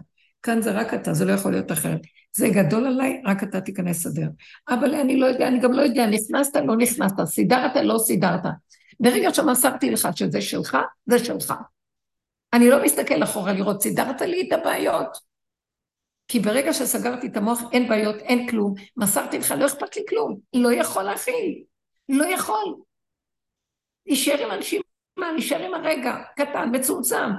כאן 0.42 0.62
זה 0.62 0.70
רק 0.70 0.94
אתה, 0.94 1.14
זה 1.14 1.24
לא 1.24 1.32
יכול 1.32 1.52
להיות 1.52 1.72
אחרת. 1.72 2.00
זה 2.36 2.48
גדול 2.48 2.86
עליי, 2.86 3.22
רק 3.24 3.42
אתה 3.42 3.60
תיכנס 3.60 4.06
לסדר. 4.06 4.28
אבל 4.68 4.94
אני 4.94 5.16
לא 5.16 5.26
יודע, 5.26 5.48
אני 5.48 5.60
גם 5.60 5.72
לא 5.72 5.82
יודע, 5.82 6.06
נכנסת, 6.06 6.56
לא 6.56 6.76
נכנסת, 6.76 7.24
סידרת, 7.24 7.76
לא 7.76 7.98
סידרת. 7.98 8.42
ברגע 9.00 9.34
שמסרתי 9.34 9.90
לך 9.90 10.08
שזה 10.14 10.40
שלך, 10.40 10.76
זה 11.06 11.18
שלך. 11.18 11.54
אני 12.54 12.68
לא 12.68 12.84
מסתכל 12.84 13.22
אחורה 13.22 13.52
לראות, 13.52 13.82
סידרת 13.82 14.20
לי 14.20 14.48
את 14.48 14.52
הבעיות. 14.52 15.18
כי 16.28 16.40
ברגע 16.40 16.72
שסגרתי 16.72 17.26
את 17.26 17.36
המוח, 17.36 17.60
אין 17.72 17.88
בעיות, 17.88 18.16
אין 18.16 18.48
כלום. 18.50 18.74
מסרתי 18.96 19.38
לך, 19.38 19.54
לא 19.58 19.66
אכפת 19.66 19.96
לי 19.96 20.02
כלום. 20.08 20.38
לא 20.54 20.72
יכול 20.72 21.02
להכיל. 21.02 21.62
לא 22.08 22.24
יכול. 22.24 22.76
נשאר 24.06 24.46
עם 24.46 24.50
אנשים, 24.50 24.82
מה, 25.16 25.32
נשאר 25.36 25.58
עם 25.58 25.74
הרגע, 25.74 26.16
קטן, 26.36 26.68
מצומצם. 26.72 27.30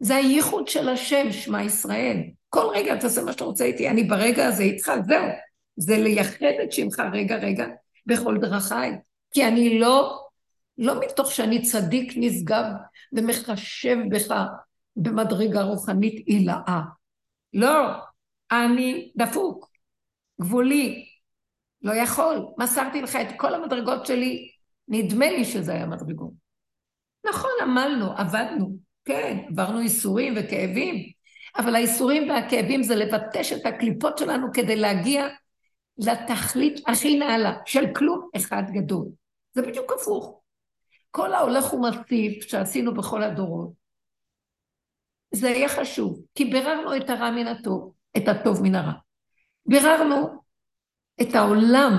זה 0.00 0.16
הייחוד 0.16 0.68
של 0.68 0.88
השם, 0.88 1.32
שמע 1.32 1.62
ישראל. 1.62 2.16
כל 2.48 2.66
רגע 2.74 2.96
תעשה 2.96 3.22
מה 3.22 3.32
שאתה 3.32 3.44
רוצה 3.44 3.64
איתי, 3.64 3.88
אני 3.88 4.04
ברגע 4.04 4.46
הזה 4.46 4.62
איתך, 4.62 4.92
זהו. 5.06 5.26
זה 5.76 5.96
לייחד 5.96 6.46
את 6.64 6.72
שמך 6.72 7.02
רגע 7.12 7.36
רגע 7.36 7.66
בכל 8.06 8.38
דרכיי. 8.38 8.90
כי 9.30 9.44
אני 9.44 9.78
לא, 9.78 10.26
לא 10.78 11.00
מתוך 11.00 11.32
שאני 11.32 11.62
צדיק 11.62 12.12
נשגב 12.16 12.64
ומחשב 13.12 13.96
בך 14.10 14.34
במדרגה 14.96 15.62
רוחנית 15.62 16.26
עילאה. 16.26 16.80
לא, 17.54 17.88
אני 18.52 19.12
דפוק, 19.16 19.70
גבולי, 20.40 21.08
לא 21.82 21.92
יכול. 21.92 22.46
מסרתי 22.58 23.02
לך 23.02 23.16
את 23.16 23.26
כל 23.36 23.54
המדרגות 23.54 24.06
שלי, 24.06 24.50
נדמה 24.88 25.30
לי 25.30 25.44
שזה 25.44 25.72
היה 25.72 25.86
מדרגות. 25.86 26.32
נכון, 27.28 27.50
עמלנו, 27.62 28.12
עבדנו, 28.16 28.76
כן, 29.04 29.38
עברנו 29.48 29.80
ייסורים 29.80 30.34
וכאבים, 30.36 31.12
אבל 31.56 31.74
האיסורים 31.74 32.30
והכאבים 32.30 32.82
זה 32.82 32.94
לבטש 32.96 33.52
את 33.52 33.66
הקליפות 33.66 34.18
שלנו 34.18 34.46
כדי 34.54 34.76
להגיע 34.76 35.28
לתכלית 35.98 36.80
הכי 36.86 37.18
נעלה, 37.18 37.54
של 37.66 37.84
כלום 37.94 38.28
אחד 38.36 38.62
גדול. 38.72 39.08
זה 39.54 39.62
בדיוק 39.62 39.92
הפוך. 39.92 40.41
כל 41.12 41.34
ההולך 41.34 41.72
ומוסיף 41.72 42.48
שעשינו 42.48 42.94
בכל 42.94 43.22
הדורות, 43.22 43.72
זה 45.34 45.48
היה 45.48 45.68
חשוב, 45.68 46.22
כי 46.34 46.44
ביררנו 46.44 46.96
את 46.96 47.10
הרע 47.10 47.30
מן 47.30 47.46
הטוב, 47.46 47.92
את 48.16 48.28
הטוב 48.28 48.62
מן 48.62 48.74
הרע. 48.74 48.92
ביררנו 49.66 50.42
את 51.22 51.34
העולם 51.34 51.92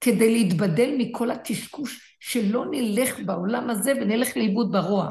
כדי 0.00 0.32
להתבדל 0.32 0.94
מכל 0.98 1.30
הקשקוש, 1.30 2.18
שלא 2.20 2.64
נלך 2.70 3.20
בעולם 3.26 3.70
הזה 3.70 3.92
ונלך 3.92 4.36
לאיבוד 4.36 4.72
ברוע. 4.72 5.10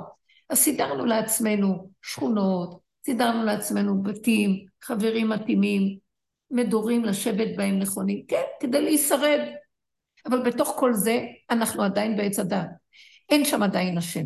אז 0.49 0.57
סידרנו 0.57 1.05
לעצמנו 1.05 1.89
שכונות, 2.01 2.79
סידרנו 3.05 3.43
לעצמנו 3.43 4.03
בתים, 4.03 4.65
חברים 4.83 5.29
מתאימים, 5.29 5.97
מדורים 6.51 7.05
לשבת 7.05 7.57
בהם 7.57 7.79
נכונים, 7.79 8.25
כן, 8.27 8.43
כדי 8.59 8.81
להישרד. 8.81 9.39
אבל 10.25 10.43
בתוך 10.43 10.75
כל 10.79 10.93
זה, 10.93 11.21
אנחנו 11.49 11.83
עדיין 11.83 12.17
בעץ 12.17 12.39
הדת. 12.39 12.82
אין 13.33 13.45
שם 13.45 13.63
עדיין 13.63 13.97
השם. 13.97 14.25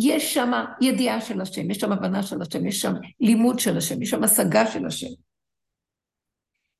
יש 0.00 0.34
שם 0.34 0.50
ידיעה 0.80 1.20
של 1.20 1.40
השם, 1.40 1.70
יש 1.70 1.78
שם 1.78 1.92
הבנה 1.92 2.22
של 2.22 2.42
השם, 2.42 2.66
יש 2.66 2.80
שם 2.80 2.92
לימוד 3.20 3.58
של 3.58 3.76
השם, 3.76 4.02
יש 4.02 4.10
שם 4.10 4.24
השגה 4.24 4.66
של 4.66 4.86
השם. 4.86 5.06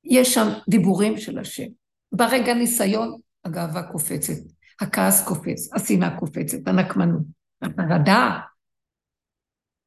יש 0.03 0.33
שם 0.33 0.47
דיבורים 0.69 1.17
של 1.17 1.39
השם. 1.39 1.67
ברגע 2.11 2.53
ניסיון, 2.53 3.19
הגאווה 3.45 3.91
קופצת, 3.91 4.33
הכעס 4.81 5.27
קופץ, 5.27 5.73
השנאה 5.73 6.19
קופצת, 6.19 6.67
הנקמנות, 6.67 7.23
החרדה, 7.61 8.39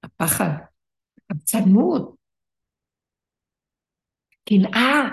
הפחד, 0.03 0.51
הקצנות, 1.31 2.17
קנאה, 4.49 5.09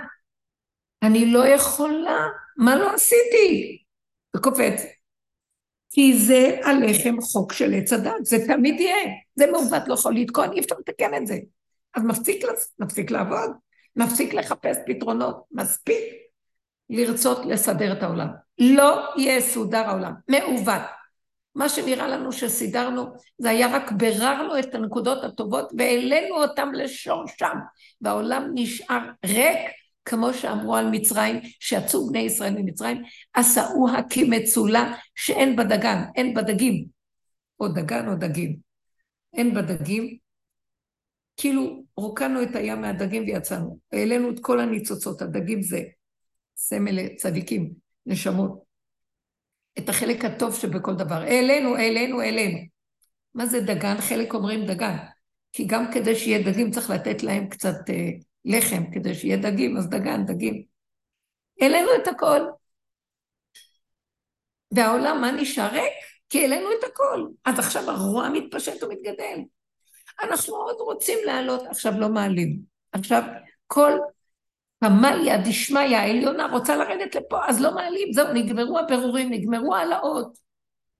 אני 1.04 1.34
לא 1.34 1.48
יכולה, 1.48 2.28
מה 2.58 2.76
לא 2.76 2.94
עשיתי? 2.94 3.78
זה 4.36 4.42
קופץ. 4.42 5.03
כי 5.94 6.18
זה 6.18 6.60
הלחם 6.64 7.22
חוק 7.22 7.54
של 7.54 7.74
עץ 7.74 7.94
הדת, 7.94 8.12
זה 8.26 8.48
תמיד 8.48 8.80
יהיה. 8.80 9.14
זה 9.36 9.46
מעוות, 9.52 9.88
לא 9.88 9.94
יכול 9.94 10.16
לתקון, 10.16 10.52
אי 10.54 10.60
אפשר 10.60 10.76
לתקן 10.80 11.14
את 11.14 11.28
זה. 11.28 11.38
אז 11.96 12.04
מפסיק, 12.04 12.46
מפסיק 12.80 13.12
לעבוד, 13.12 13.52
מפסיק 13.96 14.34
לחפש 14.34 14.78
פתרונות, 14.86 15.44
מספיק 15.52 16.04
לרצות 16.90 17.46
לסדר 17.46 17.94
את 17.94 18.04
העולם. 18.04 18.28
לא 18.60 19.02
יסודר 19.18 19.90
העולם, 19.90 20.14
מעוות. 20.28 20.82
מה 21.56 21.70
שנראה 21.70 22.08
לנו 22.08 22.32
שסידרנו, 22.32 23.06
זה 23.38 23.50
היה 23.50 23.76
רק 23.76 23.92
ביררנו 23.92 24.60
את 24.60 24.76
הנקודות 24.76 25.24
הטובות 25.24 25.72
והעלינו 25.78 26.36
אותן 26.36 26.72
לשורשם, 26.72 27.58
והעולם 28.02 28.52
נשאר 28.54 29.02
ריק, 29.26 29.60
כמו 30.06 30.34
שאמרו 30.34 30.76
על 30.76 30.90
מצרים, 30.92 31.40
שיצאו 31.60 32.10
בני 32.10 32.20
ישראל 32.20 32.54
ממצרים, 32.54 33.02
עשאוה 33.34 34.00
כמצולה 34.10 34.94
שאין 35.16 35.56
בה 35.56 35.64
דגן, 35.64 36.04
אין 36.16 36.34
בה 36.34 36.42
דגים, 36.42 36.86
או 37.60 37.68
דגן 37.68 38.08
או 38.08 38.16
דגים. 38.16 38.56
אין 39.34 39.54
בה 39.54 39.62
דגים, 39.62 40.18
כאילו 41.38 41.84
רוקנו 41.98 42.44
את 42.44 42.56
הים 42.56 42.82
מהדגים 42.82 43.24
ויצאנו. 43.24 43.80
העלינו 43.92 44.30
את 44.30 44.40
כל 44.42 44.60
הניצוצות, 44.60 45.22
הדגים 45.22 45.62
זה 45.62 45.82
סמל 46.56 47.16
צדיקים, 47.16 47.74
נשמות. 48.06 48.64
את 49.80 49.90
החלק 49.90 50.26
הטוב 50.26 50.56
שבכל 50.56 50.96
דבר. 50.96 51.22
העלינו, 51.22 51.76
העלינו, 51.76 52.22
העלינו. 52.22 52.58
מה 53.34 53.46
זה 53.46 53.62
דגן? 53.62 53.96
חלק 54.02 54.34
אומרים 54.34 54.66
דגן. 54.66 54.98
כי 55.52 55.66
גם 55.68 55.86
כדי 55.94 56.16
שיהיה 56.16 56.52
דגים 56.52 56.72
צריך 56.72 56.90
לתת 56.90 57.24
להם 57.24 57.50
קצת 57.50 57.90
אה, 57.90 58.10
לחם, 58.46 58.84
כדי 58.94 59.16
שיהיה 59.16 59.38
דגים, 59.38 59.78
אז 59.78 59.90
דגן, 59.90 60.26
דגים. 60.26 60.64
העלינו 61.62 61.90
את 62.02 62.08
הכל. 62.08 62.40
והעולם, 64.72 65.22
מה 65.22 65.32
נשאר? 65.32 65.72
ריק, 65.72 65.94
כי 66.30 66.42
העלינו 66.42 66.70
את 66.80 66.84
הכל. 66.84 67.28
אז 67.46 67.60
עכשיו 67.60 67.90
הרוע 67.90 68.30
מתפשט 68.30 68.84
ומתגדל. 68.84 69.40
אנחנו 70.22 70.56
עוד 70.56 70.76
רוצים 70.80 71.20
לעלות, 71.26 71.62
עכשיו 71.70 71.94
לא 72.00 72.10
מעלים. 72.10 72.60
עכשיו 72.92 73.24
כל 73.68 73.92
פמליה 74.80 75.38
דשמיא 75.38 75.98
העליונה 75.98 76.48
רוצה 76.52 76.76
לרדת 76.76 77.16
לפה, 77.16 77.40
אז 77.48 77.62
לא 77.62 77.76
מעלים, 77.76 78.14
זהו, 78.14 78.34
נגמרו 78.34 78.80
הבירורים, 78.80 79.30
נגמרו 79.32 79.76
העלאות. 79.76 80.38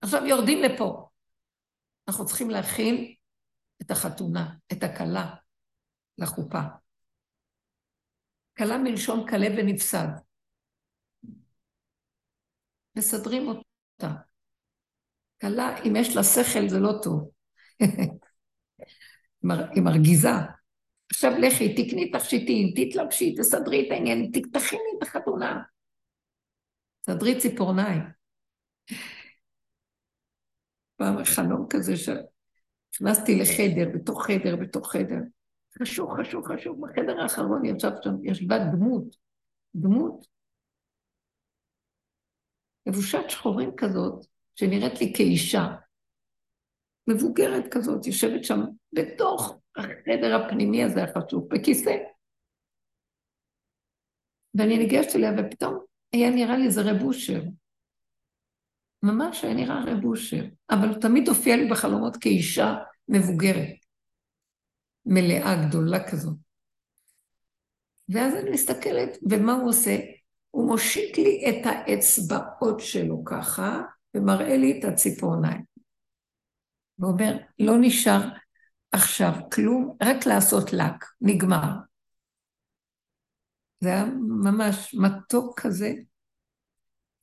עכשיו 0.00 0.26
יורדים 0.26 0.62
לפה. 0.62 1.08
אנחנו 2.08 2.26
צריכים 2.26 2.50
להכין 2.50 3.14
את 3.82 3.90
החתונה, 3.90 4.54
את 4.72 4.82
הכלה, 4.82 5.34
לחופה. 6.18 6.60
כלה 8.58 8.78
מלשון 8.78 9.28
כלה 9.28 9.46
ונפסד. 9.58 10.08
מסדרים 12.96 13.48
אותה. 13.48 14.14
כלה, 15.40 15.78
אם 15.86 15.96
יש 15.96 16.16
לה 16.16 16.22
שכל 16.24 16.68
זה 16.68 16.78
לא 16.78 16.92
טוב. 17.02 17.30
היא 19.74 19.82
מרגיזה. 19.82 20.28
עכשיו 21.10 21.30
לכי, 21.38 21.74
תקני 21.74 22.10
תכשיטים, 22.10 22.74
תתלבשי, 22.76 23.34
תסדרי 23.38 23.86
את 23.86 23.92
העניין, 23.92 24.30
תכיני 24.52 24.82
את 24.98 25.02
החתונה. 25.02 25.62
תסדרי 27.00 27.40
ציפורניים. 27.40 28.02
פעם 30.96 31.24
חלום 31.24 31.66
כזה 31.70 31.92
שנכנסתי 31.96 33.38
לחדר, 33.38 33.88
בתוך 33.94 34.26
חדר, 34.26 34.56
בתוך 34.56 34.92
חדר. 34.92 35.20
חשוב, 35.82 36.10
חשוב, 36.20 36.46
חשוב. 36.46 36.80
בחדר 36.80 37.20
האחרון 37.20 37.64
ישב 37.64 37.90
שם, 38.02 38.14
ישבה 38.22 38.56
דמות, 38.58 39.16
דמות, 39.74 40.26
לבושת 42.86 43.24
שחורים 43.28 43.70
כזאת, 43.76 44.26
שנראית 44.54 45.00
לי 45.00 45.12
כאישה, 45.16 45.64
מבוגרת 47.10 47.64
כזאת, 47.70 48.06
יושבת 48.06 48.44
שם 48.44 48.60
בתוך 48.92 49.58
החדר 49.76 50.34
הפנימי 50.36 50.84
הזה 50.84 51.02
החשוב, 51.04 51.48
בכיסא. 51.48 51.96
ואני 54.54 54.78
ניגשת 54.78 55.16
אליה, 55.16 55.30
ופתאום 55.38 55.84
היה 56.12 56.30
נראה 56.30 56.56
לי 56.56 56.70
זה 56.70 56.80
רב 56.80 57.02
אושר. 57.02 57.40
ממש 59.02 59.44
היה 59.44 59.54
נראה 59.54 59.84
רב 59.84 60.04
אושר, 60.04 60.44
אבל 60.70 60.88
הוא 60.88 61.00
תמיד 61.00 61.28
הופיע 61.28 61.56
לי 61.56 61.68
בחלומות 61.70 62.16
כאישה 62.20 62.74
מבוגרת, 63.08 63.83
מלאה, 65.06 65.66
גדולה 65.68 66.10
כזאת. 66.10 66.36
ואז 68.08 68.34
אני 68.34 68.50
מסתכלת, 68.50 69.18
ומה 69.30 69.52
הוא 69.52 69.68
עושה? 69.68 69.96
הוא 70.50 70.68
מושיט 70.68 71.18
לי 71.18 71.44
את 71.48 71.66
האצבעות 71.66 72.80
שלו 72.80 73.24
ככה, 73.24 73.82
ומראה 74.14 74.56
לי 74.56 74.78
את 74.78 74.84
הציפורניים. 74.84 75.62
ואומר, 76.98 77.36
לא 77.58 77.74
נשאר 77.80 78.20
עכשיו 78.92 79.32
כלום, 79.52 79.96
רק 80.02 80.26
לעשות 80.26 80.72
לק, 80.72 81.04
נגמר. 81.20 81.72
זה 83.80 83.88
היה 83.88 84.04
ממש 84.44 84.94
מתוק 84.94 85.60
כזה, 85.60 85.92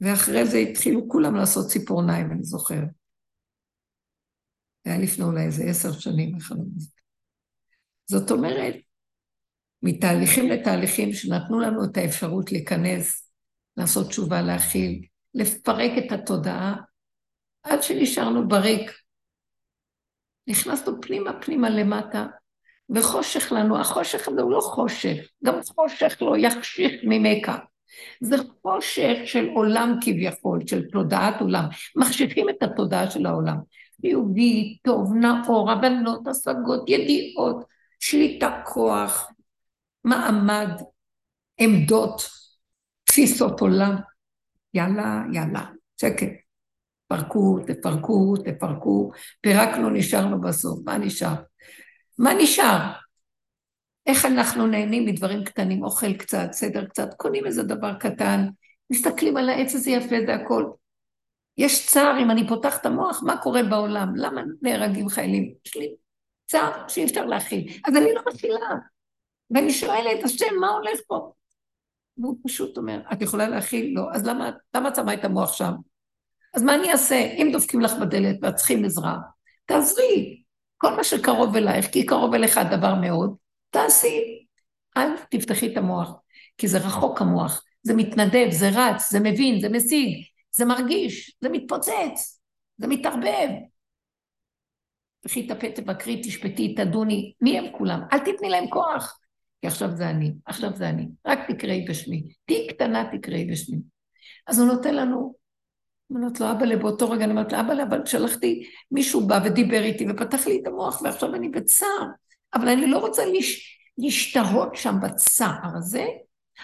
ואחרי 0.01 0.45
זה 0.45 0.57
התחילו 0.57 1.09
כולם 1.09 1.35
לעשות 1.35 1.67
ציפורניים, 1.67 2.31
אני 2.31 2.43
זוכרת. 2.43 2.89
זה 4.85 4.91
היה 4.91 4.99
לפני 4.99 5.25
אולי 5.25 5.45
איזה 5.45 5.63
עשר 5.63 5.91
שנים, 5.91 6.35
החלום 6.35 6.69
הזה. 6.75 7.00
זאת 8.11 8.31
אומרת, 8.31 8.75
מתהליכים 9.83 10.49
לתהליכים 10.49 11.13
שנתנו 11.13 11.59
לנו 11.59 11.83
את 11.83 11.97
האפשרות 11.97 12.51
להיכנס, 12.51 13.31
לעשות 13.77 14.07
תשובה, 14.07 14.41
להכיל, 14.41 15.05
לפרק 15.33 15.91
את 15.97 16.11
התודעה, 16.11 16.75
עד 17.63 17.83
שנשארנו 17.83 18.47
בריק, 18.47 18.91
נכנסנו 20.47 21.01
פנימה 21.01 21.41
פנימה 21.41 21.69
למטה, 21.69 22.25
וחושך 22.95 23.51
לנו, 23.51 23.79
החושך 23.79 24.27
הזה 24.27 24.41
הוא 24.41 24.51
לא 24.51 24.59
חושך, 24.61 25.17
גם 25.43 25.55
חושך 25.75 26.17
לא 26.21 26.37
יחשיך 26.37 26.91
ממכה. 27.03 27.57
זה 28.21 28.35
חושך 28.61 29.17
של 29.25 29.49
עולם 29.49 29.97
כביכול, 30.01 30.59
של 30.67 30.89
תודעת 30.91 31.41
עולם. 31.41 31.65
מחשיכים 31.95 32.49
את 32.49 32.63
התודעה 32.63 33.11
של 33.11 33.25
העולם. 33.25 33.57
חיובי, 34.01 34.77
טוב, 34.83 35.13
נאור, 35.13 35.71
הבנות, 35.71 36.27
השגות, 36.27 36.89
ידיעות, 36.89 37.70
שליטה, 38.01 38.61
כוח, 38.65 39.31
מעמד, 40.03 40.69
עמדות, 41.57 42.29
תפיסות 43.03 43.61
עולם. 43.61 43.95
יאללה, 44.73 45.23
יאללה, 45.33 45.65
שקט. 46.01 46.27
תפרקו, 47.05 47.59
תפרקו, 47.67 48.33
תפרקו, 48.45 49.11
פירקנו, 49.41 49.89
נשארנו 49.89 50.41
בסוף. 50.41 50.79
מה 50.85 50.97
נשאר? 50.97 51.33
מה 52.17 52.33
נשאר? 52.33 52.91
איך 54.05 54.25
אנחנו 54.25 54.67
נהנים 54.67 55.05
מדברים 55.05 55.43
קטנים, 55.43 55.83
אוכל 55.83 56.13
קצת, 56.13 56.47
סדר 56.51 56.85
קצת, 56.85 57.13
קונים 57.13 57.45
איזה 57.45 57.63
דבר 57.63 57.93
קטן, 57.93 58.47
מסתכלים 58.89 59.37
על 59.37 59.49
העץ 59.49 59.75
הזה 59.75 59.91
יפה, 59.91 60.15
זה 60.25 60.35
הכל. 60.35 60.65
יש 61.57 61.87
צער 61.87 62.19
אם 62.21 62.31
אני 62.31 62.47
פותח 62.47 62.77
את 62.77 62.85
המוח, 62.85 63.23
מה 63.23 63.37
קורה 63.37 63.63
בעולם? 63.63 64.15
למה 64.15 64.41
נהרגים 64.61 65.09
חיילים? 65.09 65.53
יש 65.65 65.75
לי 65.75 65.95
צער 66.51 66.87
שאי 66.87 67.05
אפשר 67.05 67.25
להכיל. 67.25 67.73
אז 67.87 67.95
אני 67.95 68.13
לא 68.13 68.21
מכילה. 68.27 68.75
ואני 69.51 69.73
שואלת, 69.73 70.23
השם, 70.23 70.55
מה 70.59 70.69
הולך 70.69 70.99
פה? 71.07 71.31
והוא 72.17 72.37
פשוט 72.43 72.77
אומר, 72.77 73.01
את 73.13 73.21
יכולה 73.21 73.47
להכיל? 73.47 73.93
לא. 73.95 74.03
אז 74.13 74.25
למה, 74.25 74.51
למה 74.75 74.89
את 74.89 74.95
שמה 74.95 75.13
את 75.13 75.25
המוח 75.25 75.53
שם? 75.53 75.71
אז 76.53 76.63
מה 76.63 76.75
אני 76.75 76.91
אעשה? 76.91 77.15
אם 77.15 77.49
דופקים 77.53 77.81
לך 77.81 77.93
בדלת 78.01 78.35
ואת 78.41 78.55
צריכים 78.55 78.85
עזרה, 78.85 79.17
תעזרי. 79.65 80.43
כל 80.77 80.95
מה 80.95 81.03
שקרוב 81.03 81.55
אלייך, 81.55 81.91
כי 81.91 82.05
קרוב 82.05 82.33
אליך 82.33 82.57
הדבר 82.57 82.95
מאוד, 82.95 83.35
תעשי. 83.69 84.45
אל 84.97 85.17
תפתחי 85.29 85.73
את 85.73 85.77
המוח, 85.77 86.13
כי 86.57 86.67
זה 86.67 86.77
רחוק 86.77 87.21
המוח, 87.21 87.63
זה 87.83 87.93
מתנדב, 87.93 88.47
זה 88.51 88.69
רץ, 88.69 89.11
זה 89.11 89.19
מבין, 89.19 89.61
זה 89.61 89.69
משיג, 89.69 90.23
זה 90.51 90.65
מרגיש, 90.65 91.37
זה 91.41 91.49
מתפוצץ, 91.49 92.41
זה 92.77 92.87
מתערבב. 92.87 93.49
את 95.25 95.51
הפה, 95.51 95.71
תבקרי, 95.71 96.21
תשפטי, 96.23 96.75
תדוני, 96.75 97.33
מי 97.41 97.57
הם 97.57 97.65
כולם? 97.77 98.01
אל 98.13 98.19
תתני 98.19 98.49
להם 98.49 98.69
כוח, 98.69 99.19
כי 99.61 99.67
עכשיו 99.67 99.91
זה 99.95 100.09
אני, 100.09 100.33
עכשיו 100.45 100.75
זה 100.75 100.89
אני. 100.89 101.07
רק 101.25 101.51
תקראי 101.51 101.85
בשמי. 101.89 102.23
תהיי 102.45 102.67
קטנה, 102.67 103.09
תקראי 103.11 103.45
בשמי. 103.45 103.77
אז 104.47 104.59
הוא 104.59 104.67
נותן 104.67 104.95
לנו 104.95 105.41
אומרת 106.15 106.39
לו, 106.39 106.51
אבא, 106.51 106.75
באותו 106.75 107.11
רגע 107.11 107.23
אני 107.23 107.31
אומרת 107.31 107.53
לו, 107.53 107.59
אבא, 107.59 107.73
אבל 107.83 108.05
שלחתי, 108.05 108.63
מישהו 108.91 109.27
בא 109.27 109.39
ודיבר 109.45 109.83
איתי 109.83 110.05
ופתח 110.09 110.47
לי 110.47 110.59
את 110.61 110.67
המוח, 110.67 111.01
ועכשיו 111.01 111.35
אני 111.35 111.49
בצער, 111.49 112.07
אבל 112.53 112.67
אני 112.67 112.87
לא 112.87 112.97
רוצה 112.97 113.25
לש, 113.25 113.79
להשתהות 113.97 114.75
שם 114.75 114.95
בצער 115.01 115.77
הזה, 115.77 116.05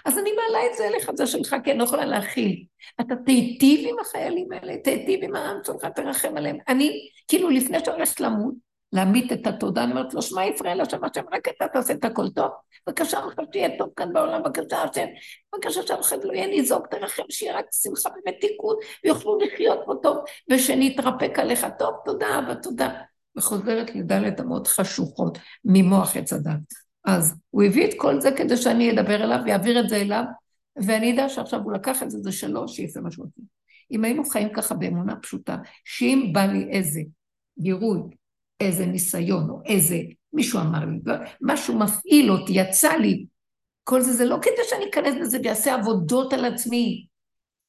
אז 0.06 0.18
אני 0.18 0.30
מעלה 0.32 0.66
את 0.72 0.78
זה 0.78 0.88
אליך, 0.88 1.12
זה 1.16 1.28
שלך, 1.28 1.56
כי 1.64 1.72
אני 1.72 1.80
לא 1.80 1.84
יכולה 1.84 2.06
להכיל. 2.06 2.66
אתה 3.02 3.16
תיטיב 3.26 3.90
עם 3.90 3.96
החיילים 4.00 4.52
האלה, 4.52 4.78
תיטיב 4.78 5.20
עם 5.24 5.36
העם 5.36 5.58
שלך, 5.66 5.86
תרחם 5.96 6.38
עליהם. 6.38 6.58
אני, 6.68 7.10
כאילו, 7.28 7.50
לפני 7.50 7.78
שהולכת 7.86 8.20
למות, 8.20 8.54
להמית 8.94 9.32
את 9.32 9.48
התודה, 9.48 9.84
אני 9.84 9.92
אומרת 9.92 10.14
לו, 10.14 10.22
שמע 10.22 10.46
ישראל, 10.46 10.82
השם 10.82 11.04
השם, 11.04 11.22
רק 11.32 11.48
אתה 11.50 11.68
תעשה 11.68 11.94
את 11.94 12.06
הכל 12.06 12.30
טוב. 12.30 12.52
בבקשה, 12.88 13.26
לך 13.26 13.34
שיהיה 13.54 13.78
טוב 13.78 13.90
כאן 13.96 14.14
בעולם, 14.14 14.44
בבקשה, 14.44 14.84
השם. 14.84 15.06
בבקשה, 15.54 15.82
שלכם 15.88 16.16
לא 16.24 16.34
יהיה 16.34 16.48
ניזוק, 16.48 16.88
תרחם, 16.88 17.24
שיהיה 17.30 17.58
רק 17.58 17.66
שמחה 17.84 18.10
ומתיקות, 18.10 18.80
ויוכלו 19.04 19.38
לחיות 19.40 19.80
פה 19.86 19.94
טוב, 20.04 20.18
ושנתרפק 20.52 21.40
עליך 21.40 21.68
טוב, 21.80 21.96
תודה 22.06 22.40
אבא, 22.40 22.54
תודה. 22.54 22.90
וחוזרת 23.38 23.96
לדלת 23.96 24.40
אמות 24.40 24.68
חשוכות 24.68 25.38
ממוח 25.66 26.18
עץ 26.18 26.34
הדת. 26.34 26.87
אז 27.08 27.36
הוא 27.50 27.64
הביא 27.64 27.86
את 27.86 27.94
כל 27.98 28.22
זה 28.22 28.32
כדי 28.38 28.58
שאני 28.58 28.92
אדבר 28.92 29.24
אליו 29.24 29.40
ויעביר 29.46 29.80
את 29.80 29.90
זה 29.90 29.96
אליו, 29.96 30.24
ואני 30.76 31.14
אדע 31.14 31.30
שעכשיו 31.30 31.60
הוא 31.60 31.72
לקח 31.72 32.04
את 32.04 32.12
זה, 32.12 32.18
זה 32.22 32.32
שלו, 32.32 32.68
שיעשה 32.68 33.00
מה 33.02 33.12
שהוא 33.12 33.26
רוצה. 33.26 33.42
אם 33.92 34.04
היינו 34.04 34.26
חיים 34.26 34.50
ככה 34.54 34.76
באמונה 34.76 35.16
פשוטה, 35.16 35.58
שאם 35.86 36.30
בא 36.34 36.46
לי 36.46 36.70
איזה 36.70 37.02
גירוי, 37.60 38.00
איזה 38.60 38.86
ניסיון, 38.86 39.50
או 39.50 39.62
איזה, 39.66 40.00
מישהו 40.34 40.60
אמר 40.60 40.86
לי, 40.86 41.00
משהו 41.42 41.80
מפעיל 41.80 42.32
אותי, 42.32 42.54
יצא 42.54 42.94
לי, 42.94 43.26
כל 43.84 44.02
זה, 44.02 44.14
זה 44.14 44.26
לא 44.26 44.38
כדי 44.42 44.64
שאני 44.70 44.90
אכנס 44.90 45.16
בזה 45.22 45.38
ואעשה 45.44 45.76
עבודות 45.76 46.34
על 46.34 46.46
עצמי, 46.46 47.08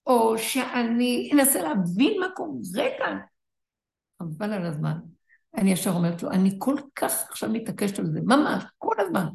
או 0.06 0.38
שאני 0.38 1.30
אנסה 1.34 1.62
להבין 1.62 2.20
מה 2.20 2.26
קורה 2.36 2.88
כאן. 2.98 3.18
חבל 4.22 4.52
על 4.52 4.66
הזמן. 4.66 4.98
אני 5.56 5.72
ישר 5.72 5.90
אומרת 5.90 6.22
לו, 6.22 6.30
אני 6.30 6.50
כל 6.58 6.76
כך 6.94 7.12
עכשיו 7.30 7.50
מתעקשת 7.52 7.98
על 7.98 8.06
זה, 8.12 8.20
ממש, 8.20 8.64
כל 8.78 8.94
הזמן. 8.98 9.26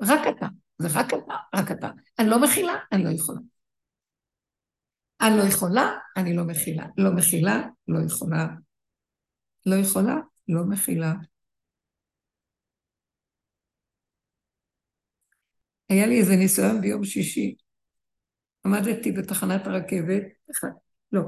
רק 0.00 0.20
אתה, 0.36 0.46
זה 0.78 0.88
רק 0.94 1.06
אתה, 1.06 1.34
רק 1.54 1.70
אתה. 1.70 1.88
אני 2.18 2.28
לא 2.28 2.42
מכילה, 2.42 2.72
אני 2.92 3.04
לא 3.04 3.10
יכולה. 3.10 3.40
אני 5.20 5.36
לא 5.36 5.42
יכולה, 5.42 5.98
אני 6.16 6.36
לא 6.36 6.44
מכילה. 6.44 6.86
לא 6.96 7.12
מכילה, 7.12 7.62
לא 7.88 7.98
יכולה. 8.06 8.46
לא 9.66 9.74
יכולה, 9.74 10.14
לא 10.48 10.64
מכילה. 10.64 11.12
היה 15.88 16.06
לי 16.06 16.20
איזה 16.20 16.36
ניסיון 16.36 16.80
ביום 16.80 17.04
שישי. 17.04 17.56
עמדתי 18.66 19.12
בתחנת 19.12 19.66
הרכבת, 19.66 20.22
לא, 21.12 21.22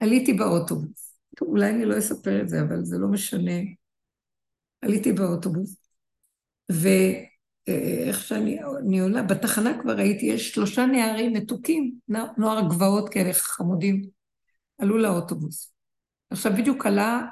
עליתי 0.00 0.32
באוטובוס. 0.32 1.05
אולי 1.40 1.70
אני 1.70 1.84
לא 1.84 1.98
אספר 1.98 2.40
את 2.42 2.48
זה, 2.48 2.60
אבל 2.60 2.84
זה 2.84 2.98
לא 2.98 3.08
משנה. 3.08 3.60
עליתי 4.80 5.12
באוטובוס, 5.12 5.76
ואיך 6.68 8.20
שאני 8.20 9.00
עולה, 9.00 9.22
בתחנה 9.22 9.82
כבר 9.82 9.96
ראיתי, 9.96 10.26
יש 10.26 10.54
שלושה 10.54 10.86
נערים 10.86 11.32
מתוקים, 11.32 11.94
נוער 12.38 12.68
גבעות 12.68 13.08
כאלה 13.08 13.32
חמודים, 13.32 14.02
עלו 14.78 14.98
לאוטובוס. 14.98 15.72
עכשיו 16.30 16.52
בדיוק 16.52 16.86
עלה, 16.86 17.22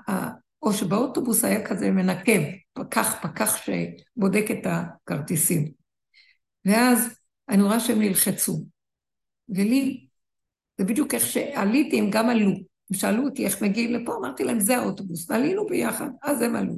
או 0.63 0.73
שבאוטובוס 0.73 1.45
היה 1.45 1.69
כזה 1.69 1.91
מנקב, 1.91 2.41
פקח, 2.73 3.23
פקח 3.23 3.57
שבודק 3.57 4.45
את 4.51 4.67
הכרטיסים. 4.67 5.73
ואז 6.65 7.19
אני 7.49 7.63
רואה 7.63 7.81
שהם 7.81 7.99
נלחצו. 7.99 8.65
ולי, 9.49 10.07
זה 10.79 10.85
בדיוק 10.85 11.15
איך 11.15 11.27
שעליתי, 11.27 11.99
הם 11.99 12.11
גם 12.11 12.29
עלו. 12.29 12.74
הם 12.95 12.99
שאלו 12.99 13.25
אותי 13.25 13.45
איך 13.45 13.63
מגיעים 13.63 13.93
לפה, 13.93 14.17
אמרתי 14.17 14.45
להם, 14.45 14.61
זה 14.61 14.77
האוטובוס, 14.77 15.31
ועלינו 15.31 15.67
ביחד, 15.67 16.09
אז 16.23 16.43
הם 16.43 16.57
עלו. 16.57 16.75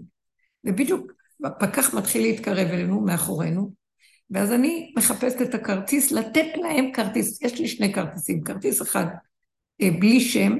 ובדיוק 0.64 1.12
הפקח 1.44 1.94
מתחיל 1.94 2.22
להתקרב 2.22 2.68
אלינו 2.68 3.00
מאחורינו, 3.00 3.72
ואז 4.30 4.52
אני 4.52 4.92
מחפשת 4.98 5.42
את 5.42 5.54
הכרטיס, 5.54 6.12
לתת 6.12 6.46
להם 6.56 6.92
כרטיס, 6.92 7.42
יש 7.42 7.60
לי 7.60 7.68
שני 7.68 7.92
כרטיסים, 7.92 8.44
כרטיס 8.44 8.82
אחד 8.82 9.04
אה, 9.82 9.88
בלי 10.00 10.20
שם, 10.20 10.52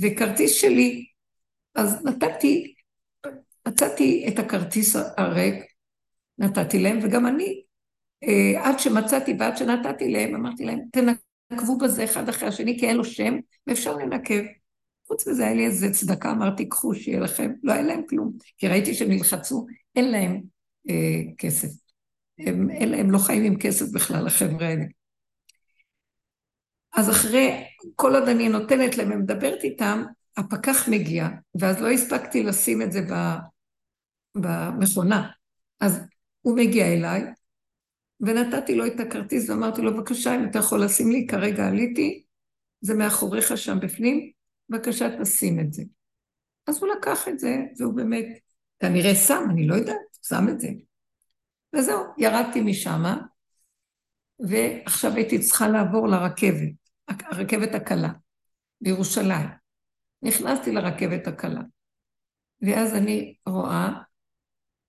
וכרטיס 0.00 0.52
שלי, 0.52 1.06
אז 1.74 2.04
נתתי, 2.04 2.74
מצאתי 3.68 4.24
את 4.28 4.38
הכרטיס 4.38 4.96
הריק, 5.16 5.54
נתתי 6.38 6.78
להם, 6.78 6.98
וגם 7.02 7.26
אני, 7.26 7.62
אה, 8.24 8.68
עד 8.68 8.78
שמצאתי 8.78 9.36
ועד 9.38 9.56
שנתתי 9.56 10.12
להם, 10.12 10.34
אמרתי 10.34 10.64
להם, 10.64 10.78
תנקו. 10.92 11.27
נקבו 11.50 11.78
בזה 11.78 12.04
אחד 12.04 12.28
אחרי 12.28 12.48
השני, 12.48 12.78
כי 12.78 12.86
אין 12.86 12.96
לו 12.96 13.04
שם, 13.04 13.38
ואפשר 13.66 13.96
לנקב. 13.96 14.42
חוץ 15.06 15.28
מזה, 15.28 15.44
היה 15.44 15.54
לי 15.54 15.66
איזה 15.66 15.90
צדקה, 15.90 16.30
אמרתי, 16.30 16.68
קחו, 16.68 16.94
שיהיה 16.94 17.20
לכם. 17.20 17.52
לא 17.62 17.72
היה 17.72 17.82
להם 17.82 18.02
כלום, 18.08 18.32
כי 18.58 18.68
ראיתי 18.68 18.94
שהם 18.94 19.08
נלחצו, 19.08 19.66
אין 19.96 20.10
להם 20.10 20.40
אה, 20.90 21.20
כסף. 21.38 21.68
הם, 22.38 22.70
הם, 22.70 22.94
הם 22.94 23.10
לא 23.10 23.18
חיים 23.18 23.44
עם 23.44 23.58
כסף 23.58 23.92
בכלל, 23.92 24.26
החבר'ה 24.26 24.66
האלה. 24.66 24.84
אז 26.96 27.10
אחרי, 27.10 27.64
כל 27.96 28.14
עוד 28.14 28.28
אני 28.28 28.48
נותנת 28.48 28.96
להם 28.96 29.12
ומדברת 29.12 29.64
איתם, 29.64 30.02
הפקח 30.36 30.88
מגיע, 30.88 31.28
ואז 31.60 31.80
לא 31.80 31.90
הספקתי 31.90 32.42
לשים 32.42 32.82
את 32.82 32.92
זה 32.92 33.00
במכונה. 34.36 35.30
אז 35.80 36.00
הוא 36.40 36.56
מגיע 36.56 36.86
אליי, 36.86 37.24
ונתתי 38.20 38.74
לו 38.74 38.86
את 38.86 39.00
הכרטיס 39.00 39.50
ואמרתי 39.50 39.82
לו, 39.82 39.94
בבקשה, 39.94 40.36
אם 40.36 40.48
אתה 40.50 40.58
יכול 40.58 40.84
לשים 40.84 41.10
לי, 41.10 41.26
כרגע 41.26 41.66
עליתי, 41.66 42.24
זה 42.80 42.94
מאחוריך 42.94 43.56
שם 43.56 43.80
בפנים, 43.80 44.30
בבקשה 44.68 45.20
תשים 45.20 45.60
את 45.60 45.72
זה. 45.72 45.82
אז 46.66 46.82
הוא 46.82 46.88
לקח 46.98 47.28
את 47.28 47.38
זה, 47.38 47.56
והוא 47.78 47.94
באמת, 47.94 48.26
כנראה 48.80 49.14
שם, 49.14 49.42
אני 49.50 49.66
לא 49.66 49.74
יודעת, 49.74 49.96
שם 50.22 50.48
את 50.48 50.60
זה. 50.60 50.68
וזהו, 51.76 52.04
ירדתי 52.18 52.60
משם, 52.60 53.02
ועכשיו 54.40 55.14
הייתי 55.14 55.38
צריכה 55.38 55.68
לעבור 55.68 56.08
לרכבת, 56.08 56.72
הרכבת 57.08 57.74
הקלה, 57.74 58.10
בירושלים. 58.80 59.48
נכנסתי 60.22 60.72
לרכבת 60.72 61.26
הקלה, 61.26 61.60
ואז 62.62 62.94
אני 62.94 63.36
רואה, 63.46 63.88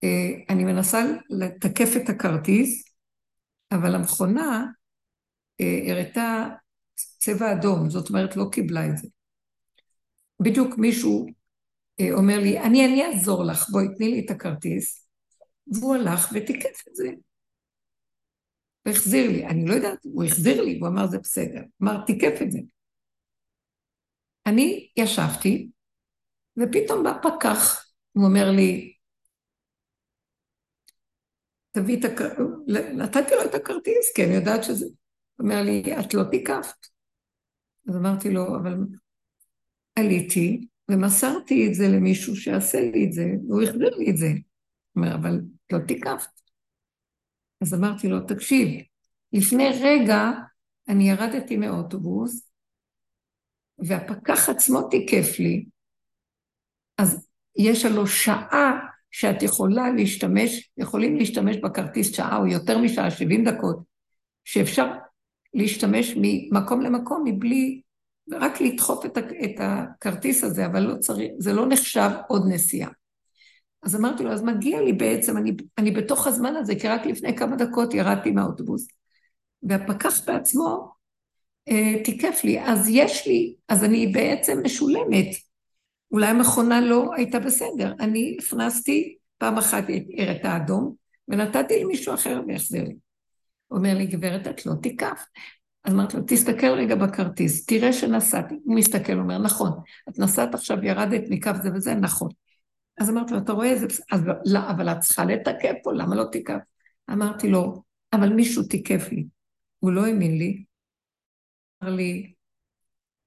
אה, 0.04 0.30
אני 0.50 0.64
מנסה 0.64 1.06
לתקף 1.30 1.90
את 1.98 2.10
הכרטיס, 2.10 2.89
אבל 3.72 3.96
המכונה 3.96 4.66
אה, 5.62 5.92
הראתה 5.92 6.48
צבע 6.96 7.54
אדום, 7.54 7.90
זאת 7.90 8.10
אומרת 8.10 8.36
לא 8.36 8.46
קיבלה 8.52 8.88
את 8.88 8.98
זה. 8.98 9.08
בדיוק 10.40 10.78
מישהו 10.78 11.28
אה, 12.00 12.14
אומר 12.14 12.40
לי, 12.40 12.60
אני, 12.60 12.86
אני 12.86 13.06
אעזור 13.06 13.44
לך, 13.44 13.70
בואי 13.70 13.86
תני 13.98 14.12
לי 14.12 14.26
את 14.26 14.32
הכרטיס, 14.32 15.10
והוא 15.68 15.96
הלך 15.96 16.30
ותיקף 16.34 16.88
את 16.90 16.96
זה. 16.96 17.10
והחזיר 18.86 19.32
לי, 19.32 19.46
אני 19.46 19.66
לא 19.66 19.74
יודעת, 19.74 20.00
הוא 20.04 20.24
החזיר 20.24 20.62
לי, 20.62 20.80
הוא 20.80 20.88
אמר 20.88 21.08
זה 21.08 21.18
בסדר, 21.20 21.62
אמר 21.84 22.06
תיקף 22.06 22.42
את 22.42 22.52
זה. 22.52 22.60
אני 24.46 24.90
ישבתי, 24.98 25.70
ופתאום 26.58 27.04
בא 27.04 27.14
פקח, 27.22 27.86
הוא 28.12 28.26
אומר 28.26 28.52
לי, 28.52 28.94
תביא 31.82 32.00
את 32.00 32.06
הכרטיס, 32.06 32.46
נתתי 32.94 33.36
לו 33.36 33.44
את 33.50 33.56
הכרטיס, 33.56 34.14
כי 34.16 34.26
אני 34.26 34.34
יודעת 34.34 34.64
שזה... 34.64 34.86
הוא 34.86 35.44
אומר 35.44 35.62
לי, 35.64 35.84
את 36.00 36.14
לא 36.14 36.24
תיקפת. 36.32 36.88
אז 37.90 37.96
אמרתי 37.96 38.30
לו, 38.32 38.56
אבל 38.56 38.78
עליתי 39.96 40.68
ומסרתי 40.92 41.68
את 41.68 41.74
זה 41.74 41.88
למישהו 41.88 42.36
שיעשה 42.36 42.82
לי 42.82 43.06
את 43.06 43.14
זה, 43.14 43.26
והוא 43.48 43.62
החזיר 43.62 43.96
לי 43.98 44.12
את 44.12 44.18
זה. 44.18 44.28
הוא 44.28 45.06
אומר, 45.06 45.16
אבל 45.16 45.42
לא 45.72 45.80
תיקפת. 45.88 46.42
אז 47.62 47.74
אמרתי 47.74 48.08
לו, 48.08 48.20
תקשיב, 48.20 48.68
לפני 49.34 49.70
רגע 49.84 50.32
אני 50.88 51.10
ירדתי 51.10 51.58
מאוטובוס, 51.58 52.52
והפקח 53.78 54.50
עצמו 54.50 54.90
תיקף 54.90 55.40
לי, 55.40 55.66
אז 56.98 57.28
יש 57.56 57.86
לו 57.86 58.08
שעה 58.08 58.89
שאת 59.12 59.44
יכולה 59.44 59.92
להשתמש, 59.92 60.70
יכולים 60.78 61.16
להשתמש 61.16 61.58
בכרטיס 61.58 62.16
שעה 62.16 62.38
או 62.38 62.48
יותר 62.48 62.78
משעה, 62.78 63.12
70 63.12 63.44
דקות, 63.44 63.80
שאפשר 64.46 64.88
להשתמש 65.54 66.14
ממקום 66.18 66.82
למקום 66.82 67.24
מבלי, 67.26 67.82
רק 68.32 68.62
לדחוף 68.62 69.06
את, 69.06 69.18
את 69.18 69.56
הכרטיס 69.60 70.44
הזה, 70.44 70.66
אבל 70.66 70.80
לא 70.80 70.96
צריך, 70.96 71.32
זה 71.38 71.54
לא 71.54 71.68
נחשב 71.68 72.10
עוד 72.28 72.44
נסיעה. 72.50 72.90
אז 73.84 73.96
אמרתי 73.96 74.24
לו, 74.24 74.32
אז 74.32 74.44
מגיע 74.44 74.82
לי 74.82 74.94
בעצם, 74.94 75.38
אני, 75.38 75.52
אני 75.78 75.92
בתוך 75.92 76.28
הזמן 76.28 76.56
הזה, 76.56 76.76
כי 76.76 76.88
רק 76.88 77.06
לפני 77.06 77.38
כמה 77.38 77.56
דקות 77.56 77.94
ירדתי 77.94 78.32
מהאוטובוס, 78.32 78.88
והפקח 79.64 80.26
בעצמו 80.28 80.92
אה, 81.70 82.04
תיקף 82.04 82.42
לי, 82.44 82.62
אז 82.62 82.90
יש 82.90 83.28
לי, 83.28 83.56
אז 83.70 83.84
אני 83.84 84.08
בעצם 84.08 84.60
משולמת. 84.64 85.49
אולי 86.12 86.28
המכונה 86.28 86.82
לא 86.82 87.14
הייתה 87.16 87.40
בסדר. 87.40 87.94
אני 88.00 88.38
הכנסתי, 88.40 89.18
פעם 89.38 89.58
אחת 89.58 89.84
את 90.32 90.46
האדום, 90.46 90.96
ונתתי 91.28 91.84
למישהו 91.84 92.14
אחר 92.14 92.42
והחזיר 92.48 92.84
לי. 92.84 92.96
אומר 93.72 93.98
לי, 93.98 94.08
גברת, 94.08 94.48
את 94.48 94.66
לא 94.66 94.74
תיקף. 94.82 95.26
אז 95.84 95.94
אמרתי 95.94 96.18
לו, 96.18 96.24
תסתכל 96.28 96.68
רגע 96.68 96.96
בכרטיס, 96.96 97.66
תראה 97.66 97.94
שנסעתי. 97.94 98.56
הוא 98.64 98.76
מסתכל, 98.76 99.14
הוא 99.14 99.22
אומר, 99.22 99.38
נכון, 99.38 99.72
את 100.10 100.20
נסעת 100.20 100.54
עכשיו, 100.54 100.84
ירדת 100.84 101.22
מקו 101.30 101.52
זה 101.64 101.70
וזה, 101.74 101.96
נכון. 101.96 102.30
אז 103.00 103.10
אמרתי 103.10 103.34
לו, 103.34 103.40
אתה 103.40 103.52
רואה 103.52 103.68
איזה... 103.68 103.88
אז 104.12 104.22
לא, 104.46 104.60
אבל 104.70 104.90
את 104.90 105.00
צריכה 105.00 105.26
לתקף 105.26 105.74
פה, 105.84 105.94
למה 105.94 106.16
לא 106.16 106.24
תיקף? 106.32 106.60
אמרתי 107.12 107.50
לו, 107.50 107.84
אבל 108.14 108.30
מישהו 108.30 108.64
תיקף 108.64 109.12
לי. 109.12 109.26
הוא 109.80 109.92
לא 109.92 110.06
האמין 110.06 110.38
לי. 110.38 110.64
אמר 111.84 111.92
לי, 111.92 112.34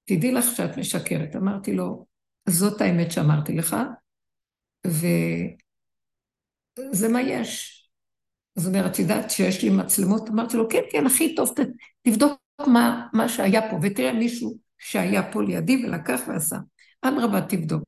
תדעי 0.04 0.32
לך 0.32 0.44
שאת 0.56 0.78
משקרת. 0.78 1.36
אמרתי 1.36 1.74
לו, 1.74 2.06
זאת 2.48 2.80
האמת 2.80 3.12
שאמרתי 3.12 3.56
לך, 3.56 3.76
וזה 4.86 5.48
מה 7.08 7.20
יש. 7.20 7.78
אז 8.56 8.66
הוא 8.66 8.74
אומר, 8.74 8.86
את 8.86 8.98
יודעת 8.98 9.30
שיש 9.30 9.62
לי 9.62 9.70
מצלמות? 9.70 10.28
אמרתי 10.28 10.56
לו, 10.56 10.68
כן, 10.68 10.82
כן, 10.90 11.06
הכי 11.06 11.34
טוב, 11.34 11.54
תבדוק 12.02 12.40
מה, 12.66 13.08
מה 13.12 13.28
שהיה 13.28 13.70
פה, 13.70 13.76
ותראה 13.82 14.12
מישהו 14.12 14.58
שהיה 14.78 15.32
פה 15.32 15.42
לידי 15.42 15.84
ולקח 15.84 16.20
ועשה. 16.28 16.56
אדרבה, 17.02 17.40
תבדוק. 17.40 17.82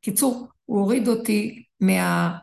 קיצור, 0.00 0.48
הוא 0.64 0.80
הוריד 0.80 1.08
אותי 1.08 1.64
מה... 1.80 2.38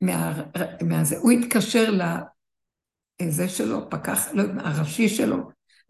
מה... 0.00 0.42
מה 0.82 1.04
זה. 1.04 1.16
הוא 1.18 1.30
התקשר 1.30 1.92
לזה 3.22 3.48
שלו, 3.48 3.90
פקח, 3.90 4.28
לא 4.32 4.42
הראשי 4.58 5.08
שלו, 5.08 5.36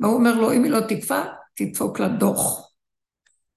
והוא 0.01 0.15
אומר 0.15 0.35
לו, 0.35 0.53
אם 0.53 0.65
היא 0.65 0.73
לא 0.73 0.81
תקפה, 0.89 1.21
תדפוק 1.55 2.01
לה 2.01 2.09
דוח. 2.09 2.70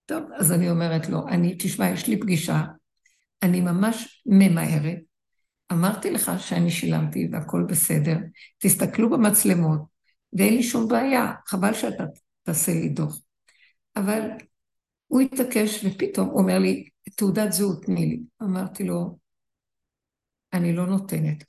טוב, 0.05 0.23
אז 0.37 0.51
אני 0.51 0.69
אומרת 0.69 1.09
לו, 1.09 1.27
אני, 1.27 1.55
תשמע, 1.59 1.89
יש 1.89 2.07
לי 2.07 2.19
פגישה, 2.19 2.63
אני 3.43 3.61
ממש 3.61 4.23
ממהרת, 4.25 4.97
אמרתי 5.71 6.11
לך 6.11 6.31
שאני 6.37 6.71
שילמתי 6.71 7.27
והכל 7.31 7.65
בסדר, 7.69 8.17
תסתכלו 8.57 9.09
במצלמות, 9.09 9.79
ואין 10.33 10.53
לי 10.53 10.63
שום 10.63 10.87
בעיה, 10.87 11.33
חבל 11.47 11.73
שאתה 11.73 12.03
תעשה 12.43 12.71
לי 12.71 12.89
דוח. 12.89 13.21
אבל 13.95 14.21
הוא 15.07 15.21
התעקש, 15.21 15.85
ופתאום 15.85 16.29
אומר 16.29 16.59
לי, 16.59 16.89
תעודת 17.15 17.51
זהות 17.51 17.85
תני 17.85 18.05
לי. 18.05 18.19
אמרתי 18.43 18.83
לו, 18.83 19.17
אני 20.53 20.75
לא 20.75 20.85
נותנת. 20.85 21.43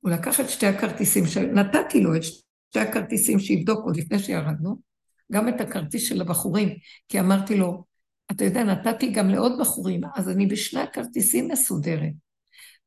הוא 0.00 0.10
לקח 0.10 0.40
את 0.40 0.50
שתי 0.50 0.66
הכרטיסים, 0.66 1.26
ש... 1.26 1.36
נתתי 1.36 2.00
לו 2.00 2.16
את 2.16 2.22
שתי 2.22 2.80
הכרטיסים 2.80 3.38
שיבדוק 3.38 3.84
עוד 3.84 3.96
לפני 3.96 4.18
שירדנו, 4.18 4.87
גם 5.32 5.48
את 5.48 5.60
הכרטיס 5.60 6.08
של 6.08 6.20
הבחורים, 6.20 6.68
כי 7.08 7.20
אמרתי 7.20 7.56
לו, 7.56 7.84
אתה 8.30 8.44
יודע, 8.44 8.64
נתתי 8.64 9.12
גם 9.12 9.30
לעוד 9.30 9.52
בחורים, 9.60 10.00
אז 10.16 10.28
אני 10.28 10.46
בשני 10.46 10.80
הכרטיסים 10.80 11.48
מסודרת. 11.48 12.12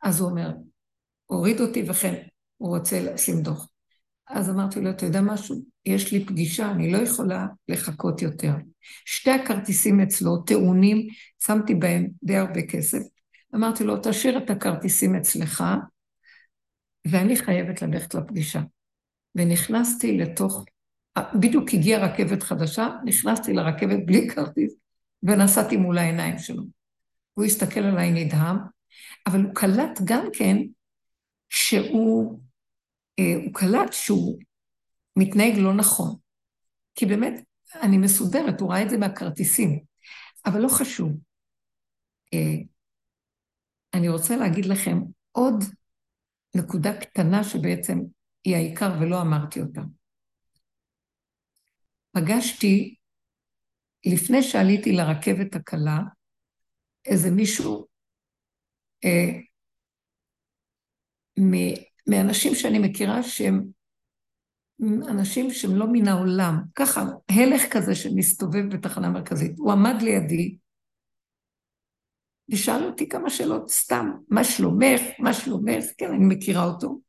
אז 0.03 0.19
הוא 0.19 0.29
אומר, 0.29 0.51
הוריד 1.25 1.61
אותי 1.61 1.83
וכן, 1.87 2.15
הוא 2.57 2.77
רוצה 2.77 3.03
לשים 3.03 3.41
דוח. 3.41 3.67
אז 4.27 4.49
אמרתי 4.49 4.81
לו, 4.81 4.89
אתה 4.89 5.05
יודע 5.05 5.21
משהו? 5.21 5.55
יש 5.85 6.11
לי 6.11 6.25
פגישה, 6.25 6.71
אני 6.71 6.91
לא 6.91 6.97
יכולה 6.97 7.47
לחכות 7.67 8.21
יותר. 8.21 8.51
שתי 9.05 9.31
הכרטיסים 9.31 9.99
אצלו, 9.99 10.37
טעונים, 10.37 11.07
שמתי 11.43 11.75
בהם 11.75 12.07
די 12.23 12.35
הרבה 12.35 12.61
כסף. 12.61 12.99
אמרתי 13.55 13.83
לו, 13.83 13.95
תשאיר 14.03 14.37
את 14.37 14.49
הכרטיסים 14.49 15.15
אצלך, 15.15 15.63
ואני 17.07 17.35
חייבת 17.35 17.81
ללכת 17.81 18.13
לפגישה. 18.13 18.61
ונכנסתי 19.35 20.17
לתוך, 20.17 20.65
בדיוק 21.39 21.69
הגיעה 21.73 22.05
רכבת 22.05 22.43
חדשה, 22.43 22.89
נכנסתי 23.05 23.53
לרכבת 23.53 23.99
בלי 24.05 24.29
כרטיס, 24.29 24.73
ונסעתי 25.23 25.77
מול 25.77 25.97
העיניים 25.97 26.39
שלו. 26.39 26.63
הוא 27.33 27.45
הסתכל 27.45 27.79
עליי 27.79 28.11
נדהם, 28.11 28.57
אבל 29.27 29.41
הוא 29.41 29.55
קלט 29.55 29.99
גם 30.05 30.25
כן 30.33 30.57
שהוא, 31.49 32.39
אה, 33.19 33.35
הוא 33.45 33.53
קלט 33.53 33.93
שהוא 33.93 34.39
מתנהג 35.15 35.57
לא 35.57 35.73
נכון. 35.73 36.15
כי 36.95 37.05
באמת, 37.05 37.33
אני 37.81 37.97
מסודרת, 37.97 38.61
הוא 38.61 38.71
ראה 38.71 38.83
את 38.83 38.89
זה 38.89 38.97
מהכרטיסים, 38.97 39.79
אבל 40.45 40.61
לא 40.61 40.67
חשוב. 40.67 41.11
אה, 42.33 42.55
אני 43.93 44.09
רוצה 44.09 44.35
להגיד 44.35 44.65
לכם 44.65 44.97
עוד 45.31 45.63
נקודה 46.55 46.97
קטנה 46.97 47.43
שבעצם 47.43 47.99
היא 48.43 48.55
העיקר 48.55 48.97
ולא 48.99 49.21
אמרתי 49.21 49.61
אותה. 49.61 49.81
פגשתי, 52.11 52.95
לפני 54.05 54.43
שעליתי 54.43 54.91
לרכבת 54.91 55.55
הקלה, 55.55 55.99
איזה 57.05 57.31
מישהו 57.31 57.87
אה, 59.05 59.39
מאנשים 62.07 62.55
שאני 62.55 62.79
מכירה 62.79 63.23
שהם 63.23 63.63
אנשים 65.09 65.51
שהם 65.51 65.75
לא 65.75 65.85
מן 65.91 66.07
העולם, 66.07 66.55
ככה, 66.75 67.01
הלך 67.29 67.61
כזה 67.71 67.95
שמסתובב 67.95 68.75
בתחנה 68.75 69.09
מרכזית. 69.09 69.51
הוא 69.57 69.71
עמד 69.71 70.01
לידי 70.01 70.57
ושאל 72.51 72.83
אותי 72.83 73.09
כמה 73.09 73.29
שאלות 73.29 73.69
סתם, 73.69 74.11
מה 74.29 74.43
שלומך, 74.43 75.01
מה 75.19 75.33
שלומך, 75.33 75.85
כן, 75.97 76.05
אני 76.05 76.35
מכירה 76.35 76.63
אותו. 76.65 76.99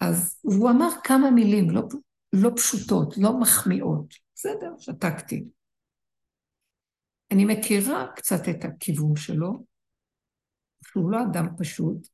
אז 0.00 0.40
הוא 0.42 0.70
אמר 0.70 0.88
כמה 1.04 1.30
מילים 1.30 1.70
לא, 1.70 1.82
לא 2.32 2.50
פשוטות, 2.56 3.14
לא 3.18 3.40
מחמיאות. 3.40 4.14
בסדר, 4.34 4.74
שתקתי. 4.78 5.44
אני 7.30 7.44
מכירה 7.44 8.06
קצת 8.16 8.48
את 8.50 8.64
הכיוון 8.64 9.16
שלו, 9.16 9.64
שהוא 10.84 11.10
לא 11.10 11.18
אדם 11.22 11.46
פשוט, 11.58 12.08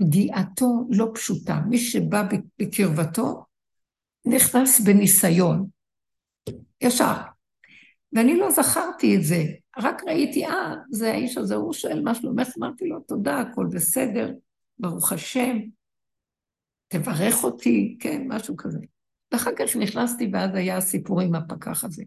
ופגיעתו 0.00 0.86
לא 0.90 1.10
פשוטה. 1.14 1.60
מי 1.68 1.78
שבא 1.78 2.22
בקרבתו 2.58 3.44
נכנס 4.26 4.80
בניסיון, 4.80 5.68
ישר. 6.80 7.14
ואני 8.12 8.38
לא 8.38 8.50
זכרתי 8.50 9.16
את 9.16 9.22
זה, 9.22 9.44
רק 9.78 10.02
ראיתי, 10.06 10.46
אה, 10.46 10.74
זה 10.90 11.12
האיש 11.12 11.36
הזה, 11.36 11.54
הוא 11.54 11.72
שואל 11.72 12.02
מה 12.02 12.14
שלומך, 12.14 12.48
אמרתי 12.58 12.86
לו, 12.86 13.00
תודה, 13.00 13.40
הכל 13.40 13.66
בסדר, 13.74 14.32
ברוך 14.78 15.12
השם, 15.12 15.56
תברך 16.88 17.44
אותי, 17.44 17.96
כן, 18.00 18.22
משהו 18.28 18.56
כזה. 18.56 18.78
ואחר 19.32 19.50
כך 19.58 19.76
נכנסתי, 19.76 20.30
ואז 20.32 20.54
היה 20.54 20.76
הסיפור 20.76 21.20
עם 21.20 21.34
הפקח 21.34 21.84
הזה. 21.84 22.04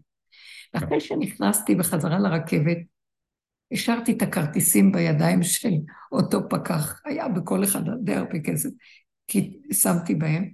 ואחרי 0.74 1.00
שנכנסתי 1.00 1.74
בחזרה 1.74 2.18
לרכבת, 2.18 2.76
השארתי 3.72 4.12
את 4.12 4.22
הכרטיסים 4.22 4.92
בידיים 4.92 5.42
של 5.42 5.72
אותו 6.12 6.48
פקח, 6.48 7.00
היה 7.04 7.28
בכל 7.28 7.64
אחד 7.64 7.80
די 8.04 8.14
הרבה 8.14 8.40
כסף, 8.40 8.68
כי 9.26 9.60
שמתי 9.72 10.14
בהם. 10.14 10.50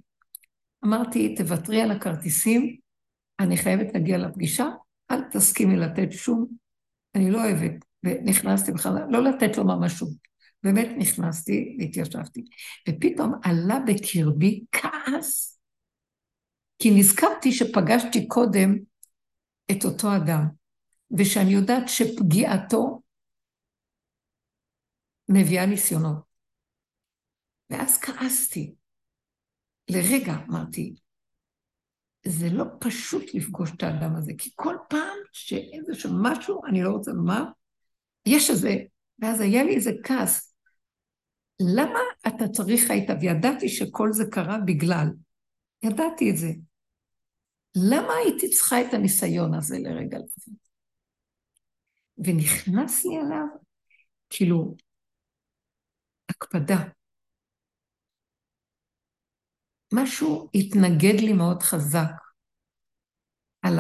אמרתי, 0.85 1.35
תוותרי 1.35 1.83
על 1.83 1.91
הכרטיסים, 1.91 2.77
אני 3.41 3.57
חייבת 3.57 3.95
להגיע 3.95 4.19
לפגישה, 4.19 4.67
אל 5.11 5.21
תסכימי 5.31 5.77
לתת 5.77 6.13
שום, 6.13 6.47
אני 7.15 7.31
לא 7.31 7.45
אוהבת. 7.45 7.87
ונכנסתי 8.05 8.73
בכלל, 8.73 8.99
לא 9.11 9.25
לתת 9.25 9.59
לו 9.59 9.65
ממש 9.65 9.93
שום. 9.93 10.09
באמת 10.67 10.89
נכנסתי 10.99 11.77
והתיישבתי, 11.79 12.45
ופתאום 12.89 13.33
עלה 13.43 13.79
בקרבי 13.87 14.65
כעס, 14.73 15.61
כי 16.79 16.91
נזכרתי 16.99 17.53
שפגשתי 17.53 18.29
קודם 18.29 18.75
את 19.71 19.85
אותו 19.85 20.09
אדם, 20.17 20.47
ושאני 21.19 21.51
יודעת 21.51 21.89
שפגיעתו 21.89 23.03
מביאה 25.29 25.67
ניסיונות. 25.67 26.27
ואז 27.71 27.99
כעסתי. 27.99 28.75
לרגע 29.91 30.33
אמרתי, 30.49 30.95
זה 32.27 32.47
לא 32.53 32.65
פשוט 32.81 33.35
לפגוש 33.35 33.71
את 33.77 33.83
האדם 33.83 34.17
הזה, 34.17 34.33
כי 34.39 34.51
כל 34.55 34.77
פעם 34.89 35.19
שאיזשהו 35.33 36.11
משהו, 36.23 36.67
אני 36.67 36.83
לא 36.83 36.91
רוצה 36.91 37.11
לומר, 37.11 37.45
יש 38.27 38.51
איזה, 38.51 38.77
ואז 39.19 39.41
היה 39.41 39.65
לי 39.65 39.75
איזה 39.75 39.91
כעס. 40.05 40.46
למה 41.61 42.01
אתה 42.29 42.49
צריך 42.49 42.91
היית, 42.91 43.11
וידעתי 43.21 43.69
שכל 43.69 44.13
זה 44.13 44.25
קרה 44.31 44.59
בגלל, 44.67 45.09
ידעתי 45.83 46.31
את 46.31 46.37
זה. 46.37 46.49
למה 47.91 48.13
הייתי 48.25 48.51
צריכה 48.51 48.81
את 48.81 48.95
הניסיון 48.95 49.55
הזה 49.55 49.77
לרגע 49.79 50.19
לזה? 50.19 50.53
ונכנס 52.19 53.05
לי 53.05 53.17
עליו, 53.17 53.47
כאילו, 54.31 54.77
הקפדה. 56.29 56.77
משהו 59.93 60.51
התנגד 60.55 61.21
לי 61.21 61.33
מאוד 61.33 61.63
חזק 61.63 62.13
על 63.63 63.79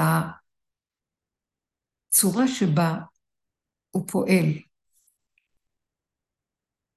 הצורה 2.08 2.48
שבה 2.48 2.98
הוא 3.90 4.08
פועל. 4.08 4.65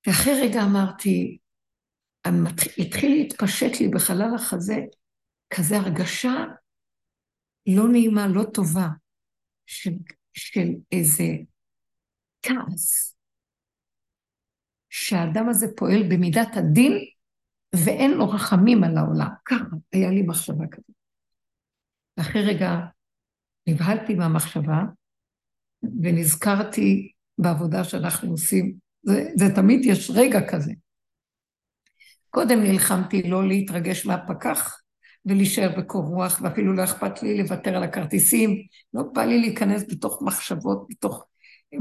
ואחרי 0.09 0.33
רגע 0.41 0.59
אמרתי, 0.63 1.37
התחיל 2.77 3.11
להתפשט 3.11 3.79
לי 3.79 3.87
בחלל 3.87 4.35
החזה 4.35 4.75
כזה 5.53 5.77
הרגשה 5.77 6.35
לא 7.67 7.87
נעימה, 7.91 8.27
לא 8.27 8.43
טובה, 8.53 8.87
של, 9.65 9.91
של 10.33 10.67
איזה 10.91 11.23
כעס, 12.41 13.15
שהאדם 14.89 15.49
הזה 15.49 15.65
פועל 15.77 16.03
במידת 16.11 16.49
הדין 16.57 16.91
ואין 17.85 18.11
לו 18.11 18.29
רחמים 18.29 18.83
על 18.83 18.97
העולם. 18.97 19.29
ככה, 19.45 19.75
היה 19.93 20.09
לי 20.09 20.21
מחשבה 20.21 20.67
כזאת. 20.71 20.95
ואחרי 22.17 22.41
רגע 22.45 22.69
נבהלתי 23.67 24.15
מהמחשבה 24.15 24.81
ונזכרתי 26.03 27.11
בעבודה 27.37 27.83
שאנחנו 27.83 28.31
עושים 28.31 28.88
זה, 29.03 29.29
זה 29.35 29.55
תמיד 29.55 29.85
יש 29.85 30.11
רגע 30.15 30.39
כזה. 30.49 30.71
קודם 32.29 32.63
נלחמתי 32.63 33.23
לא 33.23 33.47
להתרגש 33.47 34.05
מהפקח 34.05 34.81
ולהישאר 35.25 35.69
בקור 35.77 36.03
רוח, 36.03 36.39
ואפילו 36.43 36.73
לא 36.73 36.83
אכפת 36.83 37.23
לי 37.23 37.37
לוותר 37.37 37.75
על 37.75 37.83
הכרטיסים, 37.83 38.55
לא 38.93 39.03
בא 39.13 39.25
לי 39.25 39.39
להיכנס 39.39 39.83
בתוך 39.89 40.21
מחשבות, 40.21 40.87
בתוך 40.89 41.25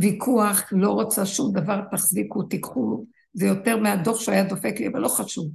ויכוח, 0.00 0.62
לא 0.72 0.90
רוצה 0.90 1.26
שום 1.26 1.52
דבר, 1.52 1.80
תחזיקו, 1.90 2.42
תיקחו, 2.42 3.06
זה 3.32 3.46
יותר 3.46 3.76
מהדוח 3.76 4.20
שהיה 4.20 4.44
דופק 4.44 4.74
לי, 4.80 4.88
אבל 4.88 5.00
לא 5.00 5.08
חשוב. 5.08 5.50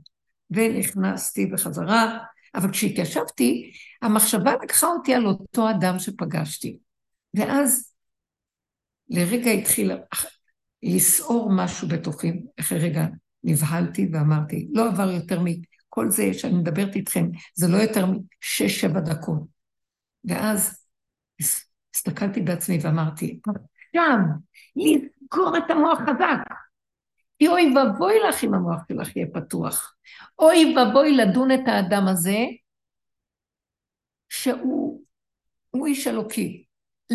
ונכנסתי 0.52 1.46
בחזרה, 1.46 2.18
אבל 2.56 2.72
כשהתיישבתי, 2.72 3.72
המחשבה 4.02 4.54
לקחה 4.64 4.88
אותי 4.88 5.14
על 5.14 5.26
אותו 5.26 5.70
אדם 5.70 6.00
שפגשתי. 6.00 6.78
ואז 7.34 7.94
לרגע 9.10 9.52
התחיל 9.52 9.92
לסעור 10.84 11.52
משהו 11.52 11.88
בתוכי, 11.88 12.32
אחרי 12.60 12.80
רגע 12.80 13.06
נבהלתי 13.44 14.10
ואמרתי, 14.14 14.68
לא 14.72 14.88
עבר 14.88 15.12
יותר 15.12 15.40
מכל 15.44 16.10
זה 16.10 16.34
שאני 16.34 16.54
מדברת 16.54 16.96
איתכם, 16.96 17.30
זה 17.56 17.68
לא 17.68 17.78
יותר 17.78 18.06
משש-שבע 18.06 19.00
דקות. 19.00 19.44
ואז 20.26 20.86
הסתכלתי 21.96 22.42
בעצמי 22.42 22.78
ואמרתי, 22.82 23.40
שם, 23.96 24.20
לסגור 24.76 25.58
את 25.58 25.72
המוח 25.72 26.00
חזק. 26.00 26.54
כי 27.40 27.48
אוי 27.48 27.74
ואבוי 27.76 28.14
לך 28.30 28.44
אם 28.44 28.54
המוח 28.54 28.82
שלך 28.88 29.16
יהיה 29.16 29.28
פתוח. 29.34 29.96
אוי 30.40 30.76
ואבוי 30.76 31.18
לדון 31.18 31.52
את 31.52 31.68
האדם 31.68 32.08
הזה, 32.08 32.38
שהוא 34.30 35.02
איש 35.86 36.08
אלוקי. 36.08 36.66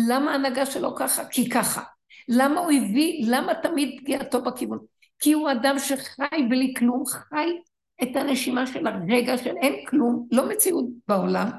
למה 0.09 0.31
ההנהגה 0.31 0.65
שלו 0.65 0.95
ככה? 0.95 1.25
כי 1.25 1.49
ככה. 1.49 1.83
למה 2.29 2.59
הוא 2.59 2.71
הביא, 2.71 3.25
למה 3.27 3.53
תמיד 3.55 3.99
פגיעתו 3.99 4.41
בכיוון? 4.41 4.79
כי 5.19 5.33
הוא 5.33 5.51
אדם 5.51 5.79
שחי 5.79 6.43
בלי 6.49 6.73
כלום, 6.77 7.05
חי 7.05 7.49
את 8.03 8.15
הנשימה 8.15 8.67
של 8.67 8.87
הרגע 8.87 9.37
של 9.37 9.55
אין 9.61 9.85
כלום, 9.85 10.27
לא 10.31 10.49
מציאות 10.49 10.85
בעולם, 11.07 11.49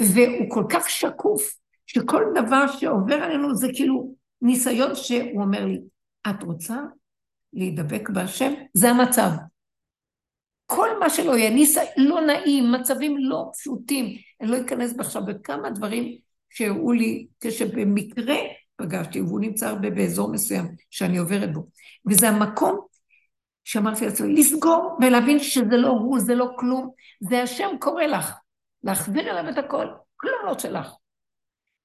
והוא 0.00 0.50
כל 0.50 0.64
כך 0.70 0.90
שקוף, 0.90 1.56
שכל 1.86 2.24
דבר 2.34 2.66
שעובר 2.66 3.14
עלינו 3.14 3.54
זה 3.54 3.68
כאילו 3.74 4.14
ניסיון 4.42 4.94
שהוא 4.94 5.42
אומר 5.42 5.64
לי, 5.64 5.80
את 6.30 6.42
רוצה 6.42 6.76
להידבק 7.52 8.10
בהשם? 8.10 8.52
זה 8.74 8.90
המצב. 8.90 9.30
כל 10.66 10.88
מה 11.00 11.10
שלא 11.10 11.36
יהיה, 11.36 11.50
ניסי, 11.50 11.80
לא 11.96 12.20
נעים, 12.20 12.72
מצבים 12.72 13.16
לא 13.18 13.50
פשוטים. 13.52 14.06
אני 14.40 14.50
לא 14.50 14.60
אכנס 14.60 14.98
עכשיו 14.98 15.24
בכמה 15.26 15.70
דברים 15.70 16.18
שהראו 16.50 16.92
לי 16.92 17.26
כשבמקרה 17.40 18.36
פגשתי, 18.82 19.20
והוא 19.20 19.40
נמצא 19.40 19.68
הרבה 19.68 19.90
באזור 19.90 20.32
מסוים 20.32 20.66
שאני 20.90 21.18
עוברת 21.18 21.52
בו. 21.52 21.66
וזה 22.06 22.28
המקום 22.28 22.80
שאמרתי 23.64 24.06
לעצמי, 24.06 24.34
לסגור 24.34 24.98
ולהבין 25.00 25.38
שזה 25.38 25.76
לא 25.76 25.88
הוא, 25.88 26.20
זה 26.20 26.34
לא 26.34 26.50
כלום, 26.58 26.90
זה 27.20 27.42
השם 27.42 27.68
קורא 27.80 28.04
לך, 28.04 28.32
להחזיר 28.82 29.30
אליו 29.30 29.52
את 29.52 29.58
הכל, 29.58 29.86
כלום 30.16 30.34
לא 30.46 30.58
שלך. 30.58 30.92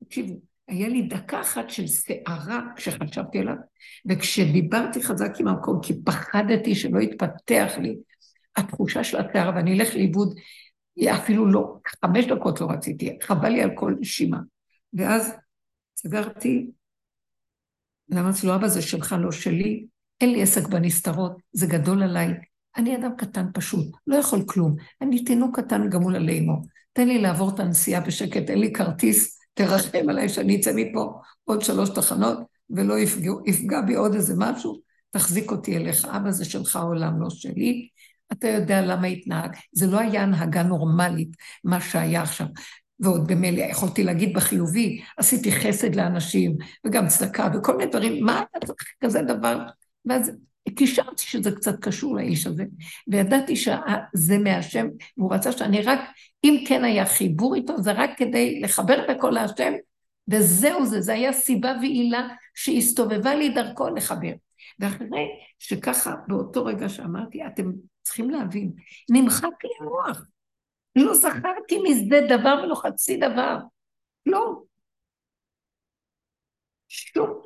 תקשיבו, 0.03 0.35
היה 0.67 0.87
לי 0.87 1.01
דקה 1.01 1.41
אחת 1.41 1.69
של 1.69 1.87
סערה 1.87 2.61
כשחשבתי 2.75 3.39
עליו, 3.39 3.55
וכשדיברתי 4.09 5.03
חזק 5.03 5.31
עם 5.39 5.47
המקום, 5.47 5.79
כי 5.83 6.03
פחדתי 6.03 6.75
שלא 6.75 6.99
יתפתח 6.99 7.71
לי 7.81 7.95
התחושה 8.55 9.03
של 9.03 9.17
הסערה 9.17 9.55
ואני 9.55 9.79
אלך 9.79 9.95
לאיבוד, 9.95 10.35
אפילו 11.09 11.45
לא, 11.45 11.77
חמש 11.87 12.25
דקות 12.25 12.61
לא 12.61 12.67
רציתי, 12.69 13.17
חבל 13.23 13.49
לי 13.49 13.61
על 13.61 13.69
כל 13.75 13.95
נשימה. 13.99 14.37
ואז 14.93 15.33
סגרתי, 15.97 16.71
ואמרתי 18.09 18.47
לו, 18.47 18.55
אבא 18.55 18.67
זה 18.67 18.81
שלך, 18.81 19.15
לא 19.19 19.31
שלי, 19.31 19.85
אין 20.21 20.31
לי 20.31 20.41
עסק 20.41 20.67
בנסתרות, 20.67 21.37
זה 21.53 21.67
גדול 21.67 22.03
עליי. 22.03 22.33
אני 22.77 22.95
אדם 22.95 23.11
קטן 23.17 23.45
פשוט, 23.53 23.87
לא 24.07 24.15
יכול 24.15 24.43
כלום. 24.45 24.75
אני 25.01 25.23
תינוק 25.23 25.59
קטן 25.59 25.89
גמול 25.89 26.15
על 26.15 26.29
אימו. 26.29 26.61
תן 26.93 27.07
לי 27.07 27.21
לעבור 27.21 27.49
את 27.49 27.59
הנסיעה 27.59 28.01
בשקט, 28.01 28.49
אין 28.49 28.59
לי 28.59 28.73
כרטיס, 28.73 29.39
תרחם 29.53 30.09
עליי 30.09 30.29
שאני 30.29 30.55
אצא 30.55 30.71
מפה 30.75 31.19
עוד 31.43 31.61
שלוש 31.61 31.89
תחנות 31.89 32.39
ולא 32.69 32.99
יפגע, 32.99 33.31
יפגע 33.45 33.81
בי 33.81 33.95
עוד 33.95 34.13
איזה 34.15 34.33
משהו, 34.37 34.81
תחזיק 35.11 35.51
אותי 35.51 35.77
אליך. 35.77 36.05
אבא 36.05 36.31
זה 36.31 36.45
שלך 36.45 36.75
עולם, 36.75 37.21
לא 37.21 37.29
שלי. 37.29 37.87
אתה 38.31 38.47
יודע 38.47 38.81
למה 38.81 39.07
התנהג. 39.07 39.55
זה 39.71 39.87
לא 39.87 39.99
היה 39.99 40.23
הנהגה 40.23 40.63
נורמלית, 40.63 41.29
מה 41.63 41.81
שהיה 41.81 42.21
עכשיו. 42.21 42.47
ועוד 42.99 43.27
במילא 43.27 43.61
יכולתי 43.63 44.03
להגיד 44.03 44.33
בחיובי, 44.33 45.01
עשיתי 45.17 45.51
חסד 45.51 45.95
לאנשים, 45.95 46.57
וגם 46.85 47.07
צדקה, 47.07 47.49
וכל 47.53 47.77
מיני 47.77 47.91
דברים, 47.91 48.25
מה 48.25 48.43
אתה 48.57 48.67
צריך 48.67 48.93
כזה 49.03 49.21
דבר? 49.21 49.59
ואז 50.05 50.31
קישרתי 50.75 51.23
שזה 51.23 51.51
קצת 51.51 51.79
קשור 51.81 52.15
לאיש 52.15 52.47
הזה, 52.47 52.63
וידעתי 53.07 53.55
שזה 53.55 54.37
מהשם, 54.43 54.87
והוא 55.17 55.33
רצה 55.33 55.51
שאני 55.51 55.81
רק, 55.81 55.99
אם 56.43 56.63
כן 56.67 56.83
היה 56.83 57.05
חיבור 57.05 57.55
איתו, 57.55 57.81
זה 57.81 57.91
רק 57.91 58.09
כדי 58.17 58.59
לחבר 58.59 59.05
את 59.05 59.09
הכל 59.09 59.29
להשם, 59.29 59.73
וזהו 60.31 60.85
זה, 60.85 61.01
זה 61.01 61.13
היה 61.13 61.33
סיבה 61.33 61.73
ועילה 61.81 62.27
שהסתובבה 62.55 63.35
לי 63.35 63.49
דרכו 63.49 63.89
לחבר. 63.89 64.31
ואחרי 64.79 65.27
שככה, 65.59 66.15
באותו 66.27 66.65
רגע 66.65 66.89
שאמרתי, 66.89 67.45
אתם 67.47 67.71
צריכים 68.03 68.29
להבין, 68.29 68.71
נמחק 69.09 69.63
לי 69.63 69.69
המוח. 69.79 70.25
לא 70.95 71.13
זכרתי 71.13 71.79
מזה 71.83 72.21
דבר 72.29 72.61
ולא 72.63 72.75
חצי 72.75 73.17
דבר. 73.17 73.57
לא. 74.25 74.61
שום 76.87 77.41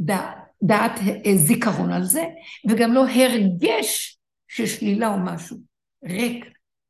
דעת, 0.00 0.36
דעת 0.62 0.92
אה, 1.26 1.36
זיכרון 1.36 1.92
על 1.92 2.04
זה, 2.04 2.22
וגם 2.70 2.92
לא 2.92 3.04
הרגש 3.08 4.18
של 4.48 4.66
שלילה 4.66 5.08
או 5.08 5.18
משהו. 5.24 5.56
ריק. 6.04 6.44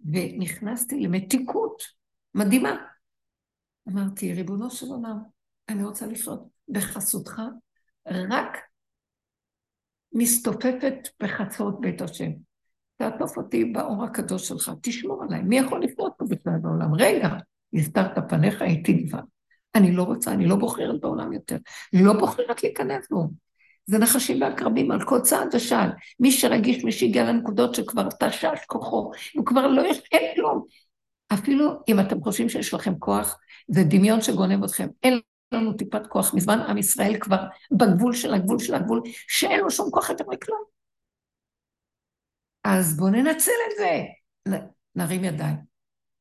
ונכנסתי 0.05 1.01
למתיקות 1.01 1.83
מדהימה. 2.35 2.77
אמרתי, 3.89 4.33
ריבונו 4.33 4.71
של 4.71 4.87
עולם, 4.87 5.19
אני 5.69 5.85
רוצה 5.85 6.07
לחיות 6.07 6.49
בחסותך, 6.69 7.41
רק 8.07 8.57
מסתופפת 10.13 11.09
בחצרות 11.23 11.81
בית 11.81 12.01
השם. 12.01 12.31
תעטוף 13.01 13.37
אותי 13.37 13.65
באור 13.65 14.05
הקדוש 14.05 14.49
שלך, 14.49 14.73
תשמור 14.83 15.23
עליי. 15.23 15.43
מי 15.43 15.59
יכול 15.59 15.85
לחיות 15.85 16.13
פה 16.17 16.25
בכלל 16.29 16.53
בעולם? 16.63 16.95
רגע, 16.95 17.29
הסתרת 17.75 18.19
פניך, 18.29 18.63
הייתי 18.63 18.93
לבד. 18.93 19.23
אני 19.75 19.93
לא 19.93 20.03
רוצה, 20.03 20.33
אני 20.33 20.47
לא 20.47 20.57
בוחרת 20.57 21.01
בעולם 21.01 21.33
יותר. 21.33 21.57
אני 21.95 22.05
לא 22.05 22.13
בוחרת 22.13 22.63
להיכנס 22.63 23.09
בו. 23.11 23.29
זה 23.87 23.99
נחשים 23.99 24.43
ועקרבים 24.43 24.91
על 24.91 25.05
כל 25.05 25.21
צעד 25.21 25.55
ושעל. 25.55 25.91
מי 26.21 26.33
שרגיש, 26.33 26.85
מי 26.85 26.93
שהגיע 26.93 27.25
לנקודות 27.25 27.75
שכבר 27.75 28.09
תשש 28.21 28.59
כוחו, 28.67 29.11
הוא 29.35 29.47
כבר 29.47 29.67
לא 29.67 29.83
יש, 29.83 30.03
אין 30.13 30.35
כלום. 30.35 30.65
אפילו 31.33 31.71
אם 31.89 32.01
אתם 32.01 32.23
חושבים 32.23 32.49
שיש 32.49 32.75
לכם 32.75 32.99
כוח, 32.99 33.39
זה 33.69 33.85
דמיון 33.85 34.21
שגונב 34.21 34.65
אתכם. 34.65 34.89
אין 35.03 35.21
לנו 35.55 35.73
טיפת 35.73 36.07
כוח. 36.07 36.35
מזמן 36.35 36.59
עם 36.59 36.79
ישראל 36.79 37.17
כבר 37.21 37.45
בגבול 37.73 38.13
של 38.13 38.35
הגבול 38.35 38.59
של 38.59 38.75
הגבול, 38.75 39.03
שאין 39.29 39.61
לו 39.61 39.71
שום 39.71 39.91
כוח 39.91 40.11
יותר 40.11 40.25
מכלום. 40.29 40.80
אז 42.65 42.97
בואו 42.97 43.11
ננצל 43.11 43.53
את 43.71 43.77
זה. 43.77 44.03
נרים 44.95 45.25
ידיים. 45.25 45.57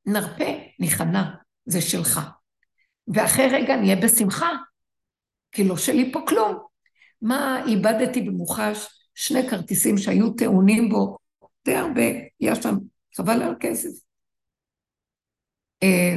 נרפה, 0.05 0.49
ניכנע, 0.79 1.23
זה 1.65 1.81
שלך. 1.81 2.19
ואחרי 3.07 3.47
רגע 3.51 3.75
נהיה 3.75 3.95
בשמחה, 3.95 4.49
כי 5.51 5.63
לא 5.63 5.77
שלי 5.77 6.11
פה 6.13 6.19
כלום. 6.27 6.57
מה 7.21 7.63
איבדתי 7.67 8.21
במוחש? 8.21 8.87
שני 9.15 9.49
כרטיסים 9.49 9.97
שהיו 9.97 10.33
טעונים 10.33 10.89
בו 10.89 11.17
די 11.65 11.75
הרבה, 11.75 12.01
היה 12.39 12.55
שם, 12.55 12.75
חבל 13.17 13.41
על 13.41 13.55
כסף. 13.59 13.89
אה, 15.83 16.15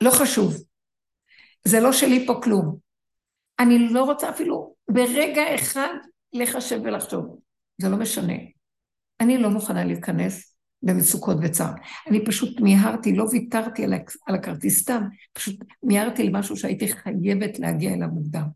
לא 0.00 0.10
חשוב, 0.10 0.54
זה 1.64 1.80
לא 1.80 1.92
שלי 1.92 2.26
פה 2.26 2.40
כלום. 2.42 2.76
אני 3.60 3.78
לא 3.78 4.04
רוצה 4.04 4.30
אפילו 4.30 4.74
ברגע 4.88 5.54
אחד 5.54 5.94
לחשב 6.32 6.80
ולחשוב, 6.84 7.38
זה 7.78 7.88
לא 7.88 7.96
משנה. 7.96 8.34
אני 9.22 9.38
לא 9.38 9.50
מוכנה 9.50 9.84
להיכנס 9.84 10.56
במצוקות 10.82 11.36
וצער. 11.42 11.72
אני 12.06 12.24
פשוט 12.24 12.60
מיהרתי, 12.60 13.14
לא 13.14 13.24
ויתרתי 13.32 13.84
על, 13.84 13.94
על 14.26 14.34
הכרטיס 14.34 14.82
סתם, 14.82 15.02
פשוט 15.32 15.64
מיהרתי 15.82 16.22
למשהו 16.28 16.56
שהייתי 16.56 16.88
חייבת 16.88 17.58
להגיע 17.58 17.94
אליו 17.94 18.08
מוקדם. 18.08 18.46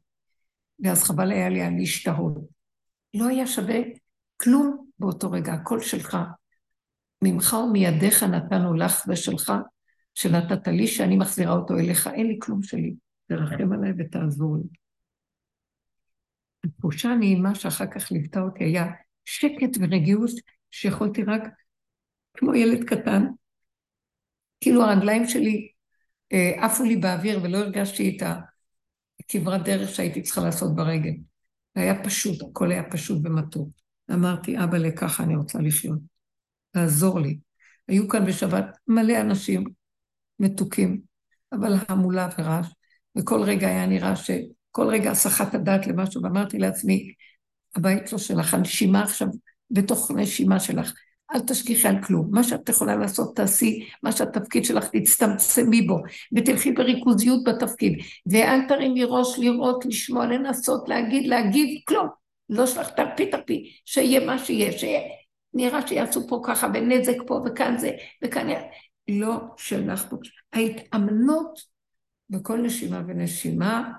ואז 0.85 1.05
חבל 1.05 1.33
היה 1.33 1.49
לי 1.49 1.63
על 1.63 1.73
להשתהות. 1.77 2.39
לא 3.15 3.29
היה 3.29 3.47
שווה 3.47 3.79
כלום 4.37 4.87
באותו 4.99 5.31
רגע, 5.31 5.53
הכל 5.53 5.81
שלך. 5.81 6.19
ממך 7.25 7.57
ומידיך 7.69 8.23
נתנו 8.23 8.75
לך 8.75 9.05
ושלך, 9.09 9.53
שנתת 10.15 10.69
לי, 10.69 10.87
שאני 10.87 11.17
מחזירה 11.17 11.53
אותו 11.53 11.79
אליך, 11.79 12.07
אין 12.07 12.27
לי 12.27 12.39
כלום 12.41 12.63
שלי. 12.63 12.95
תרחם 13.27 13.73
עליי 13.73 13.93
ותעזור 13.99 14.57
לי. 14.57 14.69
התחושה 16.65 17.09
הנעימה 17.09 17.55
שאחר 17.55 17.87
כך 17.87 18.13
ליוותה 18.13 18.41
אותי 18.41 18.65
היה 18.65 18.87
שקט 19.25 19.77
ורגיעות 19.81 20.31
שיכולתי 20.77 21.25
רק, 21.25 21.43
כמו 22.35 22.55
ילד 22.55 22.85
קטן, 22.85 23.27
כאילו 24.61 24.83
הרגליים 24.83 25.27
שלי 25.27 25.69
אה, 26.33 26.65
עפו 26.67 26.85
לי 26.85 26.97
באוויר 26.97 27.41
ולא 27.43 27.59
הרגשתי 27.59 28.17
את 28.17 28.29
הכברת 29.21 29.63
דרך 29.63 29.95
שהייתי 29.95 30.23
צריכה 30.23 30.41
לעשות 30.41 30.77
ברגל. 30.77 31.13
היה 31.75 32.05
פשוט, 32.05 32.43
הכל 32.43 32.71
היה 32.71 32.91
פשוט 32.91 33.19
ומתוק. 33.25 33.69
אמרתי, 34.13 34.65
אבא, 34.65 34.79
לככה 34.79 35.23
אני 35.23 35.37
רוצה 35.37 35.59
לחיות. 35.59 35.99
תעזור 36.71 37.21
לי. 37.21 37.39
היו 37.89 38.09
כאן 38.09 38.27
בשבת 38.27 38.65
מלא 38.87 39.21
אנשים 39.21 39.65
מתוקים, 40.39 41.01
אבל 41.53 41.75
המולה 41.89 42.29
ורעש, 42.39 42.67
וכל 43.19 43.43
רגע 43.43 43.69
היה 43.69 43.87
נראה 43.87 44.17
שכל 44.17 44.87
רגע 44.87 45.11
הסחת 45.11 45.55
הדעת 45.55 45.87
למשהו, 45.87 46.23
ואמרתי 46.23 46.59
לעצמי, 46.59 47.15
הבית 47.77 48.13
לא 48.13 48.19
שלך, 48.19 48.55
הנשימה 48.55 49.03
עכשיו 49.03 49.29
בתוך 49.71 50.11
נשימה 50.11 50.61
שלך. 50.61 50.93
אל 51.35 51.41
תשגיחי 51.41 51.89
על 51.89 52.03
כלום. 52.03 52.29
מה 52.31 52.45
שאת 52.45 52.69
יכולה 52.69 52.97
לעשות, 52.97 53.37
תעשי 53.37 53.89
מה 54.03 54.13
שהתפקיד 54.13 54.65
שלך, 54.65 54.89
תצטמצמי 54.93 55.83
בו, 55.83 55.99
ותלכי 56.37 56.73
בריכוזיות 56.73 57.45
בתפקיד. 57.45 57.99
ואל 58.27 58.61
תרימי 58.69 59.05
ראש 59.05 59.39
לראות, 59.39 59.87
לשמוע, 59.87 60.27
לנסות, 60.27 60.89
להגיד, 60.89 61.27
להגיב, 61.27 61.69
כלום. 61.89 62.09
לא 62.51 62.67
שלך, 62.67 62.91
תרפי, 62.91 63.31
תרפי, 63.31 63.73
שיהיה 63.85 64.27
מה 64.27 64.39
שיהיה, 64.39 64.73
שיהיה. 64.73 65.01
נראה 65.55 65.87
שיעשו 65.87 66.29
פה 66.29 66.41
ככה, 66.45 66.69
ונזק 66.75 67.17
פה, 67.27 67.41
וכאן 67.47 67.79
זה, 67.79 67.91
וכאן... 68.25 68.49
לא 69.09 69.37
שלך 69.57 70.07
פה. 70.11 70.17
ההתאמנות 70.53 71.61
בכל 72.31 72.59
נשימה 72.59 73.03
ונשימה, 73.07 73.93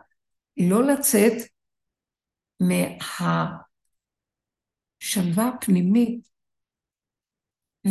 לא 0.57 0.83
לצאת 0.83 1.33
מהשלווה 5.01 5.47
הפנימית 5.47 6.27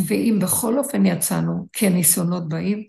ואם 0.07 0.39
בכל 0.41 0.77
אופן 0.77 1.05
יצאנו, 1.05 1.67
כי 1.73 1.87
הניסיונות 1.87 2.49
באים, 2.49 2.87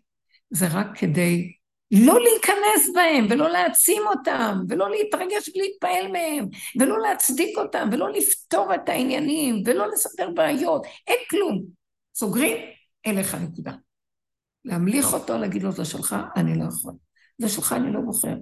זה 0.50 0.66
רק 0.70 0.86
כדי 0.98 1.52
לא 1.90 2.20
להיכנס 2.20 2.94
בהם, 2.94 3.26
ולא 3.30 3.50
להעצים 3.50 4.02
אותם, 4.06 4.60
ולא 4.68 4.90
להתרגש 4.90 5.50
ולהתפעל 5.54 6.12
מהם, 6.12 6.48
ולא 6.80 6.98
להצדיק 6.98 7.58
אותם, 7.58 7.88
ולא 7.92 8.12
לפתור 8.12 8.74
את 8.74 8.88
העניינים, 8.88 9.62
ולא 9.66 9.86
לספר 9.92 10.30
בעיות, 10.30 10.86
אין 11.06 11.18
כלום. 11.30 11.64
סוגרים, 12.14 12.56
אליך 13.06 13.34
נקודה. 13.34 13.72
להמליך 14.64 15.12
אותו, 15.12 15.38
להגיד 15.38 15.62
לו, 15.62 15.72
זה 15.72 15.84
שלך, 15.84 16.16
אני 16.36 16.58
לא 16.58 16.64
יכול. 16.64 16.92
זה 17.38 17.48
שלך, 17.48 17.72
אני 17.72 17.92
לא 17.92 18.00
בוחר. 18.00 18.34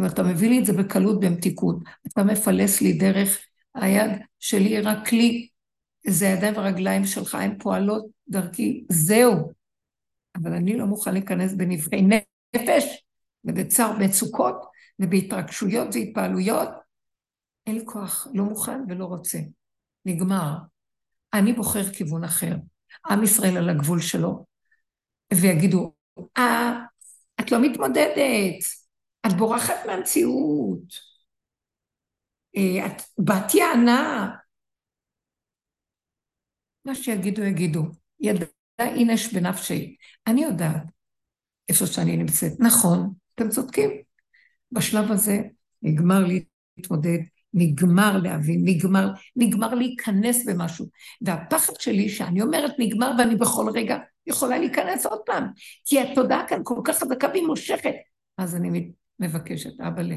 אם 0.00 0.06
אתה 0.06 0.22
מביא 0.22 0.48
לי 0.48 0.58
את 0.58 0.66
זה 0.66 0.72
בקלות, 0.72 1.20
במתיקות, 1.20 1.76
אתה 2.06 2.24
מפלס 2.24 2.80
לי 2.80 2.92
דרך, 2.92 3.45
היד 3.76 4.10
שלי 4.40 4.80
רק 4.80 5.08
כלי 5.08 5.48
זה 6.06 6.28
הידיים 6.28 6.56
והרגליים 6.56 7.04
שלך, 7.04 7.34
הן 7.34 7.58
פועלות 7.58 8.06
דרכי, 8.28 8.84
זהו. 8.88 9.52
אבל 10.36 10.52
אני 10.52 10.76
לא 10.76 10.86
מוכן 10.86 11.12
להיכנס 11.12 11.52
בנבחי 11.52 12.02
נפש 12.02 13.04
ובצער 13.44 13.98
מצוקות 13.98 14.56
ובהתרגשויות 14.98 15.88
והתפעלויות. 15.94 16.68
אין 17.66 17.74
לי 17.74 17.86
כוח, 17.86 18.26
לא 18.34 18.44
מוכן 18.44 18.80
ולא 18.88 19.04
רוצה. 19.04 19.38
נגמר. 20.04 20.54
אני 21.34 21.52
בוחר 21.52 21.92
כיוון 21.92 22.24
אחר. 22.24 22.56
עם 23.10 23.22
ישראל 23.22 23.56
על 23.56 23.68
הגבול 23.68 24.00
שלו, 24.00 24.44
ויגידו, 25.34 25.92
אה, 26.38 26.80
את 27.40 27.52
לא 27.52 27.58
מתמודדת, 27.62 28.64
את 29.26 29.32
בורחת 29.32 29.74
מהמציאות, 29.86 31.15
את 32.58 33.02
בת 33.18 33.54
יענה, 33.54 34.30
מה 36.84 36.94
שיגידו, 36.94 37.42
יגידו. 37.42 37.82
ידע 38.20 38.46
אינש 38.78 39.32
בנפשי. 39.32 39.96
אני 40.26 40.42
יודעת 40.42 40.82
איפה 41.68 41.86
שאני 41.86 42.16
נמצאת. 42.16 42.52
נכון, 42.58 43.12
אתם 43.34 43.48
צודקים. 43.48 43.90
בשלב 44.72 45.12
הזה 45.12 45.38
נגמר 45.82 46.24
להתמודד, 46.78 47.18
נגמר 47.54 48.18
להבין, 48.22 48.62
נגמר, 48.64 49.08
נגמר 49.36 49.74
להיכנס 49.74 50.46
במשהו. 50.46 50.86
והפחד 51.20 51.72
שלי 51.80 52.08
שאני 52.08 52.42
אומרת 52.42 52.72
נגמר 52.78 53.12
ואני 53.18 53.36
בכל 53.36 53.70
רגע 53.74 53.98
יכולה 54.26 54.58
להיכנס 54.58 55.06
עוד 55.06 55.20
פעם, 55.26 55.44
כי 55.84 56.00
התודעה 56.00 56.48
כאן 56.48 56.60
כל 56.64 56.80
כך 56.84 56.98
חזקה 56.98 57.28
והיא 57.28 57.46
מושכת. 57.46 57.94
אז 58.38 58.56
אני 58.56 58.90
מבקשת, 59.20 59.80
אבא 59.80 60.02
ל... 60.02 60.12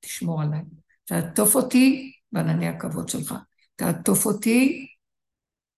תשמור 0.00 0.42
עליי. 0.42 0.60
תעטוף 1.06 1.54
אותי 1.54 2.12
בענני 2.32 2.68
הכבוד 2.68 3.08
שלך. 3.08 3.34
תעטוף 3.76 4.26
אותי 4.26 4.86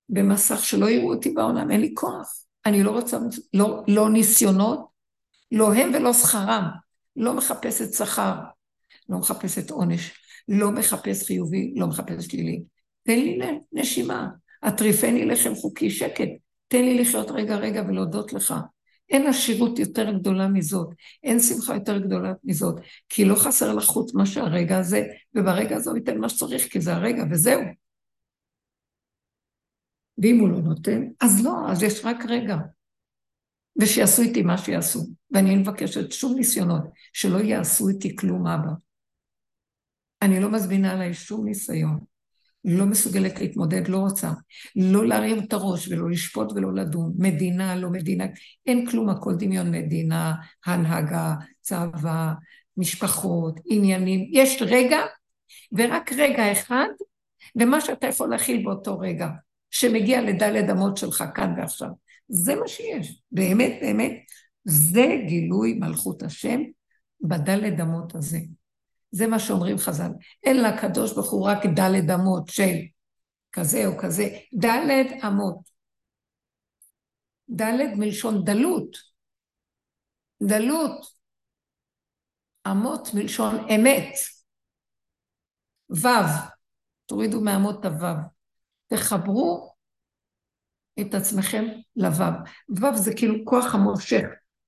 במסך 0.09 0.65
שלא 0.65 0.91
יראו 0.91 1.15
אותי 1.15 1.31
בעולם, 1.31 1.71
אין 1.71 1.81
לי 1.81 1.93
כוח. 1.95 2.35
אני 2.67 2.83
לא 2.83 2.91
רוצה, 2.91 3.19
לא, 3.55 3.85
לא 3.89 4.11
ניסיונות, 4.11 4.89
לא 5.53 5.75
הם 5.75 5.95
ולא 5.95 6.13
שכרם. 6.13 6.65
לא 7.17 7.35
מחפשת 7.35 7.93
שכר, 7.93 8.35
לא 9.09 9.19
מחפשת 9.19 9.71
עונש, 9.71 10.15
לא 10.49 10.71
מחפש 10.71 11.27
חיובי, 11.27 11.73
לא 11.77 11.87
מחפש 11.87 12.27
שלילי. 12.27 12.63
תן 13.03 13.19
לי 13.19 13.39
נשימה, 13.73 14.29
הטריפני 14.63 15.25
לחם 15.25 15.55
חוקי, 15.55 15.91
שקט. 15.91 16.29
תן 16.69 16.83
לי 16.83 16.99
לחיות 16.99 17.31
רגע 17.31 17.57
רגע 17.57 17.83
ולהודות 17.89 18.33
לך. 18.33 18.55
אין 19.11 19.27
עשירות 19.27 19.79
יותר 19.79 20.13
גדולה 20.13 20.49
מזאת, 20.49 20.89
אין 21.23 21.41
שמחה 21.41 21.75
יותר 21.75 21.99
גדולה 21.99 22.33
מזאת, 22.45 22.81
כי 23.09 23.25
לא 23.25 23.35
חסר 23.35 23.75
לך 23.75 23.85
חוץ 23.85 24.15
מה 24.15 24.27
שהרגע 24.27 24.79
הזה, 24.79 25.07
וברגע 25.35 25.77
הזה 25.77 25.91
הוא 25.91 25.99
ייתן 25.99 26.19
מה 26.19 26.29
שצריך, 26.29 26.73
כי 26.73 26.81
זה 26.81 26.95
הרגע, 26.95 27.25
וזהו. 27.31 27.61
ואם 30.19 30.39
הוא 30.41 30.49
לא 30.49 30.59
נותן, 30.59 31.03
אז 31.21 31.45
לא, 31.45 31.71
אז 31.71 31.83
יש 31.83 32.01
רק 32.05 32.17
רגע. 32.29 32.57
ושיעשו 33.81 34.23
איתי 34.23 34.43
מה 34.43 34.59
שיעשו. 34.59 35.01
ואני 35.31 35.57
מבקשת 35.57 36.13
שום 36.13 36.35
ניסיונות, 36.37 36.83
שלא 37.13 37.39
יעשו 37.39 37.89
איתי 37.89 38.17
כלום 38.17 38.47
אבא. 38.47 38.71
אני 40.23 40.41
לא 40.41 40.53
מזמינה 40.53 40.93
עליי 40.93 41.15
שום 41.15 41.45
ניסיון. 41.45 41.99
לא 42.65 42.87
מסוגלת 42.87 43.41
להתמודד, 43.41 43.89
לא 43.89 43.99
רוצה. 43.99 44.31
לא 44.77 45.07
להרים 45.07 45.39
את 45.39 45.53
הראש 45.53 45.89
ולא 45.89 46.11
לשפוט 46.11 46.53
ולא 46.53 46.75
לדון. 46.75 47.13
מדינה, 47.19 47.77
לא 47.77 47.91
מדינה, 47.91 48.25
אין 48.67 48.91
כלום, 48.91 49.09
הכל 49.09 49.35
דמיון 49.39 49.71
מדינה, 49.71 50.35
הנהגה, 50.67 51.35
צבא, 51.61 52.33
משפחות, 52.77 53.61
עניינים. 53.65 54.31
יש 54.33 54.63
רגע, 54.63 54.99
ורק 55.73 56.13
רגע 56.13 56.53
אחד, 56.53 56.89
ומה 57.57 57.81
שאתה 57.81 58.07
יכול 58.07 58.31
להכיל 58.31 58.65
באותו 58.65 58.99
רגע. 58.99 59.29
שמגיע 59.71 60.23
לדלת 60.23 60.71
אמות 60.71 60.97
שלך 60.97 61.25
כאן 61.35 61.55
ועכשיו. 61.57 61.89
זה 62.29 62.55
מה 62.55 62.69
שיש. 62.69 63.23
באמת, 63.33 63.79
באמת, 63.81 64.13
זה 64.65 65.07
גילוי 65.27 65.75
מלכות 65.75 66.23
השם 66.23 66.61
בדלת 67.21 67.81
אמות 67.81 68.15
הזה. 68.15 68.39
זה 69.11 69.27
מה 69.27 69.39
שאומרים 69.39 69.79
חז"ל. 69.79 70.11
אין 70.45 70.57
לקדוש 70.63 71.13
ברוך 71.13 71.31
הוא 71.31 71.47
רק 71.47 71.59
דלת 71.77 72.05
אמות 72.15 72.49
של 72.49 72.77
כזה 73.53 73.87
או 73.87 73.99
כזה, 74.03 74.29
דלת 74.55 75.25
אמות. 75.27 75.71
דלת 77.49 77.91
מלשון 77.97 78.45
דלות. 78.45 78.97
דלות. 80.43 81.07
אמות 82.71 83.09
מלשון 83.15 83.55
אמת. 83.75 84.15
ו', 85.91 86.09
תורידו 87.07 87.41
מאמות 87.41 87.85
הו'. 87.85 88.07
תחברו 88.87 89.75
את 91.01 91.15
עצמכם 91.15 91.65
לוו. 91.97 92.25
וו 92.69 92.97
זה 92.97 93.15
כאילו 93.17 93.35
כוח 93.45 93.75
המושך, 93.75 94.25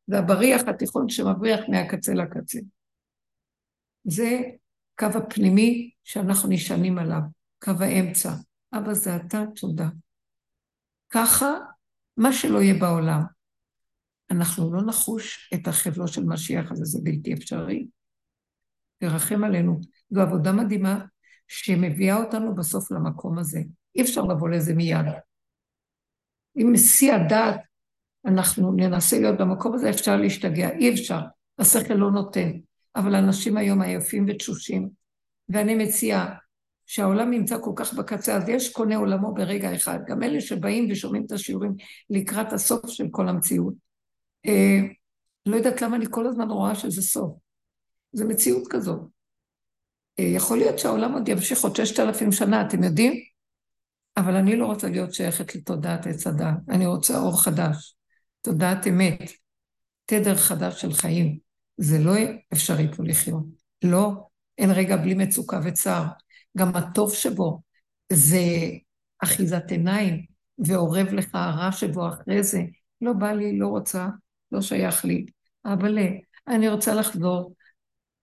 זה 0.07 0.19
הבריח 0.19 0.63
התיכון 0.69 1.09
שמבריח 1.09 1.61
מהקצה 1.69 2.15
לקצה. 2.15 2.59
זה 4.05 4.41
קו 4.99 5.07
הפנימי 5.07 5.91
שאנחנו 6.05 6.49
נשענים 6.49 6.99
עליו, 6.99 7.21
קו 7.65 7.73
האמצע. 7.81 8.33
אבא 8.73 8.95
זה 8.95 9.17
אתה, 9.17 9.45
תודה. 9.57 9.89
ככה, 11.11 11.47
מה 12.17 12.33
שלא 12.33 12.59
יהיה 12.59 12.75
בעולם, 12.75 13.23
אנחנו 14.31 14.73
לא 14.73 14.83
נחוש 14.87 15.51
את 15.55 15.69
החבלו 15.69 16.09
של 16.09 16.25
משיח 16.25 16.73
הזה, 16.73 16.85
זה 16.85 16.99
בלתי 17.03 17.35
אפשרי. 17.35 17.87
תרחם 18.99 19.45
עלינו. 19.45 19.81
זו 20.11 20.21
עבודה 20.21 20.53
מדהימה 20.53 21.05
שמביאה 21.49 22.17
אותנו 22.17 22.55
בסוף 22.55 22.91
למקום 22.91 23.39
הזה. 23.39 23.61
אי 23.97 24.03
אפשר 24.03 24.23
לבוא 24.23 24.49
לזה 24.49 24.75
מיד. 24.75 25.07
אם 26.57 26.77
שיא 26.77 27.13
הדעת 27.13 27.61
אנחנו 28.27 28.73
ננסה 28.73 29.19
להיות 29.19 29.39
במקום 29.41 29.75
הזה, 29.75 29.91
אפשר 29.91 30.17
להשתגע, 30.17 30.71
אי 30.71 30.95
אפשר, 30.95 31.21
השכל 31.59 31.95
לא 31.95 32.11
נותן. 32.11 32.51
אבל 32.97 33.15
אנשים 33.15 33.57
היום 33.57 33.83
עייפים 33.83 34.27
ותשושים, 34.29 34.89
ואני 35.49 35.75
מציעה 35.75 36.35
שהעולם 36.87 37.31
נמצא 37.31 37.57
כל 37.61 37.73
כך 37.77 37.95
בקצה, 37.95 38.37
אז 38.37 38.49
יש 38.49 38.73
קונה 38.73 38.97
עולמו 38.97 39.35
ברגע 39.35 39.75
אחד. 39.75 39.99
גם 40.07 40.23
אלה 40.23 40.41
שבאים 40.41 40.89
ושומעים 40.91 41.25
את 41.27 41.33
השיעורים 41.33 41.75
לקראת 42.11 42.53
הסוף 42.53 42.89
של 42.89 43.07
כל 43.11 43.29
המציאות. 43.29 43.75
אה, 44.47 44.79
לא 45.47 45.57
יודעת 45.57 45.83
למה 45.83 45.97
אני 45.97 46.07
כל 46.11 46.27
הזמן 46.27 46.51
רואה 46.51 46.75
שזה 46.75 47.03
סוף. 47.03 47.33
זה 48.13 48.25
מציאות 48.25 48.69
כזאת. 48.71 49.01
אה, 50.19 50.25
יכול 50.25 50.59
להיות 50.59 50.79
שהעולם 50.79 51.13
עוד 51.13 51.29
ימשיך 51.29 51.61
עוד 51.61 51.77
ששת 51.77 52.01
אלפים 52.01 52.33
שנה, 52.33 52.67
אתם 52.67 52.85
יודעים? 52.85 53.13
אבל 54.17 54.37
אני 54.37 54.57
לא 54.57 54.67
רוצה 54.67 54.89
להיות 54.89 55.15
שייכת 55.15 55.55
לתודעת 55.55 56.07
עץ 56.07 56.27
הדת, 56.27 56.55
אני 56.69 56.87
רוצה 56.87 57.19
אור 57.19 57.43
חדש, 57.43 57.97
תודעת 58.43 58.87
אמת, 58.87 59.31
תדר 60.07 60.37
חדש 60.37 60.81
של 60.81 60.93
חיים. 60.93 61.50
זה 61.81 61.99
לא 61.99 62.13
אפשרי 62.53 62.93
פה 62.97 63.03
לחיות. 63.07 63.45
לא, 63.85 64.13
אין 64.59 64.71
רגע 64.71 64.97
בלי 64.97 65.15
מצוקה 65.15 65.61
וצער. 65.65 66.05
גם 66.59 66.77
הטוב 66.77 67.15
שבו 67.15 67.61
זה 68.13 68.39
אחיזת 69.23 69.71
עיניים, 69.71 70.25
ואורב 70.67 71.07
לך 71.13 71.35
הרע 71.35 71.73
שבו 71.73 72.09
אחרי 72.09 72.43
זה. 72.43 72.61
לא 73.01 73.13
בא 73.13 73.33
לי, 73.33 73.59
לא 73.59 73.69
רוצה, 73.69 74.09
לא 74.53 74.61
שייך 74.61 75.05
לי. 75.05 75.27
אבל 75.65 75.99
אני 76.49 76.69
רוצה 76.69 76.95
לחזור 76.95 77.55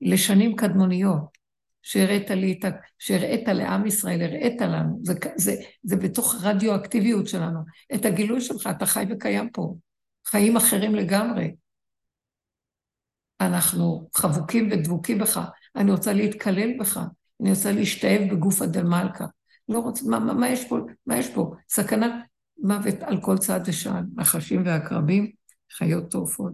לשנים 0.01 0.55
קדמוניות, 0.55 1.37
שהראית 1.81 2.29
לי 2.29 2.55
את 2.59 2.65
ה... 2.65 2.69
שהראית 2.99 3.47
לעם 3.47 3.85
ישראל, 3.85 4.21
הראית 4.21 4.61
לנו, 4.61 4.99
זה, 5.03 5.13
זה, 5.35 5.55
זה 5.83 5.95
בתוך 5.95 6.35
הרדיואקטיביות 6.35 7.27
שלנו. 7.27 7.59
את 7.95 8.05
הגילוי 8.05 8.41
שלך, 8.41 8.69
אתה 8.77 8.85
חי 8.85 9.05
וקיים 9.09 9.49
פה. 9.49 9.75
חיים 10.27 10.57
אחרים 10.57 10.95
לגמרי. 10.95 11.51
אנחנו 13.41 14.09
חבוקים 14.15 14.69
ודבוקים 14.71 15.17
בך. 15.17 15.49
אני 15.75 15.91
רוצה 15.91 16.13
להתקלל 16.13 16.77
בך, 16.79 16.99
אני 17.41 17.49
רוצה 17.49 17.71
להשתאב 17.71 18.21
בגוף 18.31 18.61
הדמלכה. 18.61 19.25
לא 19.69 19.79
רוצה, 19.79 20.05
מה, 20.09 20.19
מה, 20.19 20.33
מה 20.33 20.49
יש 20.49 20.67
פה? 20.67 20.77
מה 21.05 21.17
יש 21.17 21.29
פה? 21.33 21.55
סכנת 21.69 22.11
מוות 22.57 22.95
על 23.01 23.21
כל 23.21 23.37
צעד 23.37 23.63
ושעל, 23.67 24.03
נחשים 24.15 24.65
ועקרבים, 24.65 25.31
חיות 25.71 26.11
טורפות. 26.11 26.53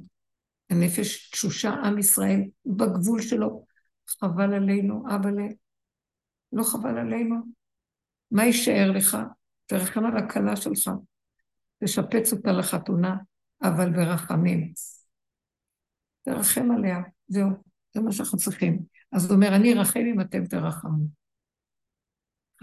הנפש 0.69 1.29
תשושה, 1.31 1.69
עם 1.69 1.97
ישראל, 1.97 2.41
בגבול 2.65 3.21
שלו. 3.21 3.65
חבל 4.07 4.53
עלינו, 4.53 5.03
אבאלה. 5.15 5.47
לא 6.53 6.63
חבל 6.63 6.97
עלינו. 6.97 7.35
מה 8.31 8.45
יישאר 8.45 8.91
לך? 8.91 9.17
תרחם 9.65 10.05
על 10.05 10.17
הכלה 10.17 10.55
שלך. 10.55 10.91
תשפץ 11.83 12.33
אותה 12.33 12.51
לחתונה, 12.51 13.15
אבל 13.63 13.89
ברחמים. 13.89 14.73
תרחם 16.23 16.71
עליה, 16.71 16.97
זהו, 17.27 17.49
זה 17.93 18.01
מה 18.01 18.11
שאנחנו 18.11 18.37
צריכים. 18.37 18.79
אז 19.11 19.25
הוא 19.25 19.35
אומר, 19.35 19.55
אני 19.55 19.73
ארחם 19.73 19.99
אם 19.99 20.21
אתם 20.21 20.45
תרחמו. 20.45 21.05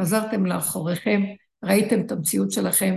חזרתם 0.01 0.47
לאחוריכם, 0.47 1.23
ראיתם 1.65 2.01
את 2.01 2.12
המציאות 2.12 2.51
שלכם, 2.51 2.97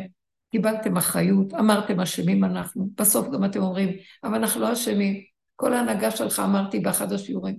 קיבלתם 0.52 0.98
אחריות, 0.98 1.54
אמרתם 1.54 2.00
אשמים 2.00 2.44
אנחנו, 2.44 2.90
בסוף 2.98 3.28
גם 3.30 3.46
אתם 3.46 3.60
אומרים, 3.60 3.90
אבל 4.24 4.36
אנחנו 4.36 4.62
לא 4.62 4.74
אשמים. 4.74 5.24
כל 5.56 5.74
ההנהגה 5.74 6.12
שלך 6.12 6.40
אמרתי 6.40 6.80
באחד 6.80 7.14
השיעורים, 7.14 7.58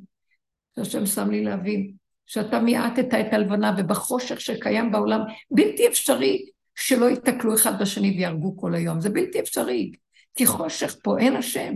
שהשם 0.76 1.06
שם 1.06 1.30
לי 1.30 1.44
להבין, 1.44 1.92
שאתה 2.26 2.60
מיעטת 2.60 3.14
את 3.14 3.32
הלבנה 3.32 3.74
ובחושך 3.78 4.40
שקיים 4.40 4.92
בעולם, 4.92 5.20
בלתי 5.50 5.88
אפשרי 5.88 6.46
שלא 6.74 7.10
ייתקלו 7.10 7.54
אחד 7.54 7.82
בשני 7.82 8.10
ויהרגו 8.10 8.56
כל 8.56 8.74
היום, 8.74 9.00
זה 9.00 9.10
בלתי 9.10 9.40
אפשרי, 9.40 9.92
כי 10.34 10.46
חושך 10.46 10.96
פה, 11.02 11.18
אין 11.18 11.36
השם. 11.36 11.74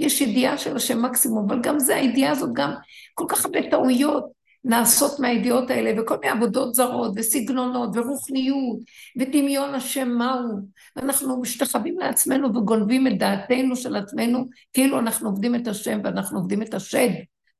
יש 0.00 0.20
ידיעה 0.20 0.58
של 0.58 0.76
השם 0.76 1.02
מקסימום, 1.02 1.44
אבל 1.50 1.60
גם 1.62 1.78
זה, 1.78 1.96
הידיעה 1.96 2.32
הזאת 2.32 2.50
גם 2.52 2.74
כל 3.14 3.24
כך 3.28 3.44
הרבה 3.44 3.70
טעויות, 3.70 4.40
נעשות 4.64 5.20
מהידיעות 5.20 5.70
האלה, 5.70 6.02
וכל 6.02 6.16
מיני 6.20 6.32
עבודות 6.32 6.74
זרות, 6.74 7.12
וסגנונות, 7.16 7.90
ורוחניות, 7.96 8.78
ודמיון 9.18 9.74
השם 9.74 10.08
מהו. 10.08 10.60
אנחנו 10.96 11.40
משתחווים 11.40 11.98
לעצמנו 11.98 12.48
וגונבים 12.48 13.06
את 13.06 13.18
דעתנו 13.18 13.76
של 13.76 13.96
עצמנו, 13.96 14.46
כאילו 14.72 14.98
אנחנו 14.98 15.28
עובדים 15.28 15.54
את 15.54 15.68
השם 15.68 16.00
ואנחנו 16.04 16.38
עובדים 16.38 16.62
את 16.62 16.74
השד. 16.74 17.08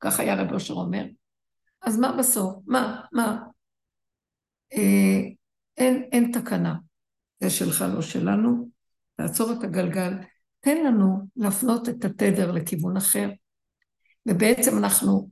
כך 0.00 0.20
היה 0.20 0.34
רב 0.34 0.52
אושר 0.52 0.74
אומר. 0.74 1.04
אז 1.82 1.98
מה 1.98 2.12
בסוף? 2.18 2.54
מה? 2.66 3.00
מה? 3.12 3.38
אה, 4.72 5.20
אין, 5.76 6.02
אין 6.12 6.32
תקנה. 6.32 6.74
זה 7.40 7.50
שלך, 7.50 7.84
לא 7.94 8.02
שלנו. 8.02 8.68
תעצור 9.16 9.52
את 9.52 9.64
הגלגל. 9.64 10.12
תן 10.60 10.84
לנו 10.84 11.18
להפנות 11.36 11.88
את 11.88 12.04
התדר 12.04 12.50
לכיוון 12.50 12.96
אחר. 12.96 13.30
ובעצם 14.26 14.78
אנחנו 14.78 15.28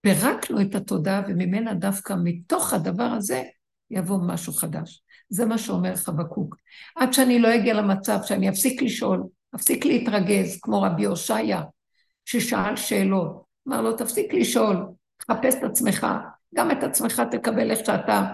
פירקנו 0.00 0.60
את 0.60 0.74
התודעה, 0.74 1.22
וממנה 1.28 1.74
דווקא 1.74 2.14
מתוך 2.24 2.72
הדבר 2.72 3.02
הזה 3.02 3.42
יבוא 3.90 4.18
משהו 4.26 4.52
חדש. 4.52 5.02
זה 5.28 5.46
מה 5.46 5.58
שאומר 5.58 5.96
חבקוק. 5.96 6.56
עד 6.96 7.12
שאני 7.12 7.38
לא 7.38 7.54
אגיע 7.54 7.74
למצב 7.74 8.18
שאני 8.24 8.48
אפסיק 8.48 8.82
לשאול, 8.82 9.22
אפסיק 9.54 9.84
להתרגז, 9.84 10.60
כמו 10.62 10.82
רבי 10.82 11.04
הושעיה, 11.04 11.62
ששאל 12.24 12.76
שאלות. 12.76 13.42
אמר 13.68 13.82
לו, 13.82 13.96
תפסיק 13.96 14.34
לשאול, 14.34 14.86
תחפש 15.16 15.54
את 15.54 15.62
עצמך, 15.62 16.06
גם 16.54 16.70
את 16.70 16.82
עצמך 16.82 17.22
תקבל 17.30 17.70
איך 17.70 17.78
שאתה. 17.86 18.26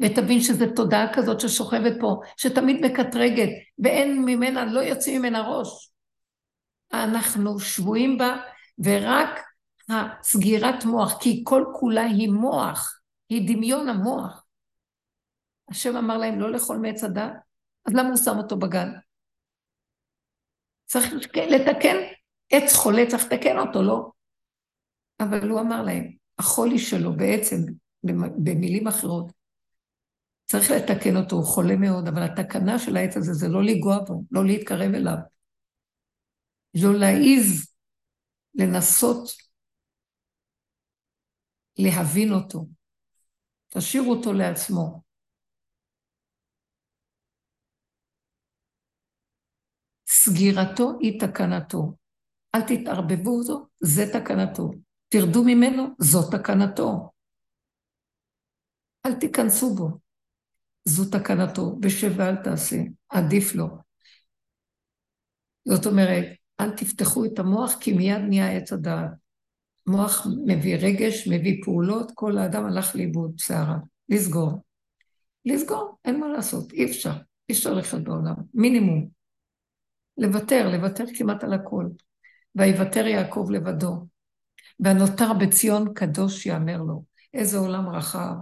ותבין 0.00 0.40
שזו 0.40 0.64
תודעה 0.76 1.14
כזאת 1.14 1.40
ששוכבת 1.40 1.92
פה, 2.00 2.20
שתמיד 2.36 2.86
מקטרגת, 2.86 3.48
ואין 3.78 4.24
ממנה, 4.24 4.64
לא 4.64 4.80
יוצאים 4.80 5.18
ממנה 5.18 5.48
ראש. 5.48 5.90
אנחנו 6.92 7.58
שבויים 7.58 8.18
בה, 8.18 8.36
ורק 8.78 9.40
הסגירת 9.88 10.84
מוח, 10.84 11.18
כי 11.22 11.42
כל 11.46 11.64
כולה 11.80 12.02
היא 12.02 12.30
מוח, 12.30 13.00
היא 13.28 13.54
דמיון 13.54 13.88
המוח. 13.88 14.44
השם 15.70 15.96
אמר 15.96 16.18
להם 16.18 16.40
לא 16.40 16.50
לאכול 16.50 16.76
מעץ 16.76 17.04
הדת, 17.04 17.32
אז 17.86 17.94
למה 17.94 18.08
הוא 18.08 18.16
שם 18.16 18.38
אותו 18.38 18.56
בגן? 18.56 18.88
צריך 20.86 21.12
לתקן, 21.36 21.96
עץ 22.50 22.74
חולה 22.74 23.02
צריך 23.08 23.24
לתקן 23.24 23.58
אותו, 23.58 23.82
לא? 23.82 24.10
אבל 25.20 25.48
הוא 25.48 25.60
אמר 25.60 25.82
להם, 25.82 26.10
החולי 26.38 26.78
שלו 26.78 27.16
בעצם, 27.16 27.56
במילים 28.44 28.86
אחרות, 28.86 29.32
צריך 30.50 30.70
לתקן 30.70 31.16
אותו, 31.16 31.36
הוא 31.36 31.44
חולה 31.44 31.76
מאוד, 31.76 32.08
אבל 32.08 32.22
התקנה 32.22 32.78
של 32.78 32.96
העץ 32.96 33.16
הזה 33.16 33.32
זה 33.32 33.48
לא 33.48 33.62
לנגוע 33.62 33.98
בו, 34.04 34.24
לא 34.30 34.44
להתקרב 34.46 34.94
אליו. 34.94 35.16
לא 36.74 36.98
להעיז 37.00 37.74
לנסות 38.54 39.30
להבין 41.78 42.32
אותו. 42.32 42.66
תשאירו 43.68 44.10
אותו 44.12 44.32
לעצמו. 44.32 45.02
סגירתו 50.08 50.98
היא 51.00 51.20
תקנתו. 51.20 51.94
אל 52.54 52.60
תתערבבו 52.60 53.30
אותו, 53.38 53.66
זה 53.80 54.02
תקנתו. 54.12 54.70
תרדו 55.08 55.42
ממנו, 55.46 55.82
זו 55.98 56.30
תקנתו. 56.30 57.10
אל 59.06 59.14
תיכנסו 59.20 59.74
בו, 59.74 60.09
זו 60.84 61.10
תקנתו. 61.10 61.76
בשב 61.80 62.12
ואל 62.16 62.36
תעשה, 62.36 62.76
עדיף 63.08 63.54
לו. 63.54 63.68
זאת 65.64 65.86
אומרת, 65.86 66.24
אל 66.60 66.70
תפתחו 66.70 67.24
את 67.24 67.38
המוח, 67.38 67.76
כי 67.80 67.92
מיד 67.92 68.20
נהיה 68.28 68.56
עץ 68.56 68.72
הדעת. 68.72 69.10
מוח 69.86 70.26
מביא 70.46 70.76
רגש, 70.76 71.28
מביא 71.28 71.60
פעולות, 71.64 72.12
כל 72.14 72.38
האדם 72.38 72.66
הלך 72.66 72.96
לאיבוד 72.96 73.32
שערה. 73.36 73.76
לסגור. 74.08 74.52
לסגור, 75.44 75.98
אין 76.04 76.20
מה 76.20 76.28
לעשות, 76.28 76.72
אי 76.72 76.84
אפשר. 76.84 77.12
אי 77.48 77.54
אפשר 77.54 77.74
לחיות 77.74 78.04
בעולם, 78.04 78.34
מינימום. 78.54 79.08
לוותר, 80.18 80.70
לוותר 80.72 81.04
כמעט 81.16 81.44
על 81.44 81.52
הכל. 81.52 81.86
ויוותר 82.54 83.06
יעקב 83.06 83.46
לבדו. 83.50 84.06
והנותר 84.80 85.32
בציון 85.32 85.94
קדוש 85.94 86.46
יאמר 86.46 86.82
לו. 86.82 87.04
איזה 87.34 87.58
עולם 87.58 87.88
רחב. 87.88 88.34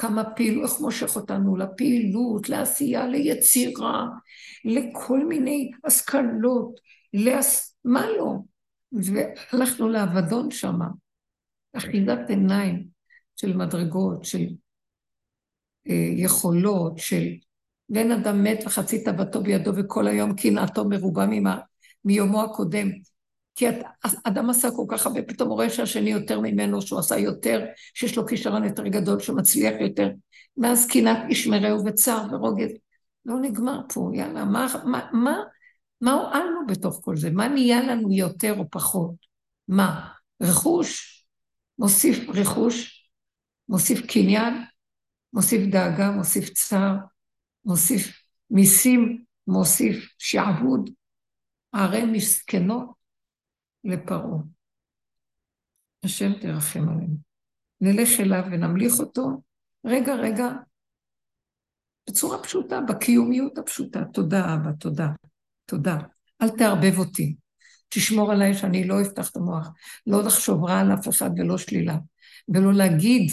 כמה 0.00 0.24
פעילות, 0.36 0.70
איך 0.70 0.80
מושך 0.80 1.16
אותנו 1.16 1.56
לפעילות, 1.56 2.48
לעשייה, 2.48 3.06
ליצירה, 3.06 4.06
לכל 4.64 5.26
מיני 5.26 5.70
השכלות, 5.84 6.80
להס... 7.12 7.76
מה 7.84 8.06
לא? 8.18 8.34
והלכנו 8.92 9.88
לאבדון 9.88 10.50
שמה, 10.50 10.86
אחיזת 11.76 12.18
עיניים 12.28 12.86
של 13.36 13.56
מדרגות, 13.56 14.24
של 14.24 14.46
אה, 15.88 16.08
יכולות, 16.16 16.98
של 16.98 17.24
בן 17.88 18.10
אדם 18.10 18.44
מת 18.44 18.58
וחצי 18.66 19.04
תאוותו 19.04 19.42
בידו 19.42 19.72
וכל 19.76 20.06
היום 20.06 20.34
קנאתו 20.36 20.84
מרובה 20.84 21.26
ממה, 21.30 21.58
מיומו 22.04 22.42
הקודם. 22.42 22.88
כי 23.54 23.66
אדם 24.24 24.50
עשה 24.50 24.68
כל 24.70 24.84
כך 24.88 25.06
הרבה, 25.06 25.22
פתאום 25.22 25.48
רואה 25.48 25.70
שהשני 25.70 26.10
יותר 26.10 26.40
ממנו, 26.40 26.82
שהוא 26.82 26.98
עשה 26.98 27.18
יותר, 27.18 27.64
שיש 27.94 28.16
לו 28.16 28.26
כישרון 28.26 28.64
יותר 28.64 28.88
גדול, 28.88 29.20
שהוא 29.20 29.38
מצליח 29.38 29.74
יותר. 29.80 30.10
מאז 30.56 30.86
קנאת 30.86 31.18
ישמרהו 31.30 31.84
וצער 31.86 32.26
ורוגז. 32.32 32.70
לא 33.26 33.40
נגמר 33.40 33.80
פה, 33.94 34.10
יאללה, 34.14 34.44
מה, 34.44 34.66
מה, 34.84 35.08
מה, 35.12 35.36
מה 36.00 36.12
הועלנו 36.12 36.66
בתוך 36.66 37.00
כל 37.04 37.16
זה? 37.16 37.30
מה 37.30 37.48
נהיה 37.48 37.80
לנו 37.82 38.12
יותר 38.12 38.58
או 38.58 38.70
פחות? 38.70 39.14
מה? 39.68 40.08
רכוש? 40.42 41.20
מוסיף 41.78 42.28
רכוש, 42.28 43.08
מוסיף 43.68 44.06
קניין, 44.06 44.54
מוסיף 45.32 45.60
דאגה, 45.70 46.10
מוסיף 46.10 46.48
צער, 46.48 46.96
מוסיף 47.64 48.22
מיסים, 48.50 49.24
מוסיף 49.46 50.14
שעבוד, 50.18 50.90
ערי 51.72 52.04
מסכנות 52.04 52.99
לפרעה. 53.84 54.38
השם 56.04 56.32
תרחם 56.40 56.88
עלינו. 56.88 57.16
נלך 57.80 58.20
אליו 58.20 58.42
ונמליך 58.52 58.92
אותו, 59.00 59.42
רגע, 59.84 60.14
רגע, 60.14 60.48
בצורה 62.10 62.42
פשוטה, 62.42 62.80
בקיומיות 62.80 63.58
הפשוטה. 63.58 64.04
תודה, 64.12 64.54
אבא, 64.54 64.72
תודה. 64.80 65.08
תודה. 65.64 65.96
אל 66.42 66.48
תערבב 66.48 66.98
אותי. 66.98 67.34
תשמור 67.88 68.32
עליי 68.32 68.54
שאני 68.54 68.88
לא 68.88 69.02
אפתח 69.02 69.30
את 69.30 69.36
המוח. 69.36 69.68
לא 70.06 70.22
לחשוב 70.22 70.64
רע 70.64 70.80
על 70.80 70.94
אף 70.94 71.08
אחד 71.08 71.30
ולא 71.36 71.58
שלילה. 71.58 71.96
ולא 72.48 72.72
להגיד 72.72 73.30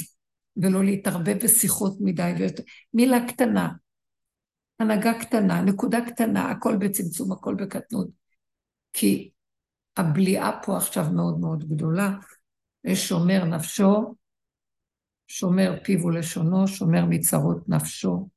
ולא 0.57 0.83
להתערבב 0.83 1.37
בשיחות 1.43 1.97
מדי. 1.99 2.33
ויותר. 2.37 2.63
מילה 2.93 3.27
קטנה, 3.27 3.69
הנהגה 4.79 5.19
קטנה, 5.19 5.61
נקודה 5.61 5.97
קטנה, 6.07 6.51
הכל 6.51 6.77
בצמצום, 6.77 7.31
הכל 7.31 7.55
בקטנות. 7.55 8.07
כי 8.93 9.31
הבליעה 9.99 10.59
פה 10.63 10.77
עכשיו 10.77 11.05
מאוד 11.11 11.39
מאוד 11.39 11.69
גדולה. 11.69 12.13
יש 12.83 13.07
שומר 13.07 13.45
נפשו, 13.45 14.15
שומר 15.27 15.79
פיו 15.83 16.05
ולשונו, 16.05 16.67
שומר 16.67 17.05
מצרות 17.05 17.69
נפשו. 17.69 18.29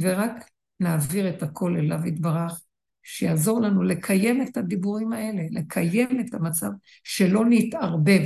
ורק 0.00 0.50
נעביר 0.80 1.30
את 1.30 1.42
הכל 1.42 1.76
אליו 1.76 2.06
יתברך, 2.06 2.60
שיעזור 3.02 3.60
לנו 3.60 3.82
לקיים 3.82 4.42
את 4.42 4.56
הדיבורים 4.56 5.12
האלה, 5.12 5.42
לקיים 5.50 6.20
את 6.20 6.34
המצב, 6.34 6.70
שלא 7.04 7.42
נתערבב, 7.50 8.22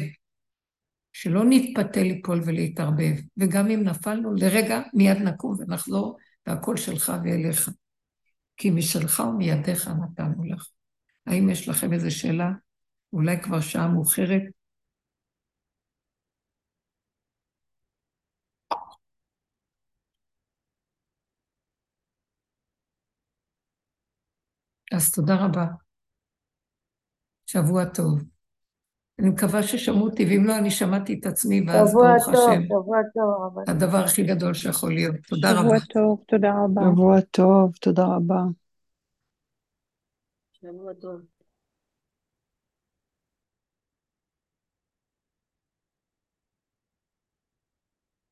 שלא 1.12 1.44
נתפתה 1.48 2.02
ליפול 2.02 2.40
ולהתערבב, 2.46 3.14
וגם 3.36 3.70
אם 3.70 3.82
נפלנו, 3.82 4.34
לרגע 4.34 4.80
מיד 4.94 5.16
נקום 5.16 5.54
ונחזור, 5.58 6.16
והכל 6.46 6.76
שלך 6.76 7.12
ואליך. 7.24 7.70
כי 8.56 8.70
משלך 8.70 9.22
ומידיך 9.28 9.88
נתנו 9.88 10.44
לך. 10.44 10.75
האם 11.26 11.50
יש 11.50 11.68
לכם 11.68 11.92
איזו 11.92 12.18
שאלה? 12.18 12.50
אולי 13.12 13.42
כבר 13.42 13.60
שעה 13.60 13.88
מאוחרת? 13.88 14.42
אז 24.92 25.14
תודה 25.14 25.34
רבה. 25.44 25.66
שבוע 27.46 27.84
טוב. 27.84 28.22
אני 29.18 29.28
מקווה 29.28 29.62
ששמעו 29.62 30.04
אותי, 30.04 30.24
ואם 30.24 30.44
לא, 30.46 30.58
אני 30.58 30.70
שמעתי 30.70 31.18
את 31.20 31.26
עצמי, 31.26 31.64
ואז 31.66 31.92
ברוך 31.92 32.28
השם. 32.28 32.62
שבוע 32.64 32.98
טוב, 33.14 33.34
שבוע 33.44 33.64
טוב. 33.64 33.68
הדבר 33.68 33.98
הכי 33.98 34.22
גדול 34.22 34.54
שיכול 34.54 34.94
להיות. 34.94 35.16
תודה 35.28 35.52
רבה. 35.52 35.60
שבוע 35.60 35.78
טוב, 35.78 36.24
תודה 36.28 36.50
רבה. 36.64 36.82
שבוע 36.92 37.20
טוב, 37.20 37.72
תודה 37.80 38.04
רבה. 38.04 38.42
שבוע 40.66 40.94
טוב. 40.94 41.35